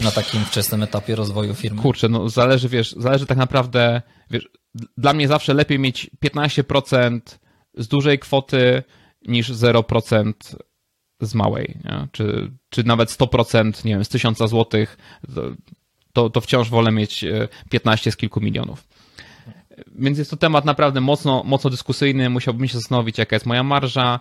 Na 0.01 0.11
takim 0.11 0.45
wczesnym 0.45 0.83
etapie 0.83 1.17
rozwoju 1.17 1.55
firmy? 1.55 1.83
Kurczę, 1.83 2.09
no 2.09 2.29
zależy, 2.29 2.69
wiesz, 2.69 2.93
zależy 2.93 3.27
tak 3.27 3.39
naprawdę, 3.39 4.03
wiesz, 4.31 4.49
dla 4.97 5.13
mnie 5.13 5.29
zawsze 5.29 5.55
lepiej 5.55 5.79
mieć 5.79 6.11
15% 6.25 7.21
z 7.75 7.89
dużej 7.89 8.19
kwoty 8.19 8.83
niż 9.27 9.53
0% 9.53 10.33
z 11.21 11.35
małej, 11.35 11.79
nie? 11.85 12.09
Czy, 12.13 12.51
czy 12.69 12.85
nawet 12.85 13.11
100%, 13.11 13.85
nie 13.85 13.93
wiem, 13.93 14.05
z 14.05 14.09
1000 14.09 14.39
złotych, 14.39 14.97
to, 16.13 16.31
to 16.31 16.41
wciąż 16.41 16.71
wolę 16.71 16.93
mieć 16.93 17.25
15 17.71 18.13
z 18.13 18.17
kilku 18.17 18.41
milionów. 18.41 18.89
Więc 19.95 20.19
jest 20.19 20.31
to 20.31 20.37
temat 20.37 20.65
naprawdę 20.65 21.01
mocno, 21.01 21.43
mocno 21.45 21.71
dyskusyjny. 21.71 22.31
Musiałbym 22.31 22.69
się 22.69 22.79
zastanowić, 22.79 23.19
jaka 23.19 23.37
jest 23.37 23.47
moja 23.47 23.63
marża 23.63 24.21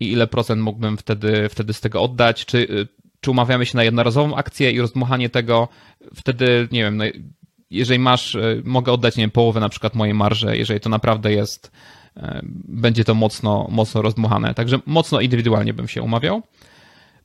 i 0.00 0.12
ile 0.12 0.26
procent 0.26 0.62
mógłbym 0.62 0.96
wtedy, 0.96 1.48
wtedy 1.48 1.72
z 1.72 1.80
tego 1.80 2.02
oddać. 2.02 2.44
Czy, 2.44 2.88
czy 3.20 3.30
umawiamy 3.30 3.66
się 3.66 3.76
na 3.76 3.84
jednorazową 3.84 4.36
akcję 4.36 4.72
i 4.72 4.80
rozdmuchanie 4.80 5.28
tego, 5.28 5.68
wtedy, 6.14 6.68
nie 6.72 6.82
wiem, 6.82 6.96
no, 6.96 7.04
jeżeli 7.70 7.98
masz, 7.98 8.34
e, 8.34 8.62
mogę 8.64 8.92
oddać, 8.92 9.16
nie 9.16 9.22
wiem, 9.22 9.30
połowę 9.30 9.60
na 9.60 9.68
przykład 9.68 9.94
mojej 9.94 10.14
marży, 10.14 10.56
jeżeli 10.56 10.80
to 10.80 10.88
naprawdę 10.88 11.32
jest, 11.32 11.72
e, 12.16 12.40
będzie 12.68 13.04
to 13.04 13.14
mocno, 13.14 13.66
mocno 13.70 14.02
rozdmuchane. 14.02 14.54
Także 14.54 14.78
mocno 14.86 15.20
indywidualnie 15.20 15.74
bym 15.74 15.88
się 15.88 16.02
umawiał. 16.02 16.42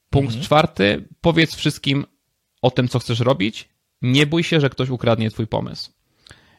Punkt 0.10 0.30
mhm. 0.30 0.46
czwarty, 0.46 1.08
powiedz 1.22 1.56
wszystkim 1.56 2.06
o 2.62 2.72
tym, 2.72 2.88
co 2.88 3.00
chcesz 3.00 3.20
robić. 3.20 3.70
Nie 4.02 4.26
bój 4.26 4.44
się, 4.44 4.60
że 4.60 4.70
ktoś 4.70 4.90
ukradnie 4.90 5.32
twój 5.32 5.48
pomysł. 5.48 5.92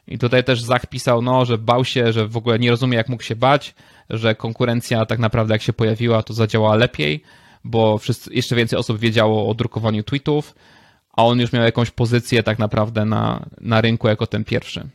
I 0.07 0.17
tutaj 0.17 0.43
też 0.43 0.61
Zach 0.61 0.85
pisał, 0.85 1.21
no, 1.21 1.45
że 1.45 1.57
bał 1.57 1.85
się, 1.85 2.13
że 2.13 2.27
w 2.27 2.37
ogóle 2.37 2.59
nie 2.59 2.69
rozumie, 2.69 2.97
jak 2.97 3.09
mógł 3.09 3.23
się 3.23 3.35
bać, 3.35 3.75
że 4.09 4.35
konkurencja 4.35 5.05
tak 5.05 5.19
naprawdę 5.19 5.53
jak 5.53 5.61
się 5.61 5.73
pojawiła, 5.73 6.23
to 6.23 6.33
zadziałała 6.33 6.75
lepiej 6.75 7.23
bo 7.65 7.97
wszyscy, 7.97 8.33
jeszcze 8.33 8.55
więcej 8.55 8.79
osób 8.79 8.99
wiedziało 8.99 9.49
o 9.49 9.53
drukowaniu 9.53 10.03
tweetów, 10.03 10.55
a 11.13 11.25
on 11.25 11.39
już 11.39 11.53
miał 11.53 11.63
jakąś 11.63 11.91
pozycję 11.91 12.43
tak 12.43 12.59
naprawdę 12.59 13.05
na, 13.05 13.45
na 13.61 13.81
rynku 13.81 14.07
jako 14.07 14.27
ten 14.27 14.43
pierwszy. 14.43 14.87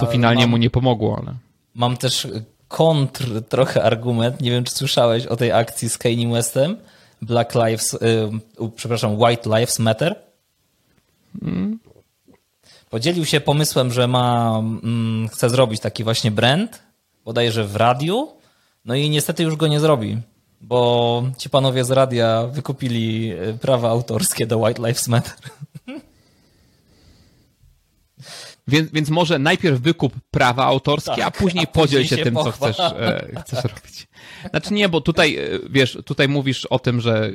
Co 0.00 0.06
finalnie 0.06 0.42
mam, 0.42 0.50
mu 0.50 0.56
nie 0.56 0.70
pomogło, 0.70 1.18
ale. 1.22 1.34
Mam 1.74 1.96
też 1.96 2.28
kontr 2.68 3.42
trochę 3.48 3.82
argument. 3.82 4.40
Nie 4.40 4.50
wiem, 4.50 4.64
czy 4.64 4.72
słyszałeś 4.72 5.26
o 5.26 5.36
tej 5.36 5.52
akcji 5.52 5.88
z 5.88 5.98
Kanye 5.98 6.28
Westem. 6.28 6.76
Black 7.22 7.54
Lives, 7.54 7.98
yy, 8.60 8.70
przepraszam, 8.76 9.22
White 9.22 9.50
Lives 9.50 9.78
Matter. 9.78 10.16
Hmm. 11.40 11.78
Podzielił 12.90 13.24
się 13.24 13.40
pomysłem, 13.40 13.92
że 13.92 14.08
ma, 14.08 14.58
mm, 14.58 15.28
chce 15.28 15.50
zrobić 15.50 15.80
taki 15.80 16.04
właśnie 16.04 16.30
brand, 16.30 16.82
bodajże 17.24 17.64
w 17.64 17.76
radiu, 17.76 18.28
no 18.84 18.94
i 18.94 19.10
niestety 19.10 19.42
już 19.42 19.56
go 19.56 19.66
nie 19.66 19.80
zrobi 19.80 20.18
bo 20.60 21.22
ci 21.38 21.50
panowie 21.50 21.84
z 21.84 21.90
radia 21.90 22.46
wykupili 22.46 23.32
e, 23.32 23.54
prawa 23.54 23.88
autorskie 23.88 24.46
do 24.46 24.58
White 24.58 24.82
Lives 24.88 25.08
Matter. 25.08 25.34
Więc, 28.68 28.90
więc 28.90 29.10
może 29.10 29.38
najpierw 29.38 29.80
wykup 29.80 30.12
prawa 30.30 30.64
autorskie, 30.64 31.16
tak, 31.16 31.26
a 31.26 31.30
później 31.30 31.64
a 31.64 31.72
podziel 31.72 32.06
się, 32.06 32.16
się 32.16 32.24
tym, 32.24 32.34
co 32.34 32.50
chcesz, 32.50 32.80
e, 32.80 33.28
chcesz 33.42 33.64
robić. 33.64 34.08
Znaczy 34.50 34.74
nie, 34.74 34.88
bo 34.88 35.00
tutaj, 35.00 35.36
e, 35.36 35.40
wiesz, 35.70 35.98
tutaj 36.04 36.28
mówisz 36.28 36.66
o 36.66 36.78
tym, 36.78 37.00
że 37.00 37.32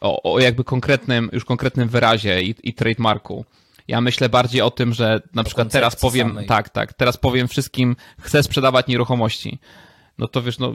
o, 0.00 0.34
o 0.34 0.40
jakby 0.40 0.64
konkretnym, 0.64 1.30
już 1.32 1.44
konkretnym 1.44 1.88
wyrazie 1.88 2.42
i, 2.42 2.54
i 2.62 2.74
trademarku. 2.74 3.44
Ja 3.88 4.00
myślę 4.00 4.28
bardziej 4.28 4.60
o 4.60 4.70
tym, 4.70 4.94
że 4.94 5.20
na 5.34 5.42
o 5.42 5.44
przykład 5.44 5.72
teraz 5.72 5.96
powiem, 5.96 6.28
samej. 6.28 6.46
tak, 6.46 6.68
tak, 6.68 6.94
teraz 6.94 7.16
powiem 7.16 7.48
wszystkim, 7.48 7.96
chcę 8.20 8.42
sprzedawać 8.42 8.86
nieruchomości. 8.86 9.58
No 10.18 10.28
to 10.28 10.42
wiesz, 10.42 10.58
no 10.58 10.74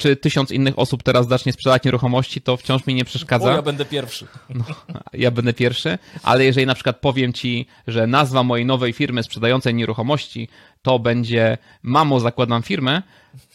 czy 0.00 0.16
tysiąc 0.16 0.50
innych 0.50 0.78
osób 0.78 1.02
teraz 1.02 1.28
zacznie 1.28 1.52
sprzedać 1.52 1.84
nieruchomości, 1.84 2.40
to 2.40 2.56
wciąż 2.56 2.86
mi 2.86 2.94
nie 2.94 3.04
przeszkadza. 3.04 3.52
O, 3.52 3.54
ja 3.54 3.62
będę 3.62 3.84
pierwszy. 3.84 4.26
No, 4.50 4.64
ja 5.12 5.30
będę 5.30 5.52
pierwszy, 5.52 5.98
ale 6.22 6.44
jeżeli 6.44 6.66
na 6.66 6.74
przykład 6.74 6.96
powiem 7.00 7.32
ci, 7.32 7.66
że 7.86 8.06
nazwa 8.06 8.42
mojej 8.42 8.66
nowej 8.66 8.92
firmy 8.92 9.22
sprzedającej 9.22 9.74
nieruchomości 9.74 10.48
to 10.82 10.98
będzie 10.98 11.58
Mamo, 11.82 12.20
zakładam 12.20 12.62
firmę, 12.62 13.02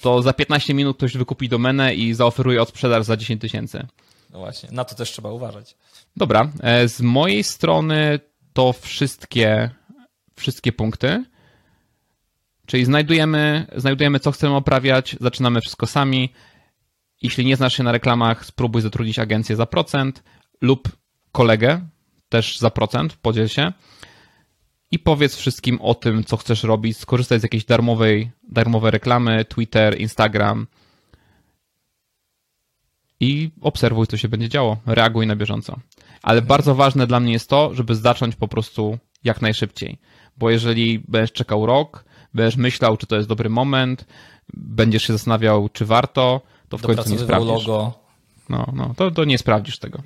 to 0.01 0.21
za 0.21 0.33
15 0.33 0.73
minut 0.73 0.97
ktoś 0.97 1.17
wykupi 1.17 1.49
domenę 1.49 1.95
i 1.95 2.13
zaoferuje 2.13 2.61
odsprzedaż 2.61 3.05
za 3.05 3.17
10 3.17 3.41
tysięcy. 3.41 3.87
No 4.29 4.39
właśnie, 4.39 4.69
na 4.71 4.85
to 4.85 4.95
też 4.95 5.11
trzeba 5.11 5.31
uważać. 5.31 5.75
Dobra, 6.17 6.51
e, 6.61 6.87
z 6.87 7.01
mojej 7.01 7.43
strony 7.43 8.19
to 8.53 8.73
wszystkie, 8.73 9.69
wszystkie 10.35 10.71
punkty. 10.71 11.25
Czyli 12.65 12.85
znajdujemy, 12.85 13.67
znajdujemy, 13.75 14.19
co 14.19 14.31
chcemy 14.31 14.55
oprawiać, 14.55 15.15
zaczynamy 15.21 15.61
wszystko 15.61 15.87
sami. 15.87 16.33
Jeśli 17.21 17.45
nie 17.45 17.55
znasz 17.55 17.77
się 17.77 17.83
na 17.83 17.91
reklamach, 17.91 18.45
spróbuj 18.45 18.81
zatrudnić 18.81 19.19
agencję 19.19 19.55
za 19.55 19.65
procent 19.65 20.23
lub 20.61 20.89
kolegę 21.31 21.81
też 22.29 22.57
za 22.57 22.69
procent, 22.69 23.15
podziel 23.15 23.47
się 23.47 23.73
i 24.91 24.99
powiedz 24.99 25.35
wszystkim 25.35 25.81
o 25.81 25.95
tym, 25.95 26.23
co 26.23 26.37
chcesz 26.37 26.63
robić, 26.63 26.97
skorzystaj 26.97 27.39
z 27.39 27.43
jakiejś 27.43 27.65
darmowej, 27.65 28.31
darmowej 28.49 28.91
reklamy, 28.91 29.45
Twitter, 29.45 30.01
Instagram 30.01 30.67
i 33.19 33.51
obserwuj, 33.61 34.07
co 34.07 34.17
się 34.17 34.27
będzie 34.27 34.49
działo. 34.49 34.77
Reaguj 34.85 35.27
na 35.27 35.35
bieżąco. 35.35 35.79
Ale 36.21 36.41
bardzo 36.41 36.75
ważne 36.75 37.07
dla 37.07 37.19
mnie 37.19 37.33
jest 37.33 37.49
to, 37.49 37.73
żeby 37.73 37.95
zacząć 37.95 38.35
po 38.35 38.47
prostu 38.47 38.97
jak 39.23 39.41
najszybciej. 39.41 39.97
Bo 40.37 40.49
jeżeli 40.49 40.99
będziesz 41.07 41.31
czekał 41.31 41.65
rok, 41.65 42.05
będziesz 42.35 42.57
myślał, 42.57 42.97
czy 42.97 43.07
to 43.07 43.15
jest 43.15 43.29
dobry 43.29 43.49
moment, 43.49 44.05
będziesz 44.53 45.03
się 45.03 45.13
zastanawiał, 45.13 45.69
czy 45.69 45.85
warto, 45.85 46.41
to 46.69 46.77
w 46.77 46.81
końcu 46.81 47.09
nie 47.09 47.19
sprawdzisz. 47.19 47.49
logo. 47.49 47.93
No, 48.49 48.71
no, 48.73 48.93
to, 48.97 49.11
to 49.11 49.25
nie 49.25 49.37
sprawdzisz 49.37 49.79
tego. 49.79 50.01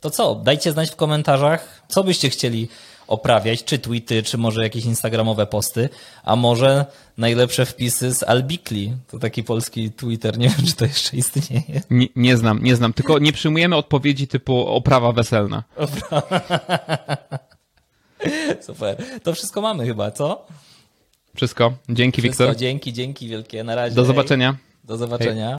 To 0.00 0.10
co? 0.10 0.34
Dajcie 0.34 0.72
znać 0.72 0.90
w 0.90 0.96
komentarzach, 0.96 1.82
co 1.88 2.04
byście 2.04 2.30
chcieli 2.30 2.68
oprawiać, 3.06 3.64
czy 3.64 3.78
tweety, 3.78 4.22
czy 4.22 4.38
może 4.38 4.62
jakieś 4.62 4.84
instagramowe 4.84 5.46
posty, 5.46 5.88
a 6.24 6.36
może 6.36 6.86
najlepsze 7.18 7.66
wpisy 7.66 8.14
z 8.14 8.22
Albikli. 8.22 8.96
To 9.10 9.18
taki 9.18 9.44
polski 9.44 9.90
Twitter, 9.90 10.38
nie 10.38 10.48
wiem, 10.56 10.66
czy 10.66 10.76
to 10.76 10.84
jeszcze 10.84 11.16
istnieje. 11.16 11.82
Nie, 11.90 12.06
nie 12.16 12.36
znam, 12.36 12.62
nie 12.62 12.76
znam, 12.76 12.92
tylko 12.92 13.18
nie 13.18 13.32
przyjmujemy 13.32 13.76
odpowiedzi 13.76 14.28
typu 14.28 14.66
oprawa 14.66 15.12
weselna. 15.12 15.64
Super. 18.60 18.96
To 19.22 19.34
wszystko 19.34 19.60
mamy 19.60 19.86
chyba, 19.86 20.10
co? 20.10 20.46
Wszystko. 21.36 21.72
Dzięki, 21.88 22.22
Wszystko, 22.22 22.44
Wiktor. 22.44 22.60
dzięki, 22.60 22.92
dzięki 22.92 23.28
wielkie. 23.28 23.64
Na 23.64 23.74
razie. 23.74 23.94
Do 23.96 24.02
hej. 24.02 24.06
zobaczenia. 24.06 24.56
Do 24.84 24.96
zobaczenia. 24.96 25.46